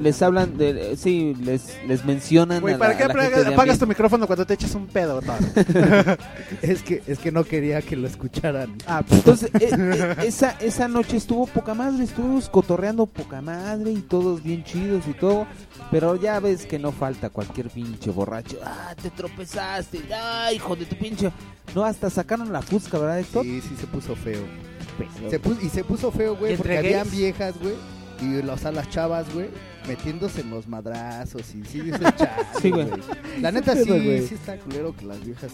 [0.00, 3.54] Les hablan de, sí, les, les mencionan Güey, a ¿para la- qué a la gente
[3.54, 5.20] apagas, tu micrófono cuando te echas un pedo?
[6.62, 8.76] Es que, es que no quería que lo escucharan.
[8.86, 9.68] Ah, pues, Entonces, e-
[10.22, 15.04] e- esa, esa noche estuvo poca madre, estuvimos cotorreando poca madre y todos bien chidos
[15.08, 15.46] y todo.
[15.90, 18.58] Pero ya ves que no falta cualquier pinche borracho.
[18.64, 20.00] Ah, te tropezaste.
[20.14, 21.30] Ay, hijo de tu pinche.
[21.74, 23.44] No, hasta sacaron la fusca, ¿verdad, Héctor?
[23.44, 24.40] Sí, sí se puso feo.
[25.30, 27.74] Se puso, y se puso feo, güey, ¿Y porque habían viejas, güey.
[28.22, 29.48] Y o sea, las chavas, güey,
[29.90, 32.30] metiéndose en los madrazos y sí dices chale,
[32.62, 32.86] Sí, güey.
[32.88, 33.00] güey.
[33.40, 34.26] La neta sí, pedo, güey?
[34.26, 35.50] sí está culero que las viejas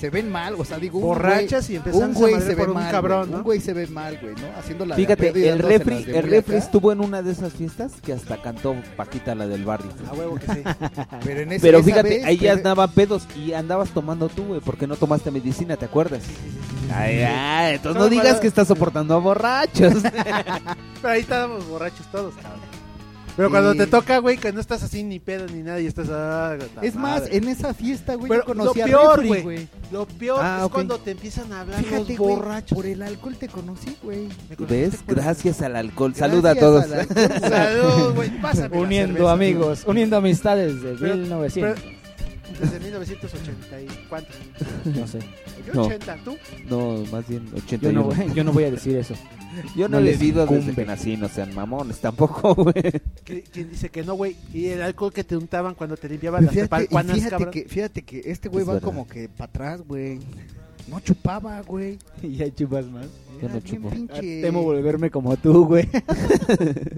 [0.00, 2.48] se ven mal, o sea, digo, un Borrachas güey- y empezándose un a güey se
[2.54, 3.36] ve por un mal, cabrón, güey, ¿no?
[3.38, 4.46] Un güey se ve mal, güey, ¿no?
[4.58, 6.64] Haciendo la de Fíjate, pedo y el refri, de el muy refri acá.
[6.64, 9.90] estuvo en una de esas fiestas que hasta cantó Paquita, la del barrio.
[10.08, 10.62] a huevo que sí.
[11.24, 14.28] Pero, en ese- Pero esa fíjate, vez, ahí ya pero- andaban pedos y andabas tomando
[14.28, 16.22] tú, güey, porque no tomaste medicina, ¿te acuerdas?
[16.94, 19.94] Ay, ay, entonces no No, digas para- que estás soportando a borrachos.
[21.02, 22.60] Pero ahí estábamos borrachos todos, cabrón.
[23.38, 26.08] Pero cuando te toca, güey, que no estás así ni pedo ni nada y estás...
[26.10, 27.36] ah, Es más, madre.
[27.36, 29.68] en esa fiesta, güey, yo conocí lo a peor, güey.
[29.92, 32.76] Lo peor Ah, es cuando te empiezan a hablar Fíjate, los borrachos.
[32.76, 34.28] por el alcohol te conocí, güey.
[34.68, 34.96] ¿Ves?
[35.06, 36.14] por- Gracias al alcohol.
[36.16, 36.84] Saluda a todos.
[36.90, 37.40] alcohol.
[37.40, 38.30] Salud, güey,
[38.82, 39.32] Uniendo cerveza.
[39.32, 41.80] amigos, uniendo amistades de Pero- 1900.
[41.80, 41.97] pero-
[42.60, 44.34] Desde 1980 y cuántos.
[44.84, 45.18] No sé.
[45.66, 45.82] Yo No.
[45.84, 46.36] 80, ¿tú?
[46.68, 48.00] No, más bien Yo 81.
[48.00, 49.14] no, voy- yo no voy a decir eso.
[49.76, 50.74] Yo no, No les les digo desde incumbe.
[50.74, 52.74] que nací, no sean mamones tampoco, güey.
[53.24, 54.36] ¿Qui- ¿Quién dice que no, güey?
[54.52, 57.50] Y el alcohol que te untaban cuando te limpiaban las Fíjate, y fíjate cabrón.
[57.50, 58.86] que, fíjate que este güey Es va verdad.
[58.86, 60.20] como que para atrás, güey.
[60.88, 61.98] No chupaba, güey.
[62.22, 63.06] Y ya chupas más.
[63.40, 63.90] Yo no chupo.
[63.90, 65.88] pinche- Temo volverme como tú, güey.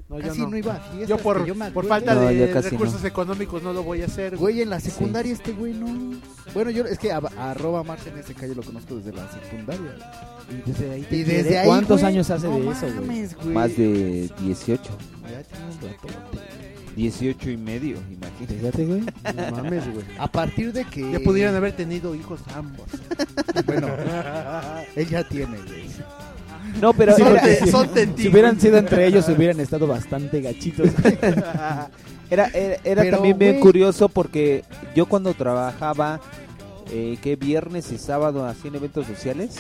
[0.09, 0.49] No, yo Casi no.
[0.51, 3.09] no iba a fiestas Yo por, yo por falta No, de recursos no.
[3.09, 4.37] económicos no lo voy a hacer.
[4.37, 6.19] Güey, en la secundaria este güey no.
[6.55, 9.29] Bueno, yo es que a, a arroba Marce en ese calle lo conozco desde la
[9.31, 9.97] secundaria.
[10.51, 12.95] Y desde ahí te Y desde ahí, ¿Cuántos güey, años hace no de eso, güey?
[12.95, 13.49] mames, güey.
[13.49, 14.83] Más de 18.
[15.31, 16.61] Ya tiene un ratote.
[16.97, 18.55] 18 y medio, imagínate.
[18.57, 19.01] Fíjate, güey.
[19.01, 20.05] No mames, güey.
[20.19, 21.13] A partir de que.
[21.13, 22.87] Ya pudieran haber tenido hijos ambos.
[23.67, 23.89] Bueno,
[24.97, 25.85] él ya tiene, güey.
[26.81, 27.89] No, pero Sí, era, porque te- si- son
[28.31, 30.89] hubieran sido entre ellos, hubieran estado bastante gachitos.
[32.31, 34.65] era, era, era Pero, también bien curioso porque
[34.95, 36.21] yo cuando trabajaba,
[36.93, 39.57] eh, que viernes y sábado en eventos sociales,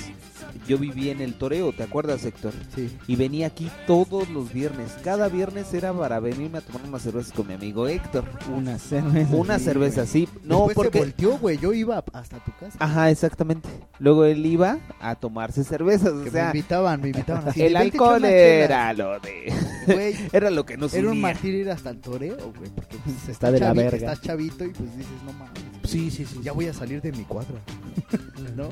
[0.71, 2.53] yo vivía en el Toreo, ¿te acuerdas, Héctor?
[2.75, 2.89] Sí.
[3.09, 4.93] Y venía aquí todos los viernes.
[5.03, 8.25] Cada viernes era para venirme a tomar unas cervezas con mi amigo Héctor.
[8.55, 9.35] Una cerveza.
[9.35, 10.07] Una Sí, cerveza, güey.
[10.09, 10.29] sí.
[10.45, 10.99] No, Después porque...
[10.99, 11.59] se volteó, güey.
[11.59, 12.77] Yo iba hasta tu casa.
[12.79, 13.69] Ajá, exactamente.
[13.99, 17.63] Luego él iba a tomarse cervezas, o Que me sea, invitaban, me invitaban así.
[17.63, 18.65] el de, "Vente a echar alcohol unas chelas".
[18.65, 19.53] era lo de...
[19.87, 22.71] Güey, era lo que nos Era un martirio ir hasta el toreo, güey.
[22.71, 23.97] Porque pues, Está de la chavi- verga.
[24.13, 25.80] Estás chavito y pues dices, no mames.
[25.85, 26.41] Sí, sí, sí.
[26.43, 27.61] Ya voy a salir de mi cuadra.
[28.57, 28.69] ¿No?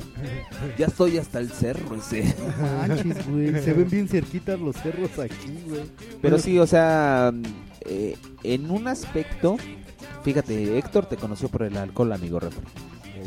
[0.79, 2.35] Ya estoy hasta el cerro ese.
[2.61, 3.63] Manches, güey.
[3.63, 5.85] Se ven bien cerquitas los cerros aquí, güey.
[6.21, 7.33] Pero sí, o sea,
[7.83, 9.57] eh, en un aspecto,
[10.23, 12.67] fíjate, Héctor te conoció por el alcohol, amigo refri.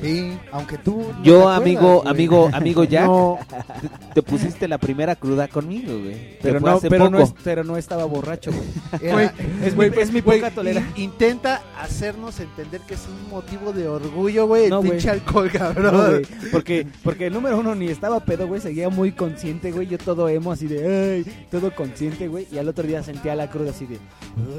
[0.01, 0.97] Sí, aunque tú.
[1.18, 2.09] no Yo, acuerdas, amigo, güey.
[2.11, 3.39] amigo, amigo Jack, No.
[3.81, 6.38] te, te pusiste la primera cruda conmigo, güey.
[6.41, 8.63] Pero no, hace pero, no es- pero no estaba borracho, güey.
[9.01, 9.30] Era- Güey,
[9.63, 10.91] Es güey, mi, es mi poca tolerancia.
[10.95, 15.51] in- Intenta hacernos entender que es un motivo de orgullo, güey, el No, pinche alcohol,
[15.51, 15.93] cabrón.
[15.95, 19.88] No, güey, porque, porque el número uno ni estaba pedo, güey, seguía muy consciente, güey,
[19.88, 23.49] yo todo emo así de, ay, todo consciente, güey, y al otro día sentía la
[23.49, 23.99] cruda así de,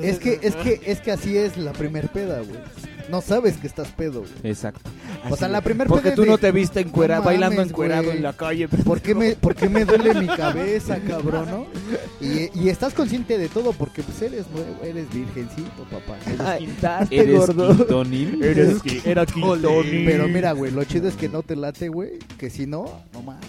[0.02, 2.60] Es que, es que, es que así es la primer peda, güey.
[3.10, 4.32] No sabes que estás pedo, güey.
[4.44, 4.88] Exacto.
[5.30, 8.16] O sea, la primer porque tú de- no te viste encuera, No bailando encuerado güey.
[8.16, 8.68] en la calle.
[8.68, 11.66] ¿Por qué, me, ¿Por qué me duele mi cabeza, cabrón, no?
[12.20, 16.16] Y, y estás consciente de todo porque pues eres nuevo, eres virgencito, papá.
[16.44, 17.76] Ay, quintaste, ¿Eres gordo.
[17.76, 18.42] quintonil?
[18.42, 20.04] Eres qui- era quintonil.
[20.06, 22.18] Pero mira, güey, lo chido es que no te late, güey.
[22.38, 23.42] Que si no, no mames.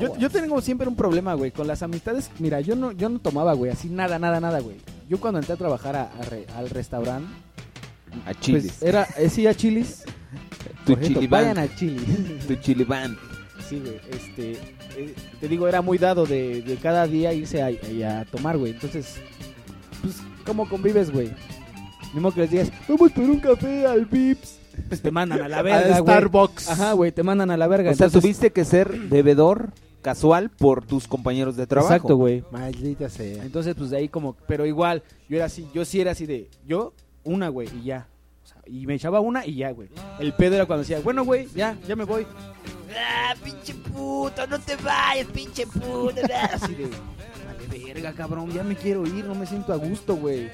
[0.00, 2.30] Yo, yo tengo siempre un problema, güey, con las amistades.
[2.38, 4.76] Mira, yo no, yo no tomaba, güey, así nada, nada, nada, güey.
[5.08, 7.28] Yo cuando entré a trabajar a- a re- al restaurante,
[8.24, 8.62] A chiles.
[8.64, 10.04] pues era, eh, sí, a Chilis.
[10.86, 11.58] tu Por vayan band.
[11.58, 12.46] a Chilis.
[12.46, 13.16] Tu chili band.
[13.68, 14.52] Sí, güey, este,
[14.96, 18.72] eh, te digo, era muy dado de, de cada día irse a, a tomar, güey.
[18.72, 19.16] Entonces,
[20.02, 21.30] pues, ¿cómo convives, güey?
[22.14, 24.60] Mismo que les digas, vamos por un café al Vips.
[24.88, 26.16] Pues te mandan a la verga, güey.
[26.16, 26.68] Starbucks.
[26.70, 27.90] Ajá, güey, te mandan a la verga.
[27.90, 29.70] O sea, Entonces- tuviste que ser bebedor
[30.02, 31.92] casual por tus compañeros de trabajo.
[31.94, 32.44] Exacto, güey.
[32.52, 33.42] Maldita sea.
[33.42, 36.48] Entonces, pues de ahí como, pero igual, yo era así, yo sí era así de,
[36.64, 36.92] yo,
[37.26, 38.08] una, güey, y ya.
[38.42, 39.88] O sea, y me echaba una y ya, güey.
[40.18, 42.26] El pedo era cuando decía, bueno, güey, ya, ya me voy.
[42.96, 46.20] Ah, pinche puto, no te vayas, pinche puto.
[46.52, 50.50] Así de, vale, verga, cabrón, ya me quiero ir, no me siento a gusto, güey.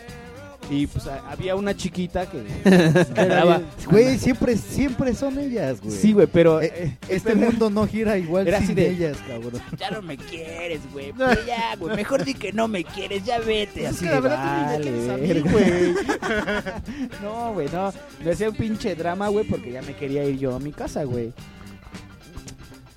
[0.72, 2.38] Y pues a- había una chiquita que
[3.16, 5.94] andaba- Güey, siempre, siempre son ellas, güey.
[5.96, 9.60] Sí, güey, pero Eh, eh, Este mundo no gira igual Era sin de- ellas, cabrón.
[9.78, 11.12] Ya no me quieres, güey.
[11.12, 11.94] Pues ya, güey.
[11.96, 13.86] Mejor di que no me quieres, ya vete.
[13.86, 16.82] así que de, vale, verga.
[17.22, 17.92] no, güey, no.
[18.24, 21.04] Me hacía un pinche drama, güey, porque ya me quería ir yo a mi casa,
[21.04, 21.32] güey.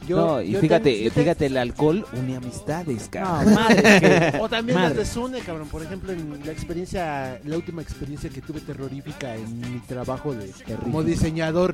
[0.07, 3.53] Yo, no, y yo fíjate, ten- yo ten- fíjate, el alcohol une amistades, No, cabrón.
[3.55, 4.95] madre, que- O también madre.
[4.95, 5.67] las desune, cabrón.
[5.67, 10.51] Por ejemplo, en la experiencia, la última experiencia que tuve terrorífica en mi trabajo de
[10.83, 11.73] como diseñador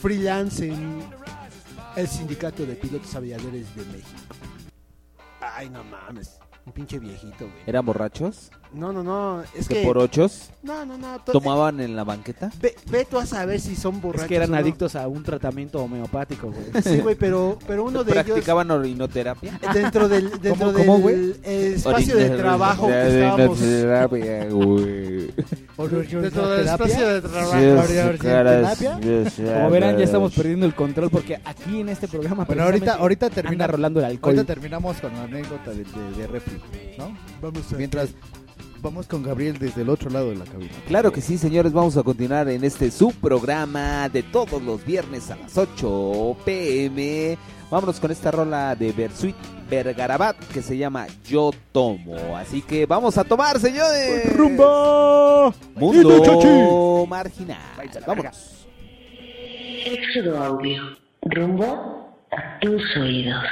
[0.00, 1.02] freelance en
[1.96, 4.34] el sindicato de pilotos aviadores de México.
[5.40, 6.38] Ay, no mames.
[6.66, 7.62] Un pinche viejito, güey.
[7.66, 8.50] ¿Eran borrachos?
[8.72, 9.42] No, no, no.
[9.56, 9.82] Es ¿Que que.
[9.84, 10.50] por ochos?
[10.62, 11.18] No, no, no.
[11.20, 12.50] to- ¿Tomaban en la banqueta?
[12.60, 14.24] Ve, ve tú a saber si son borrachos.
[14.24, 14.58] Es que eran o no.
[14.58, 16.66] adictos a un tratamiento homeopático, güey.
[16.82, 18.24] Sí, güey, pero, pero uno de ellos.
[18.24, 19.58] ¿Practicaban orinoterapia?
[19.72, 21.14] Dentro del, dentro ¿Cómo, del cómo, güey?
[21.44, 23.58] el espacio de trabajo que estábamos.
[23.60, 25.32] Orinoterapia, güey.
[26.22, 27.52] Dentro del espacio de trabajo.
[29.36, 32.44] Como verán, ya estamos perdiendo el control porque aquí en este programa.
[32.44, 34.34] Bueno, ahorita, ahorita termina, rolando el alcohol.
[34.36, 36.60] Ahorita terminamos con la anécdota de, de, de Refri,
[36.98, 37.16] ¿no?
[37.40, 38.10] Vamos a Mientras
[38.80, 40.72] vamos con Gabriel desde el otro lado de la cabina.
[40.86, 45.36] Claro que sí, señores, vamos a continuar en este subprograma de todos los viernes a
[45.36, 47.38] las 8 pm.
[47.70, 49.36] Vámonos con esta rola de Bersuit
[49.68, 52.36] Vergarabat que se llama Yo Tomo.
[52.36, 54.34] Así que vamos a tomar, señores.
[54.34, 55.52] ¡Rumba!
[55.74, 57.58] Mundo marginal.
[58.06, 58.66] Vámonos.
[59.84, 60.82] Éxodo Audio.
[61.22, 63.44] Rumbo a tus oídos.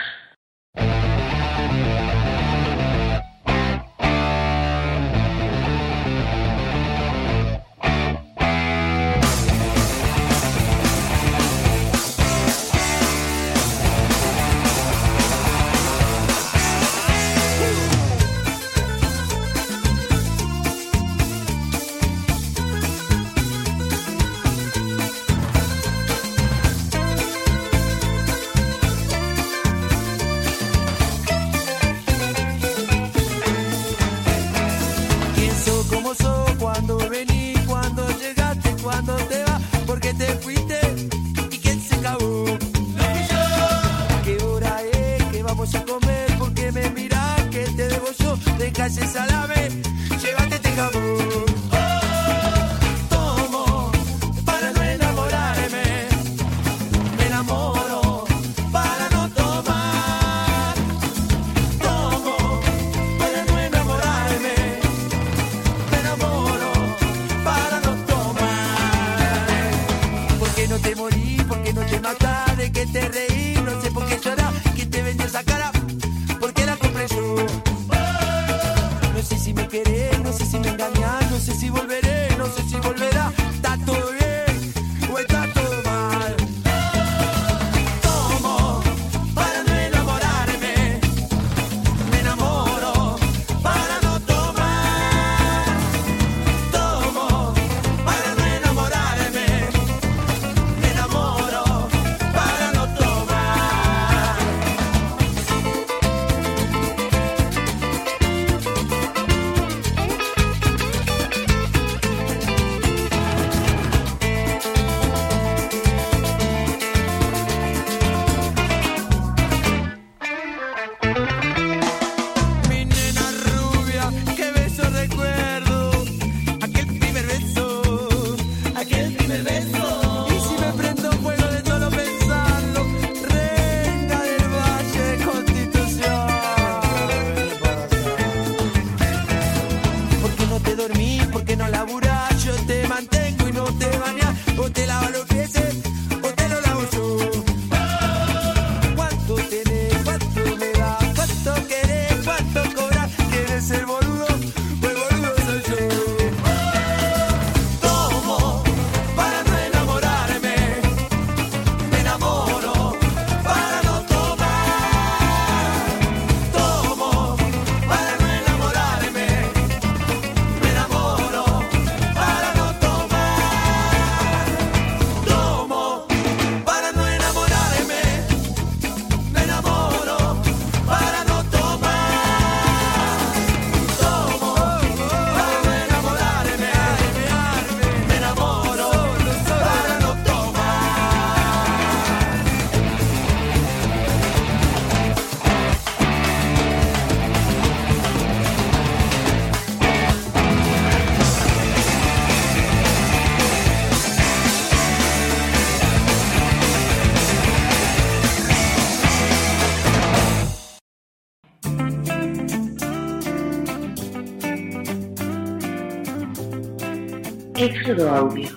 [217.96, 218.48] Éxodo Audio.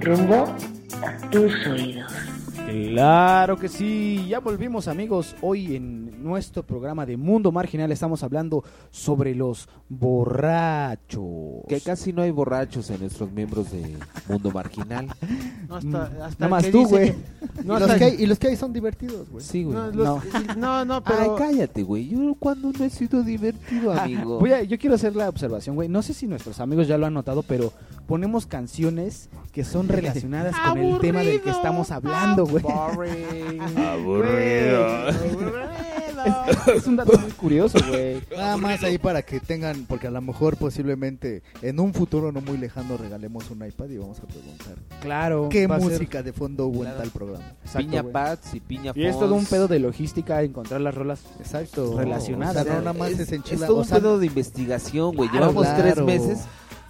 [0.00, 0.44] Rumbo
[1.02, 2.12] a tus oídos.
[2.64, 5.34] Claro que sí, ya volvimos amigos.
[5.42, 8.62] Hoy en nuestro programa de Mundo Marginal estamos hablando
[8.92, 11.64] sobre los borrachos.
[11.68, 13.96] Que casi no hay borrachos en nuestros miembros de
[14.28, 15.08] Mundo Marginal.
[15.64, 17.12] No, hasta, hasta Nada más que tú, güey.
[17.12, 17.16] que-
[17.62, 19.42] Y No, los hasta- que hay- y los que hay son divertidos, güey.
[19.42, 19.74] Sí, güey.
[19.74, 20.22] no, los-
[20.58, 21.18] no, no, pero...
[21.20, 22.06] Ay, cállate, güey.
[22.10, 24.38] Yo cuando no he sido divertido, Ah, amigo.
[24.38, 25.88] voy a- yo quiero hacer la observación, güey.
[25.88, 27.72] No sé si nuestros amigos ya lo han notado, pero
[28.06, 32.64] ponemos canciones que son relacionadas con el tema del que estamos hablando, güey.
[33.76, 35.08] Aburrido.
[36.24, 38.18] Es, es un dato muy curioso, güey.
[38.34, 42.40] Nada más ahí para que tengan, porque a lo mejor posiblemente en un futuro no
[42.40, 45.48] muy lejano regalemos un iPad y vamos a preguntar Claro.
[45.50, 46.98] qué música de fondo hubo en Claro.
[46.98, 47.44] tal programa.
[47.62, 48.02] Exacto, piña.
[48.04, 51.20] Pats y piña Y es todo un pedo de logística encontrar las rolas.
[51.40, 51.94] Exacto.
[51.98, 52.62] Relacionadas.
[52.62, 54.26] O sea, no nada más es, Es, enchila- es todo o un sea, pedo de
[54.26, 55.28] investigación, güey.
[55.28, 56.38] Claro, Llevamos tres meses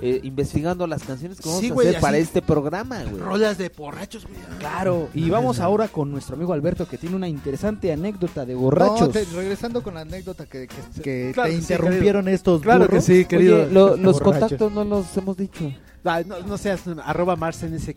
[0.05, 3.17] eh, investigando las canciones que vamos Sí, a güey, hacer para este programa, güey.
[3.23, 4.37] Rolas de borrachos, güey.
[4.59, 5.09] Claro.
[5.15, 9.11] Y vamos ahora con nuestro amigo Alberto que tiene una interesante anécdota de No, borrachos.
[9.13, 12.83] te- regresando con la anécdota que, que- que Claro te que sí, interrumpieron estos Claro
[12.87, 13.05] que burros.
[13.05, 13.63] sí, querido.
[13.63, 14.23] Oye, lo- los Borrachos.
[14.41, 15.73] contactos no los hemos dicho.
[16.05, 17.97] No, no, no seas arroba marsnsk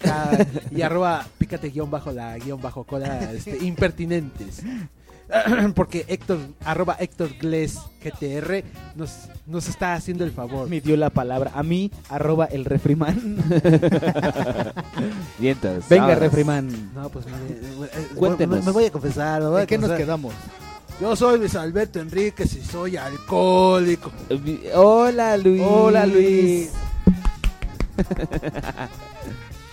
[0.71, 4.61] y arroba pícate guion bajo la guion bajo cola este, impertinentes.
[5.76, 8.64] Porque Héctor, arroba Héctor Gles GTR
[8.95, 10.70] nos, nos está haciendo el favor.
[10.70, 13.38] Me dio la palabra a mí, arroba el refriman.
[15.40, 15.86] Vientos.
[15.90, 16.16] Venga, ahora.
[16.16, 16.94] refriman.
[16.94, 18.60] No, pues mire, eh, Cuéntenos.
[18.60, 19.41] Me, me voy a confesar.
[19.41, 20.34] me voy a ¿En qué nos quedamos?
[20.99, 24.12] Yo soy Luis Alberto Enríquez y soy alcohólico.
[24.74, 25.62] Hola, Luis.
[25.64, 26.72] Hola, Luis.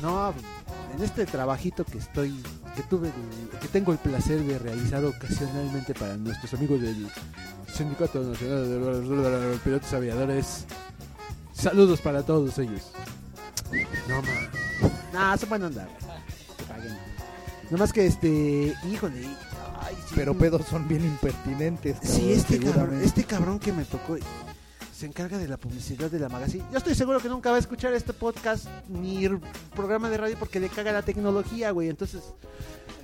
[0.01, 0.35] No,
[0.95, 2.35] en este trabajito que estoy,
[2.75, 3.11] que tuve,
[3.61, 7.09] que tengo el placer de realizar ocasionalmente para nuestros amigos del
[7.73, 10.65] Sindicato Nacional de Pilotos Aviadores.
[11.53, 12.93] Saludos para todos ellos.
[14.09, 15.31] No, ma.
[15.31, 15.89] No, se pueden andar.
[16.59, 16.97] Que paguen.
[17.71, 19.27] No más que este, híjole.
[19.81, 21.97] Ay, sí, Pero pedos son bien impertinentes.
[22.03, 24.17] Sí, este cabrón, este cabrón que me tocó
[24.95, 26.65] se encarga de la publicidad de la magazine.
[26.71, 29.29] Yo estoy seguro que nunca va a escuchar este podcast ni
[29.75, 31.89] programa de radio porque le caga la tecnología, güey.
[31.89, 32.23] Entonces,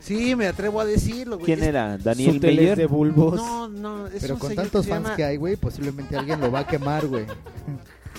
[0.00, 1.46] sí, me atrevo a decirlo, güey.
[1.46, 1.98] ¿Quién Es- era?
[1.98, 2.78] ¿Daniel Meyer?
[2.78, 3.34] de bulbos.
[3.36, 6.52] No, no, es Pero un con tantos fans llama- que hay, güey, posiblemente alguien lo
[6.52, 7.26] va a quemar, güey.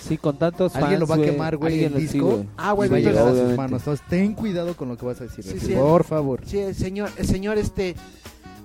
[0.02, 2.30] Sí, con tantos Alguien lo va a fans, quemar, güey, Alguien el sí, disco.
[2.31, 2.49] güey.
[2.57, 3.81] Ah, y bueno, va a llegar a sus manos.
[3.81, 5.73] Entonces, ten cuidado con lo que vas a decir, sí.
[5.76, 6.41] por favor.
[6.43, 7.95] Sí, el señor, el señor este.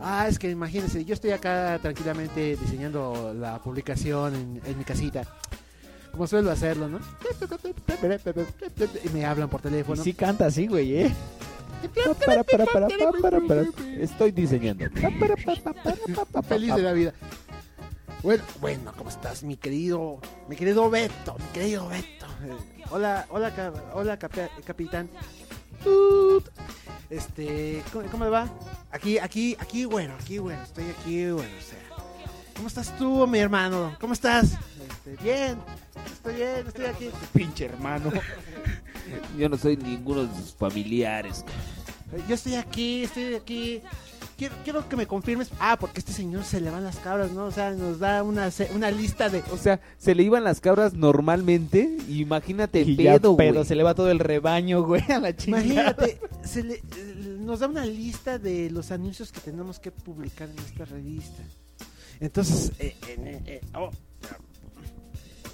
[0.00, 5.22] Ah, es que imagínense, yo estoy acá tranquilamente diseñando la publicación en, en mi casita.
[6.12, 6.98] Como suelo hacerlo, ¿no?
[9.04, 10.02] Y me hablan por Y teléfono.
[10.02, 11.12] sí canta así, güey, ¿eh?
[14.00, 14.84] Estoy diseñando.
[16.48, 17.12] Feliz de la vida.
[18.22, 20.18] Bueno, bueno, ¿cómo estás, mi querido,
[20.48, 22.26] mi querido Beto, mi querido Beto?
[22.44, 23.52] Eh, hola, hola,
[23.94, 25.08] hola, capi- capitán.
[27.10, 28.48] Este, ¿cómo, cómo le va?
[28.90, 31.78] Aquí, aquí, aquí, bueno, aquí, bueno, estoy aquí, bueno, o sea.
[32.56, 33.94] ¿Cómo estás tú, mi hermano?
[34.00, 34.52] ¿Cómo estás?
[34.88, 35.58] Este, bien,
[36.10, 37.10] estoy bien, estoy aquí.
[37.32, 38.10] Pinche hermano.
[39.38, 41.44] Yo no soy ninguno de sus familiares.
[42.28, 43.82] Yo estoy aquí, estoy aquí.
[44.36, 45.50] Quiero, quiero que me confirmes.
[45.58, 47.44] Ah, porque este señor se le van las cabras, ¿no?
[47.46, 49.42] O sea, nos da una, se- una lista de.
[49.50, 51.96] O sea, se le iban las cabras normalmente.
[52.08, 53.50] Imagínate ya pedo, güey.
[53.50, 55.64] pedo, se le va todo el rebaño, güey, a la chingada.
[55.64, 56.82] Imagínate, se le-
[57.40, 61.42] nos da una lista de los anuncios que tenemos que publicar en esta revista.
[62.20, 63.90] Entonces, eh, en- eh, eh, oh,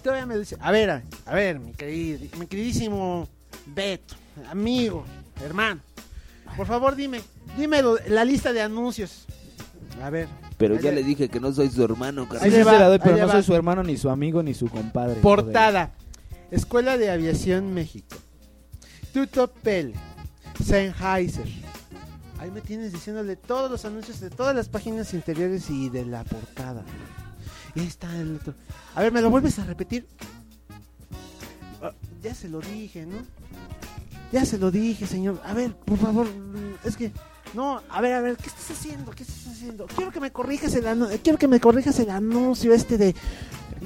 [0.02, 3.28] todavía me dice, a ver, a, a ver, mi, querido, mi queridísimo
[3.66, 4.14] Beto,
[4.50, 5.04] amigo,
[5.44, 5.80] hermano,
[6.56, 7.20] por favor dime,
[7.56, 9.26] dime la lista de anuncios.
[10.02, 10.28] A ver.
[10.58, 12.50] Pero ya le- le dije que no soy su hermano, Ahí carnal.
[12.50, 13.32] sí le se la doy, pero no va.
[13.32, 15.16] soy su hermano, ni su amigo, ni su compadre.
[15.20, 15.92] Portada.
[16.50, 18.16] Escuela de Aviación México.
[19.12, 19.94] Tutopel.
[20.64, 21.46] Sennheiser.
[22.38, 26.24] Ahí me tienes diciéndole todos los anuncios de todas las páginas interiores y de la
[26.24, 26.84] portada.
[27.74, 28.54] Y ahí está el otro.
[28.94, 30.06] A ver, ¿me lo vuelves a repetir?
[31.82, 31.92] Ah,
[32.22, 33.16] ya se lo dije, ¿no?
[34.32, 35.40] Ya se lo dije, señor.
[35.44, 36.26] A ver, por favor,
[36.84, 37.12] es que...
[37.54, 39.10] No, a ver, a ver, ¿qué estás haciendo?
[39.10, 39.86] ¿Qué estás haciendo?
[39.86, 43.14] Quiero que me corrijas el anuncio, quiero que me corrijas el anuncio este de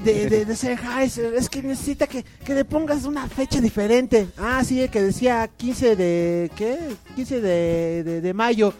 [0.04, 1.34] de, de, de Sennheiser.
[1.34, 4.28] Es que necesita que, que le pongas una fecha diferente.
[4.38, 6.50] Ah, sí, que decía 15 de.
[6.54, 6.78] ¿Qué?
[7.16, 8.72] 15 de, de, de mayo.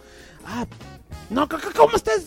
[0.46, 0.66] Ah,
[1.30, 2.26] no, ¿cómo estás?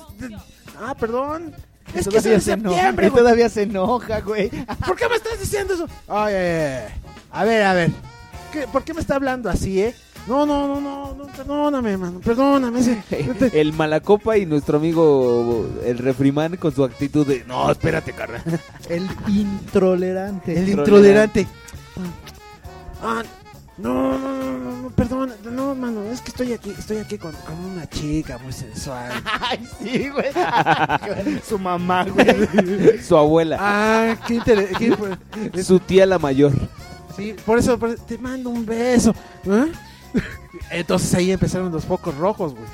[0.81, 1.53] Ah, perdón.
[1.93, 4.49] Es que es todavía se enoja, y todavía se enoja, güey.
[4.85, 5.87] ¿Por qué me estás diciendo eso?
[6.07, 6.93] Ay, ay, ay.
[7.31, 7.91] A ver, a ver.
[8.51, 9.95] ¿Qué- ¿Por qué me está hablando así, eh?
[10.27, 12.79] No, no, no, no, no perdóname, hermano, perdóname.
[12.81, 13.01] ese-
[13.59, 18.43] El Malacopa y nuestro amigo el Refriman con su actitud de no, espérate, carnal.
[18.89, 20.57] El intolerante.
[20.59, 21.47] El intolerante.
[23.01, 23.23] Ah,
[23.77, 27.31] no, no, no, no, no, perdón, no, mano, es que estoy aquí, estoy aquí con,
[27.31, 29.09] con una chica muy sensual.
[29.39, 30.27] Ay, sí, güey.
[31.47, 33.01] su mamá, güey.
[33.01, 33.57] Su abuela.
[33.59, 35.63] Ah, qué interesante.
[35.63, 36.51] Su tía la mayor.
[37.19, 39.13] Sí, por eso, por eso, te mando un beso.
[39.49, 39.67] ¿Ah?
[40.71, 42.65] Entonces ahí empezaron los focos rojos, güey.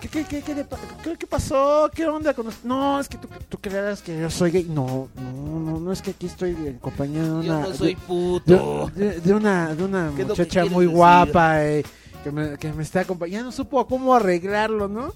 [0.00, 0.66] ¿Qué, qué, qué, qué,
[1.02, 1.90] qué- qué pasó?
[1.94, 4.64] ¿Qué onda con los- No, es que tú, tú creerás que yo soy gay.
[4.64, 7.62] No, no, no, no es que aquí estoy en compañía de una...
[7.62, 8.90] Yo no soy de- puto.
[8.94, 10.96] De, de- de una, de una ¿Qué es lo que muchacha muy decir?
[10.96, 11.84] guapa eh,
[12.22, 13.46] que, me, que me está acompañando.
[13.46, 15.10] No supo cómo arreglarlo, ¿no?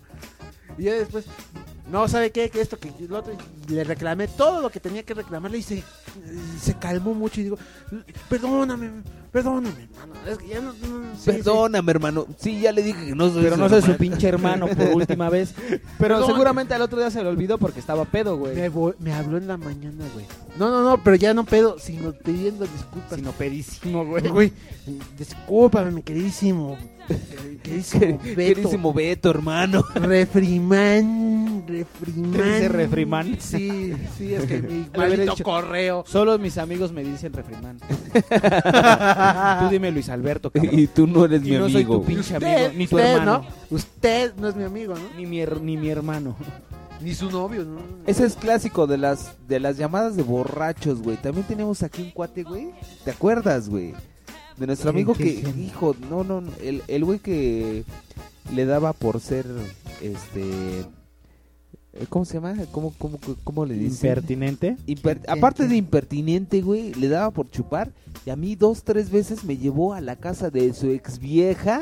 [0.78, 1.26] Y ya después,
[1.90, 2.50] no, ¿sabe qué?
[2.50, 3.32] Que esto, que lo otro.
[3.68, 5.82] y le reclamé todo lo que tenía que reclamarle y se,
[6.60, 7.58] se calmó mucho y digo,
[8.28, 8.90] perdóname,
[9.32, 10.14] perdóname, hermano.
[10.26, 10.72] Es que ya no...
[10.72, 11.30] no- sí, sí.
[11.30, 12.26] Perdóname, hermano.
[12.38, 14.86] Sí, ya le dije que no soy Pero su no soy su pinche hermano por
[14.94, 15.54] última vez.
[15.98, 18.54] Pero seguramente al otro día se le olvidó porque estaba pedo, güey.
[18.56, 20.26] Me, me habló en la mañana, güey.
[20.58, 23.14] No, no, no, pero ya no pedo, sino pidiendo disculpas.
[23.18, 24.28] Sino pedísimo, güey.
[24.28, 24.52] Güey,
[25.16, 26.76] discúlpame, mi queridísimo.
[27.08, 28.34] Queridísimo Beto.
[28.36, 29.84] Queridísimo Beto, hermano.
[29.94, 32.32] Refriman, refriman.
[32.32, 33.36] ¿Te dice refriman?
[33.40, 36.04] Sí, sí, es que mi maldito dicho- correo.
[36.06, 37.78] Solo mis amigos me dicen refrimán.
[39.60, 40.78] tú dime Luis Alberto, cabrón.
[40.78, 41.94] Y tú no eres Y mi no soy amigo.
[41.96, 42.14] tu güey.
[42.16, 43.38] pinche Usted, amigo, ni tu usted, hermano.
[43.70, 43.76] ¿no?
[43.76, 45.00] Usted no es mi amigo, ¿no?
[45.16, 46.36] Ni mi, ni mi hermano.
[47.00, 47.78] Ni su novio, ¿no?
[48.06, 51.16] Ese es clásico de las de las llamadas de borrachos, güey.
[51.16, 52.70] También tenemos aquí un cuate, güey.
[53.04, 53.94] ¿Te acuerdas, güey?
[54.58, 55.30] De nuestro ¿Quién, amigo que,
[55.60, 57.84] hijo, no, no, el el güey que
[58.52, 59.46] le daba por ser,
[60.02, 60.80] este,
[61.92, 62.54] eh, ¿cómo se llama?
[62.72, 64.08] ¿Cómo, cómo, cómo le dicen?
[64.10, 64.76] Impertinente.
[64.86, 67.92] Imper- aparte de impertinente, güey, le daba por chupar
[68.26, 71.80] y a mí dos, tres veces me llevó a la casa de su ex vieja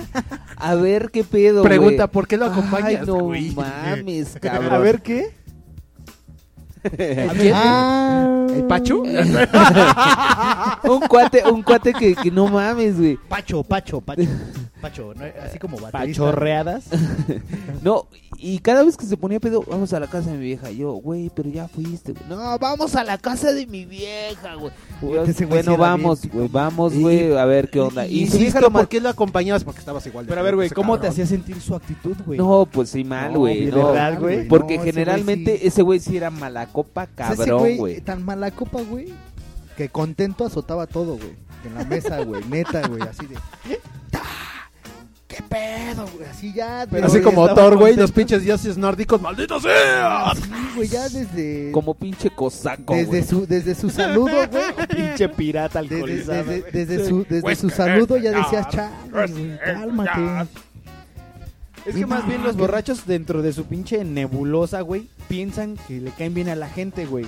[0.56, 2.08] a ver qué pedo, Pregunta.
[2.08, 3.52] ¿por qué lo acompañas, Ay, no güey?
[3.52, 4.72] mames, cabrón.
[4.72, 5.30] A ver qué.
[6.86, 7.52] ¿A quién?
[7.54, 9.02] Ah, ¿El Pacho?
[10.84, 13.16] un cuate, un cuate que, que no mames, güey.
[13.28, 14.22] Pacho, Pacho, Pacho.
[14.80, 15.24] Pacho, ¿no?
[15.42, 16.22] así como baterista.
[16.22, 16.84] Pachorreadas.
[17.82, 18.06] No,
[18.38, 20.70] y cada vez que se ponía pedo, vamos a la casa de mi vieja.
[20.72, 22.12] Yo, güey, pero ya fuiste.
[22.12, 22.24] güey.
[22.28, 24.72] No, vamos a la casa de mi vieja, güey.
[25.02, 28.06] Yo, bueno, vamos, bien güey, vamos, güey, a ver qué onda.
[28.06, 29.62] Y, su vieja Insisto, nomás- ¿por qué lo acompañabas?
[29.62, 32.38] Porque estabas igual de Pero a ver, güey, ¿cómo te hacía sentir su actitud, güey?
[32.38, 33.66] No, pues sí, mal, No, güey.
[33.66, 33.86] de no.
[33.88, 34.48] verdad, güey.
[34.48, 35.66] Porque No, ese generalmente güey sí.
[35.68, 38.00] ese güey sí era mala copa, cabrón, güey.
[38.02, 39.08] Tan mala copa, güey,
[39.78, 41.34] que contento azotaba todo, güey.
[41.64, 43.36] En la mesa, güey, neta, güey, así de...
[44.10, 44.20] ¡Ta!
[45.26, 46.28] ¿Qué pedo, güey?
[46.28, 46.86] Así ya...
[46.90, 50.32] pero Así como Thor, güey, los pinches dioses nórdicos, maldito sea.
[50.34, 50.42] Sí,
[50.76, 51.72] güey, ya desde...
[51.72, 53.22] Como pinche cosaco, Desde güey.
[53.24, 54.86] su, desde su saludo, güey.
[54.94, 56.44] Pinche pirata Desde, alcoholizado.
[56.44, 56.72] desde, güey.
[56.72, 60.50] desde su, desde su saludo ya decías, chale, güey, cálmate.
[61.86, 66.10] Es que más bien los borrachos dentro de su pinche nebulosa, güey, piensan que le
[66.10, 67.26] caen bien a la gente, güey.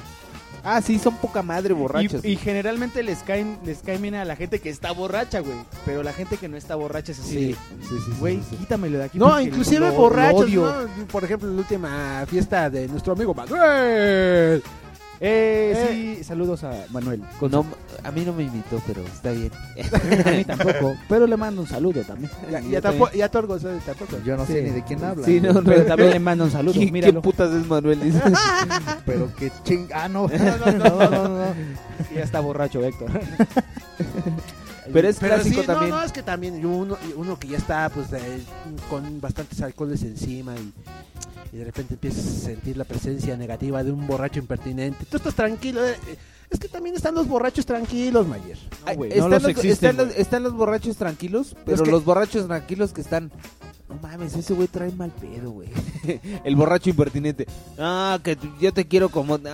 [0.65, 2.25] Ah, sí, son poca madre borrachos.
[2.25, 5.55] Y, y generalmente les caen, les caen bien a la gente que está borracha, güey.
[5.87, 8.43] Pero la gente que no está borracha es así Sí, de, sí, sí, güey, sí,
[8.51, 8.57] sí.
[8.57, 9.19] quítamelo de aquí.
[9.19, 10.63] No, inclusive lo- lo borrachos, odio".
[10.99, 11.05] ¿no?
[11.07, 14.63] Por ejemplo, en la última fiesta de nuestro amigo Manuel.
[15.21, 17.21] Eh, sí, saludos a Manuel.
[17.41, 17.67] Con No,
[18.05, 19.51] a mí no me invitó, pero está bien.
[20.27, 22.31] a mí tampoco, pero le mando un saludo también.
[22.51, 23.85] Ya, ya, tampoco, ya Torgo, ¿sabes?
[23.85, 24.19] tampoco.
[24.25, 24.53] Yo no Sí.
[24.53, 25.27] sé ni de quién habla.
[25.27, 27.15] Sí, no, no, Pero también le mando un saludo, ¿Qué, míralo.
[27.21, 28.01] ¿Qué putas es Manuel?
[28.01, 28.21] Dice.
[29.07, 29.89] Pero que ching...
[29.93, 30.29] Ah, no.
[30.29, 30.73] No, no,
[31.11, 31.55] no, no.
[32.15, 33.11] Ya está borracho, Héctor.
[34.93, 35.91] Pero es Pero clásico sí, también.
[35.91, 38.21] No, no, es que también uno, uno que ya está pues de-
[38.89, 40.73] con bastantes alcoholes encima y,
[41.53, 45.05] y de repente empiezas a sentir la presencia negativa de un borracho impertinente.
[45.11, 45.87] Tú estás tranquilo.
[45.87, 46.17] eh, eh,
[46.51, 48.59] Es que también están los borrachos tranquilos, Mayer.
[48.85, 50.21] Ay, güey, están, no los los, existen, están, los, güey.
[50.23, 53.31] están los borrachos tranquilos, pero que- los borrachos tranquilos que están...
[53.89, 55.69] No mames, ese güey trae mal pedo, güey.
[56.45, 57.47] El borracho impertinente.
[57.79, 59.39] Ah, que yo te quiero como...
[59.39, 59.51] No,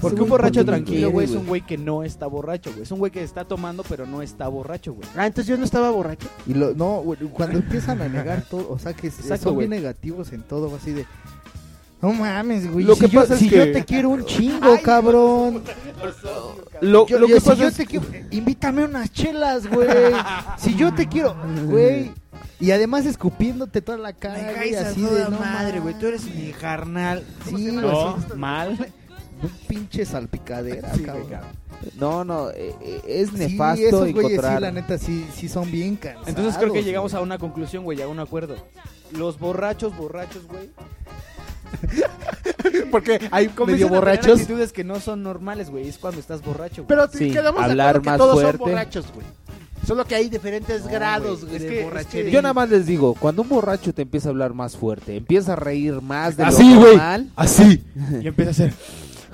[0.00, 2.82] Porque un borracho tranquilo, güey, es un güey que no está borracho, güey.
[2.82, 5.08] Es un güey que está tomando, pero no está borracho, güey.
[5.16, 6.28] Ah, entonces yo no estaba borracho.
[6.46, 9.68] Y lo, no, güey, cuando empiezan a negar todo, o sea, que Exacto, son güey.
[9.68, 11.06] bien negativos en todo, así de...
[12.00, 12.84] No mames, güey.
[12.84, 15.62] Lo si que yo, pasa es si que- yo te quiero un chingo, cabrón.
[16.80, 19.88] Lo, Yo, lo yo- que si pasa yo es te quiero, invítame unas chelas, güey.
[20.58, 21.34] si yo te quiero,
[21.66, 22.12] güey.
[22.60, 25.96] Y además escupiéndote toda la cara, güey, así de no madre, güey.
[25.98, 27.24] tú eres mi carnal.
[27.48, 28.92] Sí, No, mal.
[29.42, 31.26] Un pinche salpicadera, Sí, cabrón.
[31.28, 31.40] güey.
[31.98, 35.70] No, no, eh, eh, es Sí, nefasto esos güeyes sí, la neta, sí, sí son
[35.70, 36.28] bien cansados.
[36.28, 37.20] Entonces creo que llegamos güey.
[37.20, 38.56] a una conclusión, güey, a un acuerdo.
[39.12, 40.70] Los borrachos, borrachos, güey.
[42.90, 44.40] Porque hay medio borrachos.
[44.40, 45.88] actitudes que no son normales, güey.
[45.88, 46.88] Es cuando estás borracho, güey.
[46.88, 48.58] Pero Sí, quedamos de hablar acuerdo que más todos fuerte.
[48.58, 49.26] son borrachos, güey.
[49.86, 52.24] Solo que hay diferentes No, grados güey, güey, es de que- es borrachería.
[52.26, 55.16] que- Yo nada más les digo, cuando un borracho te empieza a hablar más fuerte,
[55.16, 56.90] empieza a reír más de Así, lo güey.
[56.96, 57.30] normal...
[57.36, 57.82] Así.
[58.22, 58.74] Y empieza a hacer.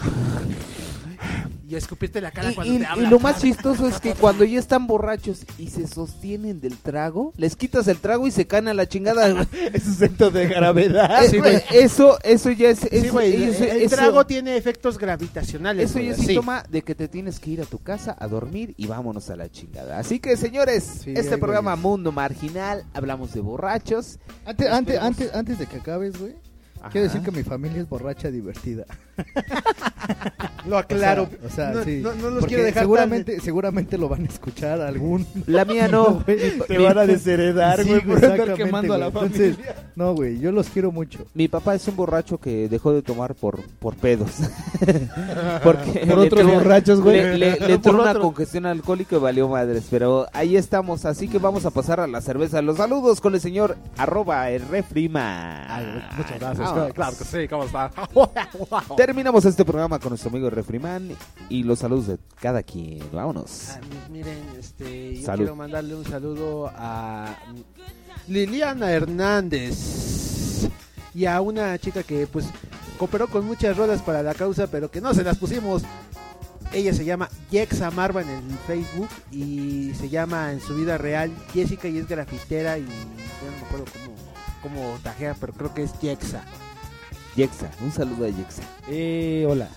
[1.66, 3.10] Y escupirte la cara Y, cuando y- te y hablan.
[3.10, 7.56] lo más chistoso es que cuando ya están borrachos y se sostienen del trago, les
[7.56, 9.46] quitas el trago y se caen a la chingada.
[9.72, 11.24] Es un centro de gravedad.
[11.24, 12.80] Eh, sí, güey, eso, eso ya es...
[12.80, 15.88] Sí, eso- güey, el, eso- el eso- trago tiene efectos gravitacionales.
[15.90, 16.26] Eso ya es sí.
[16.26, 19.36] síntoma de que te tienes que ir a tu casa a dormir y vámonos a
[19.36, 19.98] la chingada.
[19.98, 21.76] Así que, señores, Sí, este programa.
[21.76, 24.18] Mundo Marginal, hablamos de borrachos.
[24.44, 26.34] Antes, antes, antes, antes de que acabes, güey.
[26.80, 26.90] Ajá.
[26.90, 28.84] Quiero decir que mi familia es borracha divertida.
[30.66, 31.28] Lo aclaro.
[31.44, 32.00] O sea, no, sí.
[32.02, 35.26] no, no los quiero dejar seguramente, seguramente lo van a escuchar algún.
[35.46, 36.24] La mía no.
[36.68, 39.06] Te van a desheredar, Sí, güey, por andar quemando a la.
[39.08, 39.74] Entonces, familia.
[39.94, 41.26] no, güey, yo los quiero mucho.
[41.34, 44.30] Mi papá es un borracho que dejó de tomar por, por pedos.
[45.62, 47.16] Porque Por otros entró- borrachos, güey.
[47.22, 48.22] Le, le- le entró una otro.
[48.22, 49.84] congestión alcohólica y valió madres.
[49.90, 52.62] Pero ahí estamos, así que vamos a pasar a la cerveza.
[52.62, 55.66] Los saludos con el señor arroba el refrima.
[56.16, 56.70] Muchas gracias.
[56.94, 57.90] Claro que sí, ¿cómo está?
[59.04, 61.10] Terminamos este programa con nuestro amigo Refriman
[61.50, 63.00] y los saludos de cada quien.
[63.12, 63.68] Vámonos.
[63.68, 65.40] Ah, mi- miren, este, yo Salud.
[65.40, 67.36] quiero mandarle un saludo a
[68.28, 70.70] Liliana Hernández
[71.14, 72.46] y a una chica que pues
[72.98, 75.82] cooperó con muchas rolas para la causa, pero que no se las pusimos.
[76.72, 81.30] Ella se llama Jexa Marva en el Facebook y se llama en su vida real
[81.52, 83.84] Jessica y es grafitera y yo no me acuerdo
[84.62, 86.42] cómo, cómo tajea, pero creo que es Jexa.
[87.36, 88.62] Yexa, un saludo a Yexa.
[88.88, 89.68] Eh, hola.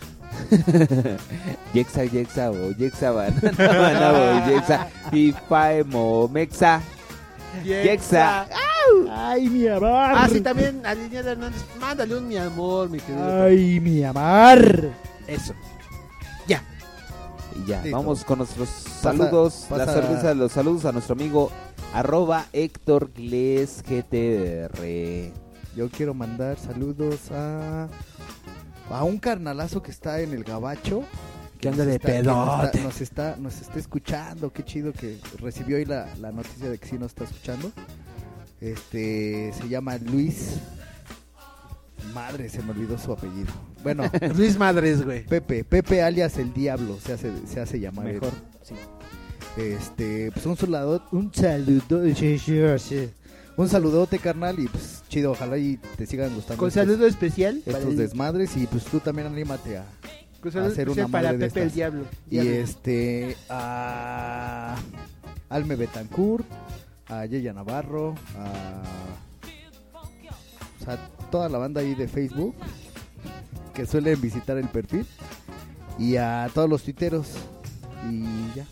[1.74, 4.12] Yexa, Yexa, o Yexa, banana, banana,
[4.46, 4.88] o Yexa,
[6.30, 6.82] Mexa,
[7.64, 8.46] Yexa.
[9.12, 9.90] Ay, mi amor.
[9.92, 13.44] Ah, sí, también a Liliana Hernández, mándale un mi amor, mi querido.
[13.44, 14.92] Ay, mi amor.
[15.28, 15.54] Eso.
[17.56, 17.98] Y ya, Listo.
[17.98, 19.66] vamos con nuestros saludos.
[19.68, 21.50] pasa- La cerveza, los saludos a nuestro amigo
[21.92, 25.32] arroba Héctor Gles GTR.
[25.78, 27.88] Yo quiero mandar saludos a
[28.90, 31.04] a un carnalazo que está en el gabacho.
[31.60, 35.78] Que anda de está- nos está- Nos está, nos está escuchando, qué chido que recibió
[35.78, 37.72] hoy la, la noticia de que sí nos está escuchando.
[38.60, 40.56] Este se llama Luis.
[42.14, 43.52] Madre, se me olvidó su apellido.
[43.84, 44.04] Bueno,
[44.36, 45.26] Luis Madres, güey.
[45.26, 48.08] Pepe, Pepe alias el Diablo, se hace, se hace llamar.
[48.08, 48.14] él.
[48.16, 48.32] Mejor,
[48.64, 48.74] sí.
[49.58, 53.10] Este, pues un saludo, un saludo, sí, sí, sí.
[53.58, 56.60] un saludote, carnal, y pues chido, ojalá y te sigan gustando.
[56.60, 59.86] Con estos- saludo especial para estos desmadres y pues tú también anímate a,
[60.42, 61.72] con a hacer especial una para madre de Pepe el.
[61.72, 62.04] Diablo.
[62.28, 62.52] Y Diablo.
[62.52, 64.76] este a
[65.50, 66.46] Alme Betancourt,
[67.08, 68.84] a Yeya Navarro, a
[70.82, 70.98] o sea,
[71.32, 72.56] toda la banda ahí de Facebook
[73.74, 75.06] que suelen visitar el perfil
[76.00, 77.28] y a todos los tuiteros
[78.10, 78.24] y
[78.56, 78.66] ya.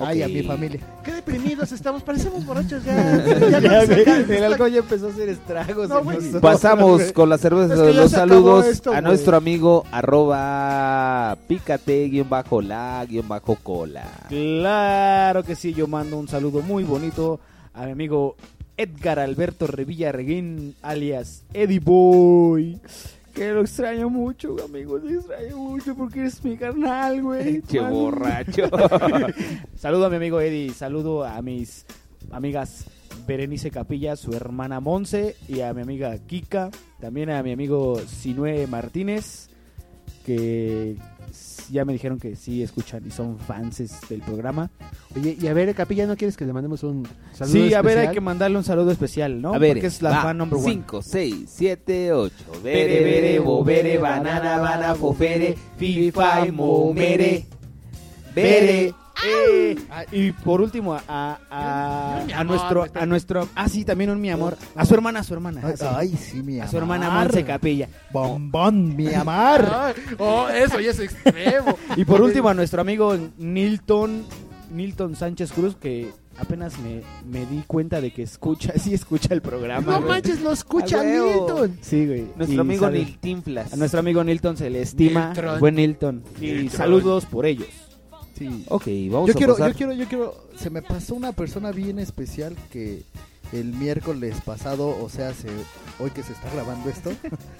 [0.00, 0.80] Ay, a mi familia.
[1.02, 3.24] Qué deprimidos estamos, parecemos borrachos ya.
[3.60, 5.88] Ya el alcohol ya empezó a hacer estragos.
[5.88, 6.40] No, en.
[6.40, 12.28] Pasamos con la cerveza Es que los saludos esto, a nuestro amigo arroba pícate guion
[12.28, 14.04] bajo la guion bajo cola.
[14.28, 17.40] Claro que sí, yo mando un saludo muy bonito
[17.74, 18.36] a mi amigo
[18.76, 22.80] Edgar Alberto Revilla Reguín, alias Eddie Boy.
[23.38, 27.62] Que lo extraño mucho, amigo, te extraño mucho porque eres mi carnal, güey.
[27.70, 28.68] Qué borracho.
[29.76, 31.86] saludo a mi amigo Eddie, saludo a mis
[32.32, 32.86] amigas
[33.28, 38.66] Berenice Capilla, su hermana Monse y a mi amiga Kika, también a mi amigo Sinue
[38.66, 39.50] Martínez,
[40.26, 40.96] que
[41.70, 44.70] ya me dijeron que sí escuchan y son fans del programa.
[45.16, 47.90] Oye, y a ver, Capilla, ¿no quieres que le mandemos un saludo Sí, a ver,
[47.92, 48.08] especial?
[48.08, 49.54] hay que mandarle un saludo especial, ¿no?
[49.54, 50.66] A ver, Porque es la va, fan number one.
[50.74, 52.34] 5, 6, 7, 8.
[52.62, 57.44] Bere, bere, bobere, banana, bana, fofere, fifa, y momere,
[58.34, 58.94] bere.
[59.26, 59.76] Eh.
[60.12, 64.30] Y por último, a, a, amor, nuestro, está- a nuestro, ah sí, también un mi
[64.30, 65.84] amor, a su hermana, a su hermana, Ay, sí.
[65.88, 67.10] ay, sí, mi a su hermana.
[67.10, 67.88] Monse Capilla.
[68.12, 69.68] Bombón, mi amar.
[69.72, 71.76] Ay, oh, eso ya es extremo.
[71.96, 74.24] Y por último a nuestro amigo Nilton,
[74.70, 79.42] Nilton Sánchez Cruz, que apenas me, me di cuenta de que escucha, sí escucha el
[79.42, 79.92] programa.
[79.92, 80.08] No güey.
[80.12, 81.02] manches, lo escucha.
[81.02, 81.78] Nilton.
[81.80, 82.26] Sí, güey.
[82.36, 83.72] Nuestro Y amigo Niltinflas.
[83.72, 85.26] A nuestro amigo Nilton se le estima.
[85.28, 85.60] Niltron.
[85.60, 86.22] Buen Nilton.
[86.40, 87.66] Y saludos por ellos.
[88.38, 88.64] Sí.
[88.68, 89.72] Ok, vamos Yo a quiero, pasar.
[89.72, 90.48] yo quiero, yo quiero.
[90.56, 93.02] Se me pasó una persona bien especial que
[93.52, 95.48] el miércoles pasado, o sea, se,
[95.98, 97.10] hoy que se está grabando esto,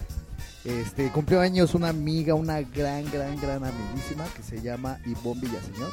[0.64, 5.90] este cumplió años una amiga, una gran, gran, gran amiguísima que se llama Ivonne Villaseñor.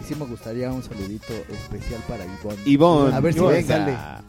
[0.00, 2.62] Y sí me gustaría un saludito especial para Ivonne.
[2.64, 3.14] Ivonne.
[3.16, 3.54] A ver si Ivonne.
[3.62, 4.22] venga.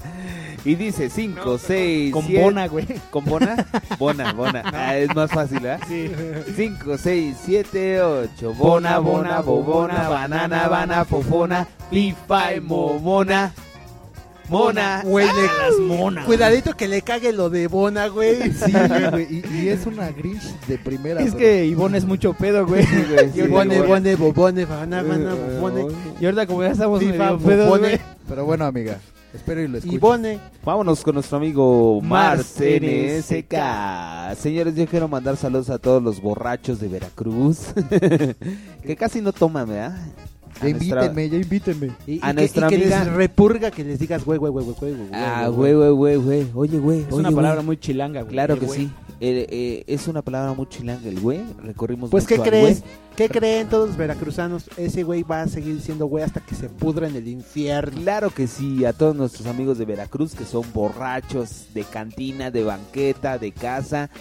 [0.65, 2.85] Y dice 5, 6, Con Bona, güey.
[3.09, 3.55] ¿Con Bona?
[3.99, 4.63] Bona, Bona.
[4.73, 5.77] Ah, es más fácil, ¿eh?
[5.87, 6.11] Sí.
[6.55, 8.53] 5, 6, 7, 8.
[8.55, 13.53] Bona, bona, bobona, banana, bana, fofona, pipa y momona.
[14.49, 15.01] Mona.
[15.03, 16.25] Güey, le- las monas.
[16.25, 18.51] Cuidadito que le cague lo de Bona, güey.
[18.53, 18.71] Sí,
[19.11, 21.21] güey, y, y es una Grinch de primera.
[21.21, 22.85] Es que Ivonne es mucho pedo, güey.
[22.85, 23.87] güey, sí, Y Bone, güey.
[23.89, 25.87] bone, bobone, bana, bana, bobone.
[26.19, 27.81] Y ahorita como ya estamos Fifa, medio pedos.
[28.27, 28.99] Pero bueno, amiga,
[29.33, 29.95] espero y lo escuches.
[29.95, 30.39] Y bone.
[30.63, 34.35] Vámonos con nuestro amigo Mars Mars NSK.
[34.41, 37.59] Señores, yo quiero mandar saludos a todos los borrachos de Veracruz.
[38.83, 39.97] que casi no toman, ¿verdad?
[40.61, 41.91] Ya nuestra- invítenme, ya invítenme.
[42.07, 44.51] Y, A y nuestra que, y que amiga- les repurga que les digas, güey, güey,
[44.51, 45.09] güey, güey, güey, güey.
[45.13, 46.47] Ah, güey, güey, güey, güey.
[46.53, 46.99] Oye, güey.
[47.01, 48.31] Es oye, una palabra muy chilanga, güey.
[48.33, 48.91] Claro que sí.
[49.19, 51.41] Eh, eh, es una palabra muy chilanga el güey.
[51.63, 52.83] Recorrimos Pues, ¿qué mucho al crees?
[53.15, 54.69] ¿Qué creen todos los veracruzanos?
[54.77, 57.99] Ese güey va a seguir siendo güey hasta que se pudra en el infierno.
[58.01, 62.63] Claro que sí, a todos nuestros amigos de Veracruz que son borrachos de cantina, de
[62.63, 64.11] banqueta, de casa,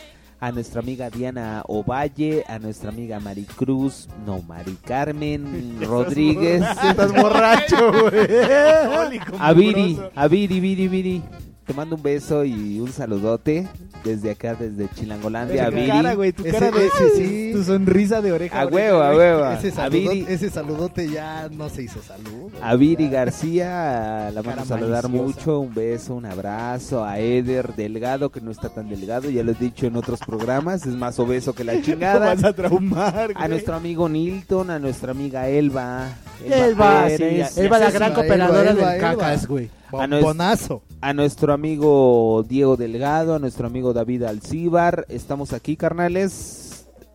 [0.41, 7.93] a nuestra amiga Diana Ovalle, a nuestra amiga Maricruz, no, Mari Carmen Rodríguez, Estás borracho,
[7.93, 8.27] güey.
[9.41, 11.23] a Viri, a Viri, Viri, Viri,
[11.67, 13.67] te mando un beso y un saludote
[14.05, 15.67] desde acá, desde Chilangolandia.
[15.67, 15.89] a Tu Viri.
[15.89, 17.51] cara, güey, tu cara de ese sí.
[17.53, 18.61] tu sonrisa de oreja.
[18.61, 19.47] A huevo, a huevo.
[19.51, 22.53] Ese, saludote, Viri, ese saludote ya no se hizo salud.
[22.63, 25.39] a Viri García, la vamos a saludar maliciosa.
[25.41, 25.61] mucho.
[25.61, 27.05] Un beso, un abrazo.
[27.05, 30.87] A Eder Delgado, que no está tan delgado, ya lo he dicho en otros programas,
[30.87, 32.19] es más obeso que la Lo chingada.
[32.35, 36.09] vas a traumar, A nuestro amigo Nilton, a nuestra amiga Elba.
[36.45, 39.11] Elba, sí, Pérez, Elba la Elba, gran Elba, cooperadora Elba, del Elba.
[39.17, 39.69] cacas, güey.
[40.01, 40.83] A nues- Bombonazo.
[41.01, 45.07] a nuestro amigo Diego Delgado, a nuestro amigo David Alcíbar.
[45.09, 46.73] Estamos aquí, carnales.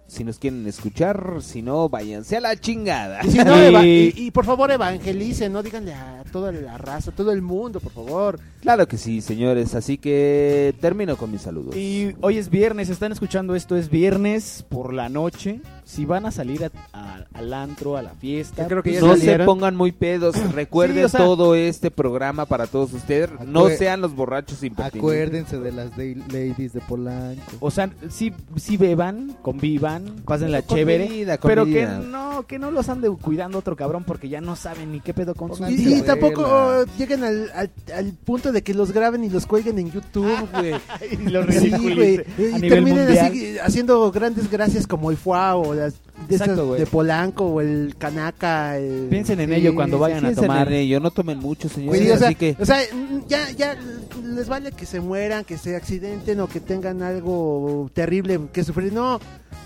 [0.07, 3.21] Si nos quieren escuchar, si no, váyanse a la chingada.
[3.23, 7.11] Y, si no, eva- y, y por favor evangelicen, no díganle a toda la raza,
[7.11, 8.37] a todo el mundo, por favor.
[8.59, 9.73] Claro que sí, señores.
[9.73, 11.77] Así que termino con mis saludos.
[11.77, 15.61] Y hoy es viernes, están escuchando esto, es viernes por la noche.
[15.91, 19.17] Si van a salir a- a- al antro, a la fiesta, creo que ya no
[19.17, 20.35] se pongan muy pedos.
[20.53, 23.29] Recuerden Sí, o sea- todo este programa para todos ustedes.
[23.45, 24.99] No sean los borrachos impertinentes.
[25.01, 27.41] Acuérdense de las de- ladies de Polanco.
[27.59, 32.71] O sea, sí, sí beban, convivan, pásenla Con chévere, con pero que no, que no
[32.71, 35.73] los ande cuidando otro cabrón porque ya no saben ni qué pedo con su Pongan-
[35.73, 35.97] Y, vida.
[35.97, 39.77] y tampoco oh, lleguen al, al, al punto de que los graben y los cuelguen
[39.77, 40.73] en YouTube, güey.
[41.11, 42.23] Y los Sí, güey.
[42.37, 45.93] Y terminen así haciendo grandes gracias como el FUA o las
[46.27, 46.79] de, Exacto, esas güey.
[46.79, 48.77] de Polanco o el Kanaka.
[48.77, 50.67] el- Piensen en Sí, ello cuando sí, vayan a Piensen tomar.
[50.67, 52.01] en ello, no tomen mucho, señores.
[52.01, 53.75] Sí, o sea, así que o sea, mm, ya, ya
[54.23, 58.93] les vale que se mueran, que se accidenten o que tengan algo terrible que sufrir.
[58.93, 59.19] No,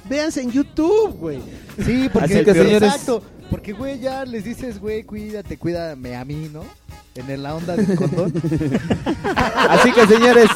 [0.09, 1.39] véanse en YouTube, güey.
[1.85, 3.21] Sí, porque, Así que, señores- exacto.
[3.49, 6.63] Porque, güey, ya les dices, güey, cuídate, cuídame a mí, ¿no?
[7.15, 8.33] En la onda del condón.
[9.69, 10.49] Así que señores,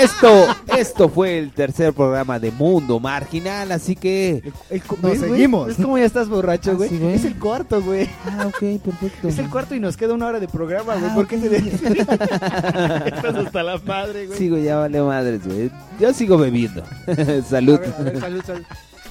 [0.00, 0.46] esto,
[0.76, 5.68] esto fue el tercer programa de Mundo Marginal, así que El Nos seguimos.
[5.68, 6.88] ¿Ves cómo ya estás borracho, Ah, güey?
[6.88, 8.08] sí, es el cuarto, güey.
[8.26, 9.28] Ah, ok, perfecto.
[9.28, 11.10] Es el cuarto y nos queda una hora de programa, güey.
[11.10, 11.56] Ah, ¿Por qué te
[13.16, 14.38] Estás hasta la madre, güey.
[14.38, 15.70] Sigo ya vale madres, güey.
[16.00, 16.82] Yo sigo bebiendo.
[17.48, 17.76] Salud.
[17.76, 18.64] A ver, a ver, salud, salud.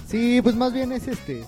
[0.07, 1.43] Sí, pues más bien es este.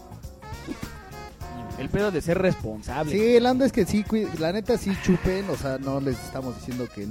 [1.77, 3.11] El pedo de ser responsable.
[3.11, 4.03] Sí, el anda es que sí,
[4.39, 7.07] la neta sí chupen, o sea, no les estamos diciendo que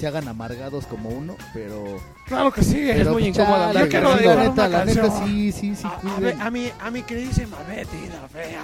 [0.00, 1.84] se hagan amargados como uno, pero...
[2.26, 2.88] Claro que sí.
[2.92, 3.72] pero, muy pues, quiero la
[4.44, 6.20] neta, una la neta sí, sí, sí, A, a, cuiden.
[6.22, 8.62] ver, a mi, a mi queridísima Betty, la fea.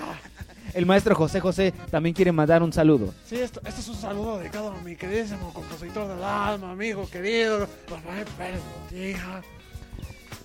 [0.73, 3.15] El maestro José José también quiere mandar un saludo.
[3.27, 7.67] Sí, esto, esto es un saludo dedicado a mi queridísimo compositor del alma, amigo querido,
[7.89, 8.61] Rafael Pérez
[8.91, 9.43] Botija.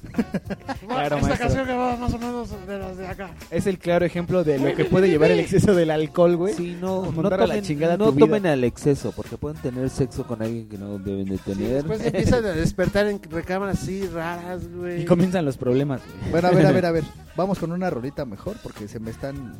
[0.87, 1.37] Claro, Esta maestro.
[1.47, 3.31] canción que va más o menos de las de acá.
[3.49, 6.53] Es el claro ejemplo de lo que puede llevar el exceso del alcohol, güey.
[6.53, 10.25] Sí, no, no a la tomen, chingada no tomen al exceso, porque pueden tener sexo
[10.25, 11.73] con alguien que no deben de Sí, tener.
[11.83, 15.01] después empiezan a despertar en recámaras así raras, güey.
[15.03, 16.31] Y comienzan los problemas, güey.
[16.31, 17.03] Bueno, a ver, a ver, a ver,
[17.35, 19.53] vamos con una rolita mejor, porque se me están...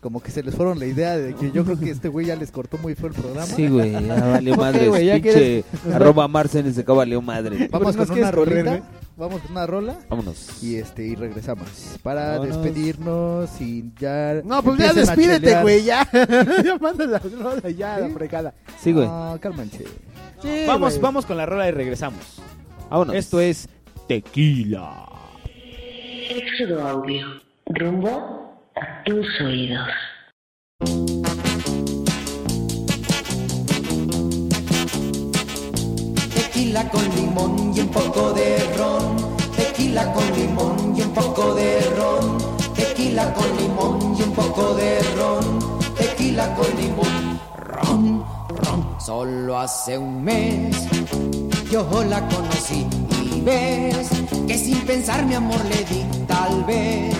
[0.00, 2.36] Como que se les fueron la idea de que yo creo que este güey ya
[2.36, 3.46] les cortó muy feo el programa.
[3.46, 4.90] Sí, güey, ya valió madre.
[4.90, 7.68] pinche arroba Marcenes de valió madre.
[7.72, 8.82] Vamos ¿Por qué con una correr, rolita, güey?
[9.16, 10.62] vamos con una rola Vámonos.
[10.62, 11.66] y este y regresamos
[12.02, 12.62] para Vámonos.
[12.62, 16.06] despedirnos y ya No, pues ya despídete, güey, ya.
[16.12, 18.52] ya manda la rola, ya, la fregada.
[18.82, 19.06] Sí, güey.
[19.06, 19.86] No, cálmense.
[20.42, 21.02] Sí, Vamos, güey.
[21.02, 22.42] vamos con la rola y regresamos.
[22.90, 23.16] Vámonos.
[23.16, 23.70] Esto es
[24.06, 25.06] Tequila.
[26.30, 27.26] Éxodo Audio.
[27.66, 29.88] Rumbo a tus oídos.
[36.34, 39.36] Tequila con limón y un poco de ron.
[39.56, 42.38] Tequila con limón y un poco de ron.
[42.74, 45.58] Tequila con limón y un poco de ron.
[45.96, 47.40] Tequila con limón.
[47.56, 49.00] Ron, ron.
[49.00, 50.88] Solo hace un mes
[51.74, 52.86] yo la conocí
[53.44, 54.08] ves
[54.48, 57.14] que sin pensar mi amor le di tal vez.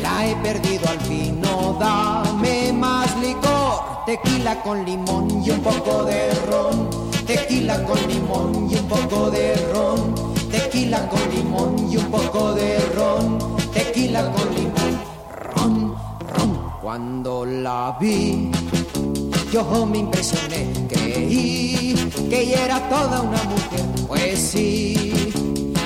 [0.00, 4.04] La he perdido al fin, no dame más licor.
[4.06, 6.88] Tequila con limón y un poco de ron.
[7.26, 10.14] Tequila con limón y un poco de ron.
[10.50, 13.38] Tequila con limón y un poco de ron.
[13.72, 14.92] Tequila con limón.
[15.54, 15.94] Ron,
[16.34, 16.72] ron.
[16.80, 18.50] Cuando la vi,
[19.52, 21.94] yo me impresioné, creí
[22.30, 23.95] que ella era toda una mujer.
[24.06, 25.32] Pues sí,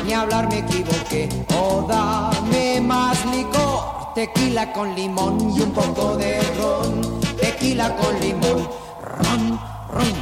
[0.04, 1.28] ni hablar me equivoqué.
[1.54, 7.20] Oh, dame más licor, tequila con limón y un poco de ron.
[7.40, 8.68] Tequila con limón,
[9.02, 10.14] ron, ron.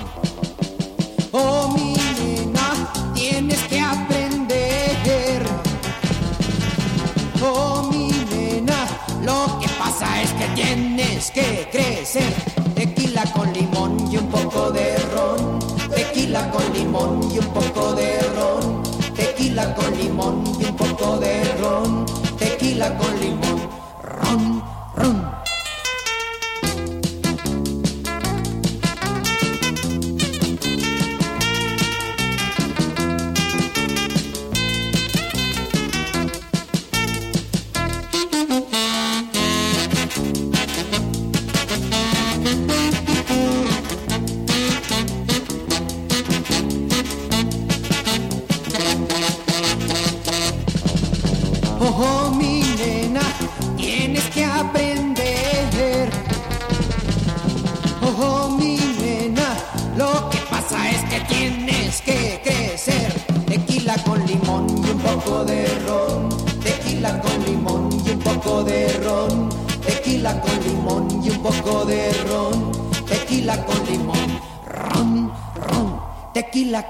[1.33, 5.43] Oh, mi nena, tienes que aprender.
[7.43, 8.87] Oh, mi nena,
[9.23, 12.33] lo que pasa es que tienes que crecer.
[12.75, 13.68] Tequila con limón
[16.79, 18.83] limón y un poco de ron.
[19.15, 22.07] Tequila con limón y un poco de ron.
[22.39, 23.48] Tequila con limón.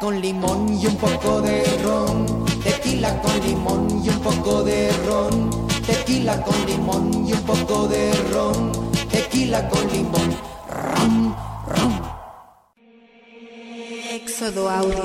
[0.09, 2.25] Con limón y un poco de ron.
[2.65, 5.51] Tequila con limón y un poco de ron.
[5.87, 8.73] Tequila con limón y un poco de ron.
[9.11, 10.35] Tequila con limón,
[10.71, 11.37] ron,
[11.69, 11.93] ron.
[14.11, 15.05] Éxodo Audio.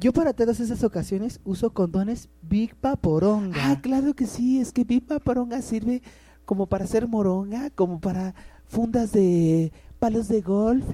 [0.00, 3.56] Yo para todas esas ocasiones uso condones Big Paporonga.
[3.70, 6.02] Ah, claro que sí, es que Pipa Poronga sirve
[6.44, 8.34] como para hacer moronga, como para
[8.66, 10.84] fundas de palos de golf,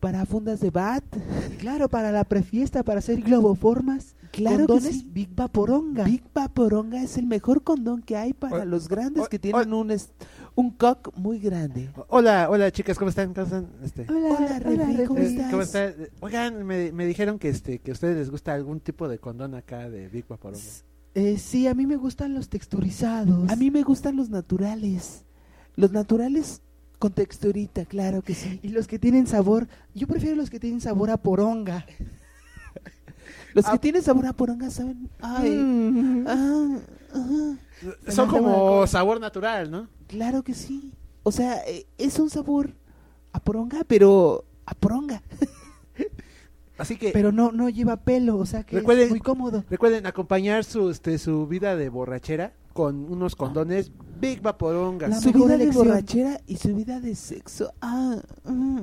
[0.00, 1.02] para fundas de bat.
[1.58, 4.14] Claro, para la prefiesta, para hacer globoformas.
[4.32, 5.10] Claro que condones sí.
[5.14, 6.04] Big Vaporonga.
[6.04, 9.72] Big Vaporonga es el mejor condón que hay para O- los grandes o- que tienen
[9.72, 9.90] un,
[10.54, 11.90] un cock muy grande.
[12.08, 13.34] Hola, hola chicas, ¿cómo están?
[13.34, 13.68] ¿Cómo están?
[13.82, 15.50] Este, Hola, Refri, ¿cómo eh, estás?
[15.50, 15.94] ¿Cómo están?
[16.20, 19.54] Oigan, me, me dijeron que este que a ustedes les gusta algún tipo de condón
[19.54, 20.62] acá de Big Vaporonga.
[21.14, 23.50] Eh, sí, a mí me gustan los texturizados.
[23.50, 25.24] A mí me gustan los naturales.
[25.76, 26.60] Los naturales
[26.98, 28.60] con texturita, claro que sí.
[28.62, 31.84] Y los que tienen sabor, yo prefiero los que tienen sabor a poronga.
[33.54, 35.08] Los que tienen sabor a poronga saben.
[35.20, 36.24] Ay, Mm.
[36.26, 36.78] ah.
[38.08, 39.86] Son como sabor natural, ¿no?
[40.14, 40.92] Claro que sí.
[41.22, 42.72] O sea, eh, es un sabor
[43.32, 45.22] a poronga, pero a poronga.
[46.78, 49.64] Así que Pero no, no lleva pelo, o sea que Recuerden- es muy cómodo.
[49.70, 55.06] recuerden acompañar su este su vida de borrachera con unos condones Big Vaporonga.
[55.06, 57.72] La su mejor vida de borrachera y su vida de sexo.
[57.80, 58.80] Ah, mm.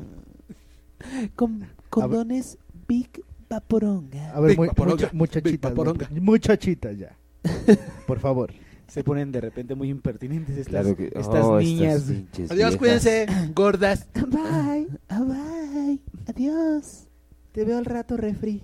[1.36, 3.10] Con condones Big
[3.50, 4.32] Vaporonga.
[4.32, 5.14] A ver, Big mu- Vaporonga, mucha- Big
[5.52, 5.72] muchachitas.
[5.72, 6.08] Vaporonga.
[6.12, 7.18] mu- Muchachitas ya.
[8.08, 8.54] Por favor.
[8.92, 12.10] Se ponen de repente muy impertinentes estas, Claro que- estas oh, niñas.
[12.10, 12.78] estas Adiós, viejas.
[12.78, 14.06] cuídense, gordas.
[14.14, 14.88] Bye.
[15.10, 16.02] Bye.
[16.28, 17.08] Adiós.
[17.54, 18.62] Te veo al rato, refri.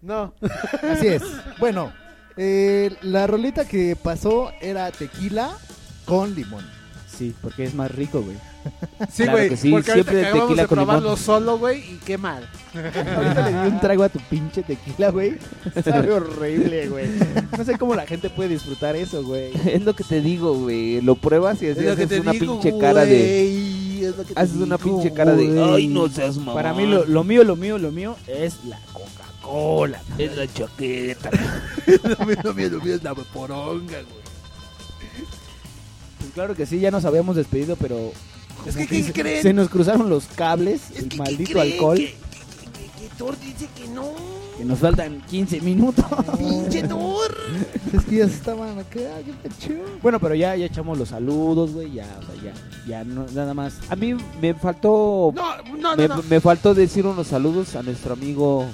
[0.00, 0.32] No.
[0.82, 1.22] Así es.
[1.60, 1.92] Bueno,
[2.38, 5.54] eh, la rolita que pasó era tequila
[6.06, 6.64] con limón.
[7.16, 8.36] Sí, porque es más rico, güey.
[9.10, 10.94] Sí, Claro güey, que sí, porque ahorita siempre que acabamos tequila de con limón.
[10.96, 12.48] probarlo solo, güey, y qué mal.
[12.74, 15.38] Ahorita le di un trago a tu pinche tequila, güey.
[15.84, 17.08] Sabe horrible, güey.
[17.56, 19.52] No sé cómo la gente puede disfrutar eso, güey.
[19.66, 21.00] Es lo que te digo, güey.
[21.00, 23.14] Lo pruebas y Es haces te una digo, pinche cara de.
[23.14, 25.46] güey, es lo que te Haces una digo, pinche cara de.
[25.46, 25.74] güey.
[25.74, 26.54] Ay, no seas mamón.
[26.54, 30.00] Para mí lo, lo mío, lo mío, lo mío es la Coca-Cola.
[30.18, 31.30] Es la chaqueta.
[32.18, 34.15] lo mío, lo mío, lo mío es la poronga, güey.
[36.36, 38.12] Claro que sí, ya nos habíamos despedido, pero...
[38.66, 39.42] Es que, ¿qué se- creen?
[39.42, 41.96] Se nos cruzaron los cables, el ¿qué maldito alcohol.
[41.96, 44.04] Que, que, Thor dice que no.
[44.58, 46.04] Que nos faltan 15 minutos.
[46.38, 47.34] Pinche Thor.
[47.94, 49.74] Es que ya estaban acá, qué pecho.
[50.02, 52.52] Bueno, pero ya, ya echamos los saludos, güey, ya, o sea, ya,
[52.86, 53.74] ya no, nada más.
[53.88, 55.32] A mí me faltó.
[55.34, 56.22] No, no, no, me, no.
[56.28, 58.66] me faltó decir unos saludos a nuestro amigo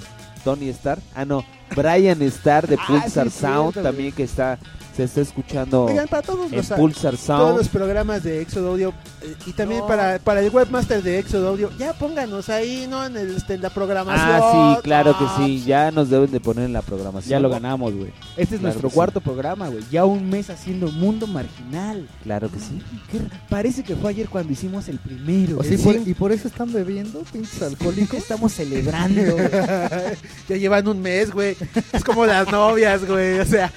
[0.43, 0.99] Tony Star.
[1.15, 1.45] Ah, no,
[1.75, 4.59] Brian Star de Ah, Pulsar sí, Sound cierto, también que está
[4.95, 7.57] se está escuchando Oigan, para todos en los, Pulsar todos Sound.
[7.57, 9.87] los programas de Éxodo Audio eh, y también No.
[9.87, 13.03] para, para el webmaster de Éxodo Audio, ya pónganos ahí, ¿no?
[13.05, 14.29] En, el, este, en la programación.
[14.41, 17.29] Ah, sí, claro que Ah, sí, ya nos deben de poner en la programación.
[17.31, 18.11] Ya lo ganamos, güey.
[18.37, 18.95] Este es Claro nuestro sí.
[18.95, 19.83] cuarto programa, güey.
[19.91, 22.07] Ya un mes haciendo Mundo Marginal.
[22.23, 22.81] Claro que sí.
[23.11, 25.57] Qué Parece que fue ayer cuando hicimos el primero.
[25.59, 28.17] O por- y por eso están bebiendo, pinches alcohólicos.
[28.19, 29.21] Estamos celebrando.
[29.33, 29.49] güey.
[30.49, 31.55] ya llevan un mes, güey.
[31.91, 33.39] Es como las novias, güey.
[33.39, 33.71] O sea,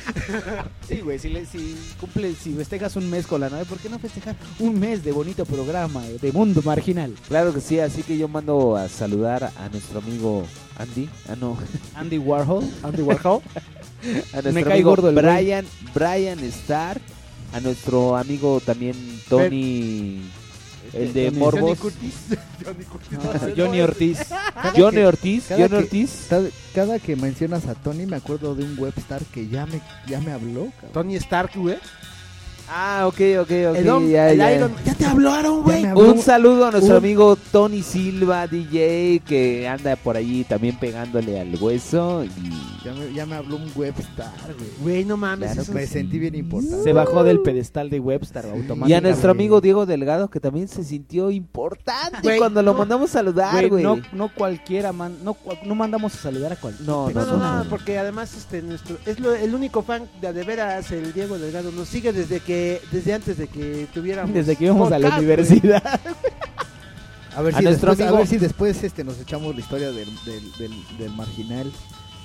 [0.89, 3.89] Sí, güey, si, le- si cumples, si festejas un mes con la novia, ¿por qué
[3.89, 7.15] no festejar un mes de bonito programa de Mundo Marginal?
[7.29, 10.45] Claro que sí, así que yo mando a saludar a nuestro amigo
[10.79, 11.09] Andy.
[11.29, 11.57] Ah, no.
[11.95, 12.65] Andy Warhol.
[12.83, 13.41] Andy Warhol.
[14.33, 15.15] A nuestro Me cae amigo gordo el.
[15.15, 15.65] Brian,
[15.95, 17.01] Brian Star.
[17.53, 18.95] A nuestro amigo también
[19.29, 20.21] Tony.
[21.03, 21.61] El de Tony- Morbos.
[21.63, 22.15] Johnny Curtis.
[22.65, 23.13] Johnny Curtis.
[23.19, 24.19] No, no sé, Johnny no, Ortiz.
[24.55, 25.45] Cada Johnny que- Ortiz.
[25.49, 26.27] Johnny que- Ortiz.
[26.29, 30.21] Cada, cada que mencionas a Tony me acuerdo de un webstar que ya me, ya
[30.21, 30.93] me habló, cabrón.
[30.93, 31.77] Tony Stark, güey.
[32.69, 33.77] Ah, ok, ok, ok.
[33.77, 34.53] El ya, el ya.
[34.57, 35.85] Iron- ya te hablaron, güey.
[35.85, 41.39] Un saludo a nuestro Un- amigo Tony Silva, DJ, que anda por allí también pegándole
[41.41, 42.25] al hueso.
[42.25, 42.31] Y
[42.85, 44.71] Ya me, ya me habló un webstar, güey.
[44.81, 45.49] Güey, no mames.
[45.49, 46.83] Claro eso Me sentí bien importante.
[46.85, 48.91] Se bajó del pedestal de Webster automáticamente.
[48.91, 53.11] Y a nuestro amigo Diego Delgado, que también se sintió importante Güey, cuando lo mandamos
[53.11, 56.91] saludar, Güey, no, no cualquiera, man, no, no mandamos a saludar a cualquiera.
[56.93, 60.45] No, No, no, no, porque además este nuestro es lo- el único fan de, de
[60.45, 62.56] veras el Diego Delgado nos sigue desde que
[62.93, 66.01] desde antes de que tuviéramos Desde que íbamos a la universidad.
[67.35, 69.61] A ver, A si nuestro después, a amigo- ver si después este, nos echamos la
[69.61, 71.71] historia del, del, del, del marginal.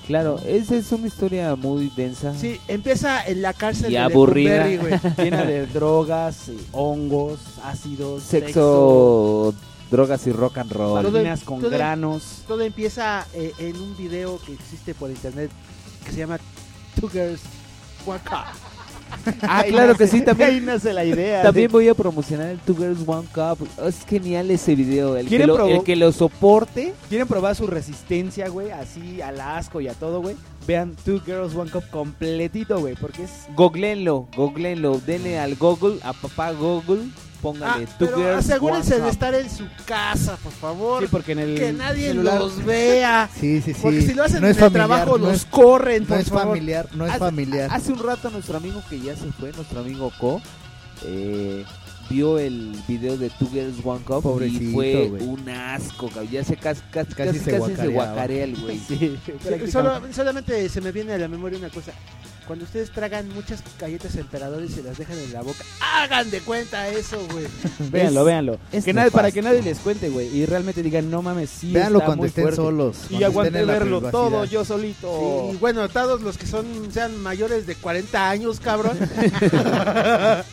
[0.08, 2.34] Claro, esa es una historia muy densa.
[2.36, 4.66] Sí, empieza en la cárcel Y de aburrida.
[4.66, 5.00] Güey.
[5.18, 9.54] Llena de drogas, eh, hongos, ácidos, Sexo,
[9.92, 11.04] drogas y rock and roll.
[11.06, 12.44] Todo- Harinas con todo- granos.
[12.48, 15.52] Todo empieza eh, en un video que existe por internet
[16.06, 16.40] que se llama
[17.00, 17.42] Two Girls
[18.06, 18.46] One Cup.
[19.42, 20.50] Ah, claro que sí, también.
[20.50, 21.42] ahí nace la idea.
[21.44, 23.68] También voy a promocionar el Two Girls One Cup.
[23.86, 25.16] Es genial ese video.
[25.16, 26.94] El que, ¿Quieren lo, el que lo soporte.
[27.10, 28.72] ¿Quieren probar su resistencia, güey?
[28.72, 30.36] Así al asco y a todo, güey.
[30.68, 32.96] Vean Two Girls One Cup completito, güey.
[32.96, 33.48] Porque es.
[33.56, 35.00] Googleenlo, googleenlo.
[35.06, 37.04] Denle al Google, a papá Google.
[37.42, 41.02] Póngale Ah, pero Girls asegúrense One de estar en su casa, por favor.
[41.02, 43.30] Sí, porque en el que nadie celular- los vea.
[43.34, 43.80] Sí, sí, sí.
[43.82, 46.10] Porque si lo hacen No en es el familiar, trabajo, no los es- corren, No
[46.10, 46.44] por es favor.
[46.50, 47.70] familiar, no es Hace- familiar.
[47.72, 50.42] Hace un rato nuestro amigo que ya se fue, nuestro amigo Co,
[51.04, 51.66] eh,
[52.10, 55.24] vio el video de Two Girls One Cup y Pobrecito, fue güey.
[55.24, 56.30] un asco, cabrón.
[56.30, 58.80] Ya se casi, casi, Casi casi, se guacarea el güey.
[58.88, 59.18] Sí,
[59.72, 61.92] solamente se me viene a la memoria una cosa.
[62.48, 66.42] Cuando ustedes tragan muchas galletas emperadores y se las dejan en la boca, hagan de
[66.42, 67.46] cuenta eso, güey.
[67.92, 68.60] Véanlo, véanlo.
[68.72, 69.36] es Que nadie, para nefasto.
[69.36, 70.28] que nadie les cuente, güey.
[70.36, 71.72] Y realmente digan, no mames, sí.
[71.72, 72.56] Véanlo está cuando muy estén fuerte.
[72.58, 74.12] solos, Y cuando aguanté estén en la verlo privacidad.
[74.12, 75.50] todo yo solito.
[75.54, 78.98] Y bueno, todos los que son sean mayores de 40 años, cabrón.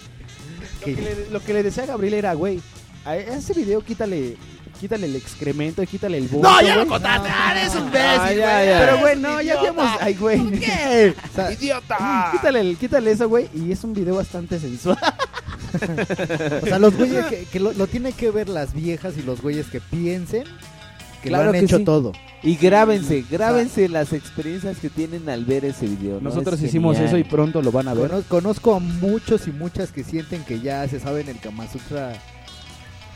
[0.80, 2.60] Lo que, le, lo que le decía a Gabriel era, güey,
[3.04, 4.36] a ese video quítale,
[4.78, 6.48] quítale el excremento quítale el vómito.
[6.50, 6.88] No, ya lo güey.
[6.88, 8.66] contaste, ah, eres un Ah, imbécil, güey.
[8.68, 8.78] ya.
[8.80, 9.58] Pero güey, no, ya idiota.
[9.60, 9.86] habíamos.
[10.00, 10.50] Ay, güey.
[10.60, 11.14] ¿Qué?
[11.30, 12.28] O sea, ¡Idiota!
[12.32, 13.48] Quítale, el- quítale eso, güey.
[13.54, 14.98] Y es un video bastante sensual.
[16.62, 19.40] o sea, los güeyes que, que lo, lo tienen que ver las viejas y los
[19.42, 20.44] güeyes que piensen
[21.22, 21.84] que Claro lo han que hecho sí.
[21.84, 22.12] todo.
[22.44, 26.14] Y grábense, grábense las experiencias que tienen al ver ese video.
[26.20, 26.28] ¿no?
[26.30, 27.08] Nosotros Es hicimos genial.
[27.08, 28.08] eso y pronto lo van a ver.
[28.08, 32.12] Cono- conozco a muchos y muchas que sienten que ya se saben el Kama Sutra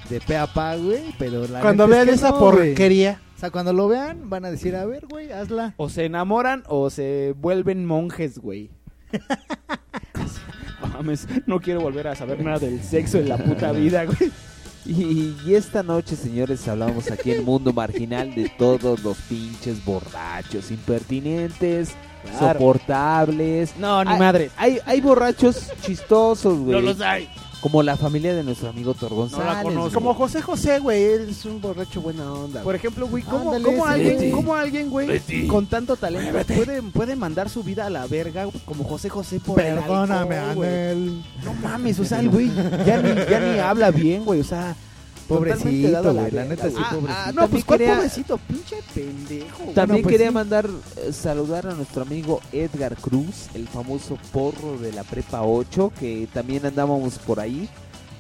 [0.09, 2.69] de pe a pa, güey, pero la Cuando neta es vean que esa no, güey.
[2.69, 3.21] porquería.
[3.37, 5.75] O sea, cuando lo vean van a decir, a ver, güey, hazla.
[5.77, 8.71] O se enamoran o se vuelven monjes, güey.
[10.95, 14.31] Mames, no quiero volver a saber nada del sexo en la puta vida, güey.
[14.85, 20.71] Y, y esta noche, señores, hablamos aquí en Mundo Marginal de todos los pinches borrachos,
[20.71, 21.95] impertinentes,
[22.39, 22.59] Claro.
[22.61, 23.77] soportables.
[23.79, 24.51] No, ni Hay- madre.
[24.57, 26.73] Hay, hay borrachos chistosos, güey.
[26.73, 27.29] No los hay.
[27.63, 29.63] Como la familia de nuestro amigo Tor González.
[29.63, 29.81] conozco.
[29.81, 29.93] güey.
[29.95, 32.63] Como José José, güey, él es un borracho buena onda.
[32.63, 33.91] Por ejemplo, güey, ¿cómo, Ándale, cómo sí.
[33.93, 38.47] alguien, cómo alguien, güey, con tanto talento puede, puede mandar su vida a la verga
[38.65, 40.69] como José José por el Perdóname, alcohol, güey?
[40.69, 41.23] Anel.
[41.45, 42.51] No mames, o sea, el güey
[42.85, 44.75] ya ni, ya ni habla bien, güey, o sea,
[45.39, 47.07] Pobrecito, güey, la neta sí, pobrecito.
[47.09, 49.57] Ah, no, También pues cuál quería- pobrecito, pinche pendejo.
[49.59, 50.35] También Bueno, pues quería sí.
[50.35, 55.93] mandar eh, saludar a nuestro amigo Edgar Cruz, el famoso porro de la Prepa 8,
[55.99, 57.69] que también andábamos por ahí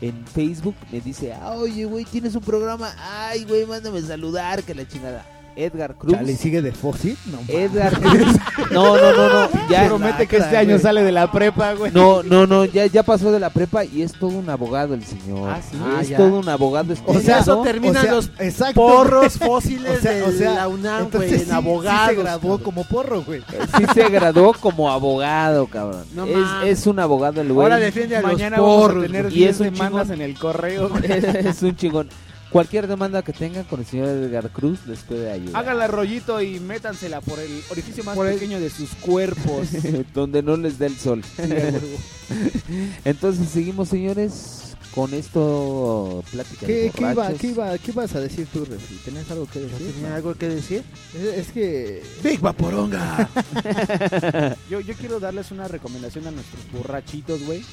[0.00, 0.74] en Facebook.
[0.90, 2.92] Me dice, "Ah, oye, güey, tienes un programa.
[2.98, 5.24] Ay, güey, mándame saludar, que la chingada.
[5.56, 6.14] Edgar Cruz.
[6.14, 7.16] Chale, ¿sigue de fósil?
[7.26, 7.38] No.
[7.48, 8.36] Edgar Cruz.
[8.70, 9.68] No, no, no, no.
[9.68, 10.80] Ya, Promete que este año güey.
[10.80, 11.92] sale de la prepa, güey.
[11.92, 15.04] no, no, no, ya, ya pasó de la prepa y es todo un abogado el
[15.04, 15.50] señor.
[15.50, 15.76] Ah, sí.
[15.76, 16.16] es Ah, ya.
[16.16, 17.62] todo un abogado O sea, eso ¿no?
[17.62, 22.00] terminan O sea, los exacto, porros fósiles de la UNAM, entonces güey, en sí- abogados,
[22.10, 22.58] Sí se graduó cabrón.
[22.64, 23.40] como porro, güey.
[23.76, 26.04] Sí se graduó como abogado, cabrón.
[26.14, 27.64] No es, es un abogado el güey.
[27.64, 29.02] Ahora defiende a Mañana los vamos a porros.
[29.04, 29.26] tener.
[29.32, 30.20] Y 10 es un demandas chingón.
[30.20, 30.88] en el correo.
[30.88, 31.02] güey.
[31.46, 32.08] es un chingón.
[32.52, 35.56] Cualquier demanda que tengan con el señor Edgar Cruz les puede ayudar.
[35.62, 39.68] Háganla rollito y métansela por el orificio más Por el- pequeño de sus cuerpos.
[40.14, 41.22] Donde no les dé el sol.
[43.04, 47.40] Entonces seguimos, señores, con esto plática de ¿Qué, qué, iba, borrachos.
[47.40, 48.96] qué, iba, ¿Qué ibas a decir tú, Refi?
[49.04, 49.92] ¿Tenías algo que decir?
[49.94, 50.82] ¿Tenía algo que decir?
[51.14, 52.02] Es, es que...
[52.22, 53.28] Big Vaporonga.
[54.70, 57.64] yo, yo quiero darles una recomendación a nuestros borrachitos, güey.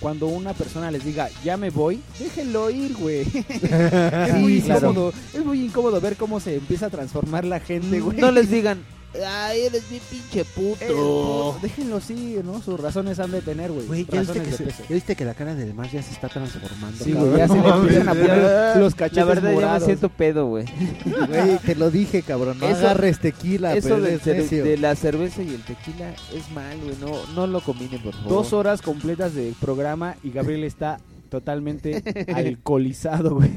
[0.00, 3.22] Cuando una persona les diga, ya me voy, déjenlo ir, güey.
[3.48, 4.90] es, muy claro.
[4.90, 8.18] incómodo, es muy incómodo ver cómo se empieza a transformar la gente, güey.
[8.18, 8.84] No les digan,
[9.26, 11.56] Ay, eres bien pinche Eh, puto.
[11.60, 12.60] pues, déjenlo así, ¿no?
[12.60, 13.86] Sus razones han de tener, güey.
[13.86, 16.28] Güey, ¿ya viste, que se- ya viste que la cara del Mar ya se está
[16.28, 17.02] transformando?
[17.04, 17.36] Sí, cabrón?
[17.36, 19.84] ya se le empiezan a poner los cachetes La verdad, ya me morados.
[19.84, 20.66] siento pedo, güey.
[21.28, 22.58] Güey, te lo dije, cabrón.
[22.60, 24.64] No Eso- agarres tequila, Eso pero de, eres de- necio.
[24.64, 26.94] de la cerveza y el tequila es mal, güey.
[27.00, 28.28] No, no lo combinen, por favor.
[28.28, 32.02] Dos horas completas de programa y Gabriel está totalmente
[32.34, 33.50] alcoholizado, güey.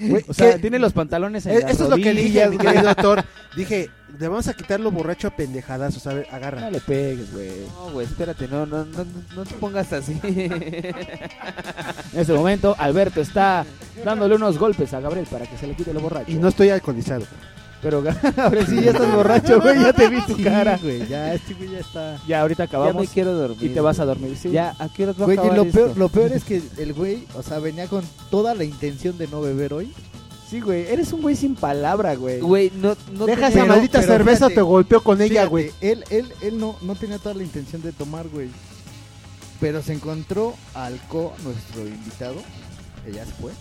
[0.00, 0.58] Güey, O sea, ¿qué?
[0.60, 3.24] tiene los pantalones en Eh, las Eso es lo que dije mi querido doctor.
[3.56, 6.06] Dije, le vamos a quitar lo borracho a pendejadazos.
[6.06, 6.60] A ver, agarra.
[6.62, 7.50] No le pegues, güey.
[7.74, 10.18] No, güey, espérate, no, no, no, no te pongas así.
[10.22, 13.64] En este momento, Alberto está
[14.04, 16.30] dándole unos golpes a Gabriel para que se le quite lo borracho.
[16.30, 17.24] Y no estoy alcoholizado.
[17.82, 18.02] Pero
[18.36, 19.80] Gabriel, sí, ya estás borracho, güey.
[19.82, 20.78] Ya te vi tu Sí, cara.
[20.82, 22.18] güey, ya, este güey ya está.
[22.26, 22.94] Ya, ahorita acabamos.
[22.94, 23.62] Ya me quiero dormir.
[23.62, 24.50] Y te vas a dormir, sí.
[24.50, 25.74] Ya, ¿a qué hora va a Güey, y acabar lo esto?
[25.78, 29.28] peor, lo peor es que el güey, o sea, venía con toda la intención de
[29.28, 29.92] no beber hoy.
[30.48, 30.86] Sí, güey.
[30.86, 32.40] Eres un güey sin palabra, güey.
[32.40, 35.70] Güey, no, no Deja esa maldita pero cerveza, fíjate, te golpeó con ella, Fíjate, güey.
[35.80, 38.48] Él, él, él no, no tenía toda la intención de tomar, güey.
[39.60, 42.36] Pero se encontró al Co, nuestro invitado.
[43.06, 43.52] Ella se fue.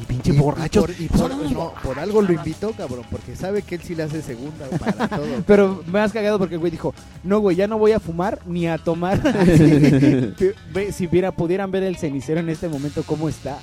[0.00, 0.80] Y pinche borracho.
[0.98, 3.04] Y por, y por- no, por algo lo invitó, cabrón.
[3.10, 5.26] Porque sabe que él sí le hace segunda para todo.
[5.46, 8.40] Pero me has cagado porque el güey dijo, no, güey, ya no voy a fumar
[8.46, 9.20] ni a tomar.
[10.92, 13.58] Si viera, pudieran ver el cenicero en este momento cómo está.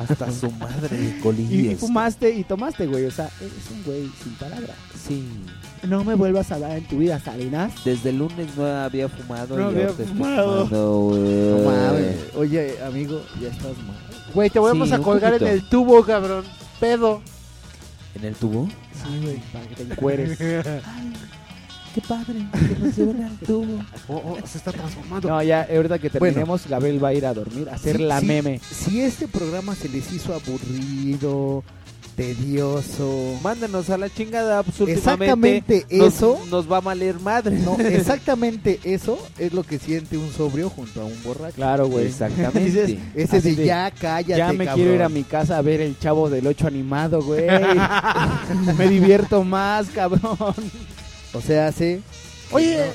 [0.00, 1.80] Hasta su madre de Y, y colillas.
[1.80, 3.04] fumaste y tomaste, güey.
[3.06, 4.74] O sea, eres un güey sin palabra.
[5.06, 5.24] Sí.
[5.82, 7.72] No me vuelvas a dar en tu vida, Salinas.
[7.84, 9.56] Desde el lunes no había fumado.
[9.56, 10.66] No y había fumado.
[10.66, 11.58] fumando.
[11.58, 12.16] No mames.
[12.36, 13.96] Oye, amigo, ya estás mal.
[14.34, 15.46] Güey, te vamos Sí, a colgar poquito.
[15.50, 16.44] en el tubo, cabrón.
[16.80, 17.20] Pedo.
[18.14, 18.68] ¿En el tubo?
[18.92, 20.38] Sí, güey, para que te encueres.
[21.96, 23.78] Qué padre, que nos lleven al tubo.
[24.08, 25.28] Oh, oh, se está transformando.
[25.28, 26.34] No, ya, ahorita que Bueno.
[26.34, 28.60] terminemos, Gabriel va a ir a dormir, a hacer Sí, la sí, meme.
[28.60, 31.64] Si este programa se les hizo aburrido,
[32.14, 33.38] tedioso.
[33.42, 34.62] Mándanos a la chingada.
[34.62, 36.38] Pues, Exactamente nos- eso.
[36.50, 37.58] Nos va a valer madre.
[37.58, 41.56] No, exactamente eso es lo que siente un sobrio junto a un borracho.
[41.56, 42.06] Claro, güey.
[42.06, 42.60] Exactamente.
[42.86, 44.74] Dices, Ese así de ya cállate, Ya me cabrón.
[44.82, 47.46] quiero ir a mi casa a ver el chavo del 8 animado, güey.
[48.76, 50.54] me divierto más, cabrón.
[51.36, 52.00] O sea, sí.
[52.52, 52.92] Oye,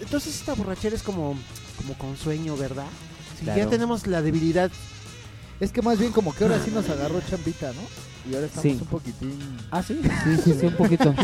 [0.00, 1.36] entonces esta borrachera es como,
[1.76, 2.86] como con sueño, ¿verdad?
[3.38, 3.70] Si ya Claro.
[3.70, 4.70] tenemos la debilidad.
[5.60, 7.82] Es que más bien como que ahora sí nos agarró chambita, ¿no?
[8.28, 8.78] Y ahora estamos Sí.
[8.80, 9.38] un poquitín.
[9.70, 10.00] ¿Ah, sí?
[10.24, 11.14] Sí, sí, sí, un poquito.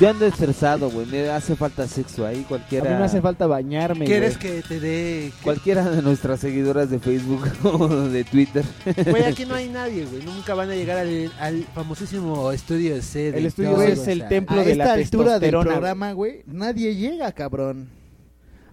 [0.00, 1.06] Yo ando estresado, güey.
[1.06, 2.36] Me hace falta sexo ahí.
[2.36, 2.98] A mí Cualquiera.
[2.98, 4.54] me hace falta bañarme, ¿Quieres güey.
[4.56, 5.32] que te dé...?
[5.44, 8.64] Cualquiera de nuestras seguidoras de Facebook o de Twitter.
[9.08, 10.24] Güey, aquí no hay nadie, güey.
[10.24, 13.32] Nunca van a llegar al, al famosísimo estudio C.
[13.32, 14.28] de El estudio C es o el sea.
[14.28, 17.88] templo a de la esta altura del programa, güey, nadie llega, cabrón.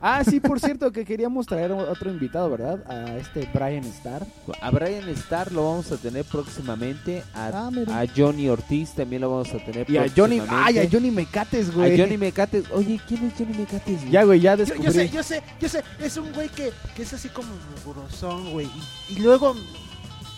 [0.02, 2.80] Ah, sí, por cierto, que queríamos traer otro invitado, ¿verdad?
[2.90, 4.26] A este Brian Starr.
[4.62, 7.24] A Brian Starr lo vamos a tener próximamente.
[7.34, 10.80] A, Ah, a Johnny Ortiz también lo vamos a tener Y a Johnny, próximamente.
[10.80, 11.94] ay, a Johnny Mecates, güey.
[11.94, 12.66] A Johnny Mecates.
[12.72, 14.00] Oye, ¿quién es Johnny Mecates?
[14.02, 14.12] güey?
[14.12, 14.84] Ya, güey, ya descubrí.
[14.86, 15.84] yo sé, yo sé, yo sé.
[16.00, 17.50] Es un güey que, que es así como
[17.86, 18.68] grosón, güey.
[19.10, 19.54] Y, y luego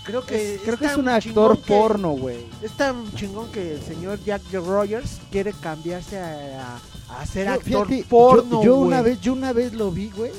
[0.05, 0.59] creo que...
[0.65, 2.45] creo que es un actor porno, güey.
[2.63, 6.79] Es tan chingón que el señor Jack Rogers quiere cambiarse a, a,
[7.19, 10.31] a ser actor fíjate, porno, yo, una vez, yo una vez lo vi, güey.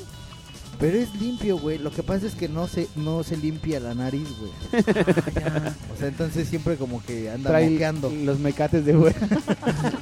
[0.82, 1.78] Pero es limpio, güey.
[1.78, 4.82] Lo que pasa es que no se, no se limpia la nariz, güey.
[4.82, 8.10] o sea, entonces siempre como que anda Trae moqueando.
[8.10, 9.14] los mecates de güey.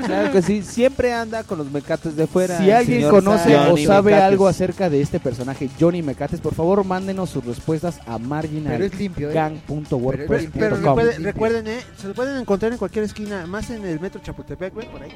[0.06, 2.56] Claro que sí, siempre anda con los mecates de fuera.
[2.58, 4.32] Si alguien conoce o sabe Mecates.
[4.32, 8.98] algo acerca de este personaje, Johnny Mecates, por favor, mándenos sus respuestas a Pero es
[8.98, 9.34] limpio, ¿eh?
[9.34, 10.58] Pero, marginalgang.wordpress.com.
[10.58, 14.22] pero recuerden, recuerden, eh, se lo pueden encontrar en cualquier esquina, más en el metro
[14.24, 15.10] Chapultepec, güey, por ahí.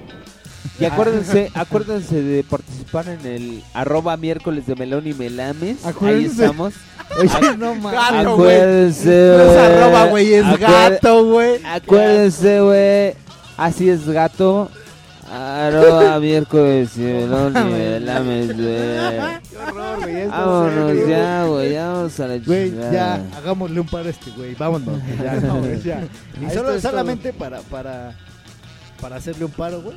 [0.79, 5.54] Y acuérdense, acuérdense de participar en el arroba miércoles de melón y melames.
[5.63, 6.43] Ahí Acuérdense.
[6.45, 6.75] estamos.
[7.21, 7.93] Oye, no mames.
[8.01, 8.55] Gato, güey.
[8.57, 9.59] Acuérdense, No es güey.
[9.59, 11.61] arroba, güey, es gato, güey.
[11.65, 13.15] Acuérdense, güey.
[13.57, 14.71] Así es, gato.
[15.31, 18.67] Arroba miércoles y y melames, güey.
[19.49, 20.17] Qué horror, güey.
[20.17, 21.09] esto Vámonos serio.
[21.09, 21.73] ya, güey.
[21.73, 24.99] Ya vamos a la Güey, ya, hagámosle un paro a este güey, vámonos.
[25.23, 26.01] Ya, no, güey, ya.
[26.41, 28.13] Y solo, solamente para, para,
[29.01, 29.97] para hacerle un paro, güey,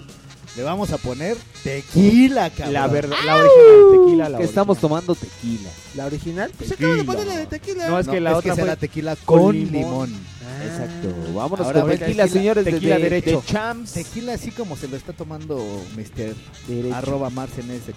[0.55, 2.73] le vamos a poner tequila, cabrón.
[2.73, 5.69] La verdad, la original, tequila, la Que estamos tomando tequila.
[5.95, 6.51] ¿La original?
[6.57, 6.89] Pues Tequila.
[6.89, 7.87] acabo de ponerle de tequila.
[7.89, 9.71] No, es que la otra será fue tequila con con, limón.
[10.09, 10.37] limón.
[10.65, 11.09] Exacto.
[11.35, 12.65] Vámonos Ahora con tequila, tequila- señores.
[12.65, 13.41] tequila de, derecho.
[13.41, 13.91] de Champs.
[13.93, 15.57] Tequila así como se lo está tomando
[15.95, 16.33] Mr.
[16.67, 16.95] Derecho.
[16.95, 17.93] arroba Mars en ese,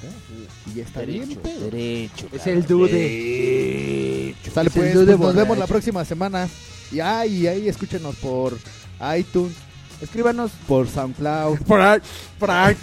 [0.70, 1.60] Y ya está bien, Derecho, pedo.
[1.70, 2.26] derecho.
[2.32, 4.34] Es el dude.
[4.52, 6.48] Sale Es el pues, dude pues, nos vemos la próxima semana.
[6.92, 8.58] Y ahí, ahí escúchenos por
[9.16, 9.52] iTunes,
[10.00, 10.50] Escríbanos.
[10.66, 11.58] por SoundCloud.
[11.66, 12.00] Por ahí,
[12.38, 12.76] por ahí.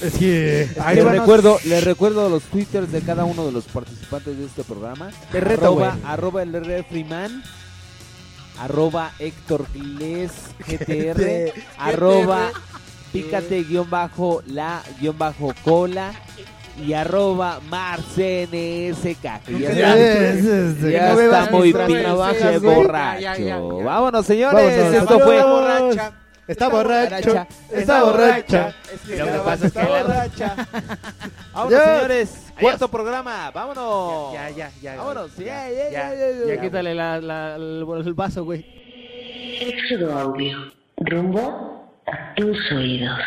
[0.00, 0.26] Sí.
[0.26, 5.10] Les recuerdo, les recuerdo los twitters de cada uno de los participantes de este programa.
[5.32, 6.02] Te reto, arroba, güey.
[6.06, 7.42] arroba el refriman.
[8.60, 10.32] arroba Héctor Gles
[10.66, 12.50] GTR, arroba
[13.12, 16.12] pícate guion bajo la guion bajo cola
[16.84, 19.02] y arroba marcensk
[19.46, 23.20] que ya, Ya, está, es, es, ya que no está muy pinche borracho.
[23.20, 23.58] Ya, ya, ya, ya.
[23.58, 25.02] Vámonos señores, Vámonos.
[25.02, 25.96] esto fue Adiós.
[26.48, 28.74] Está borracho, está borracha.
[29.06, 30.56] Lo que pasa es que Está borracha.
[31.54, 34.32] Vámonos señores, cuarto programa, vámonos.
[34.32, 34.96] Ya, ya, ya.
[34.96, 36.60] Vámonos, ya, ya, ya, ya, ya, ya, Ya ya.
[36.60, 38.64] quítale la, la- el, el vaso, güey.
[39.60, 40.56] Éxodo Audio.
[40.96, 43.18] Rumbo a tus oídos.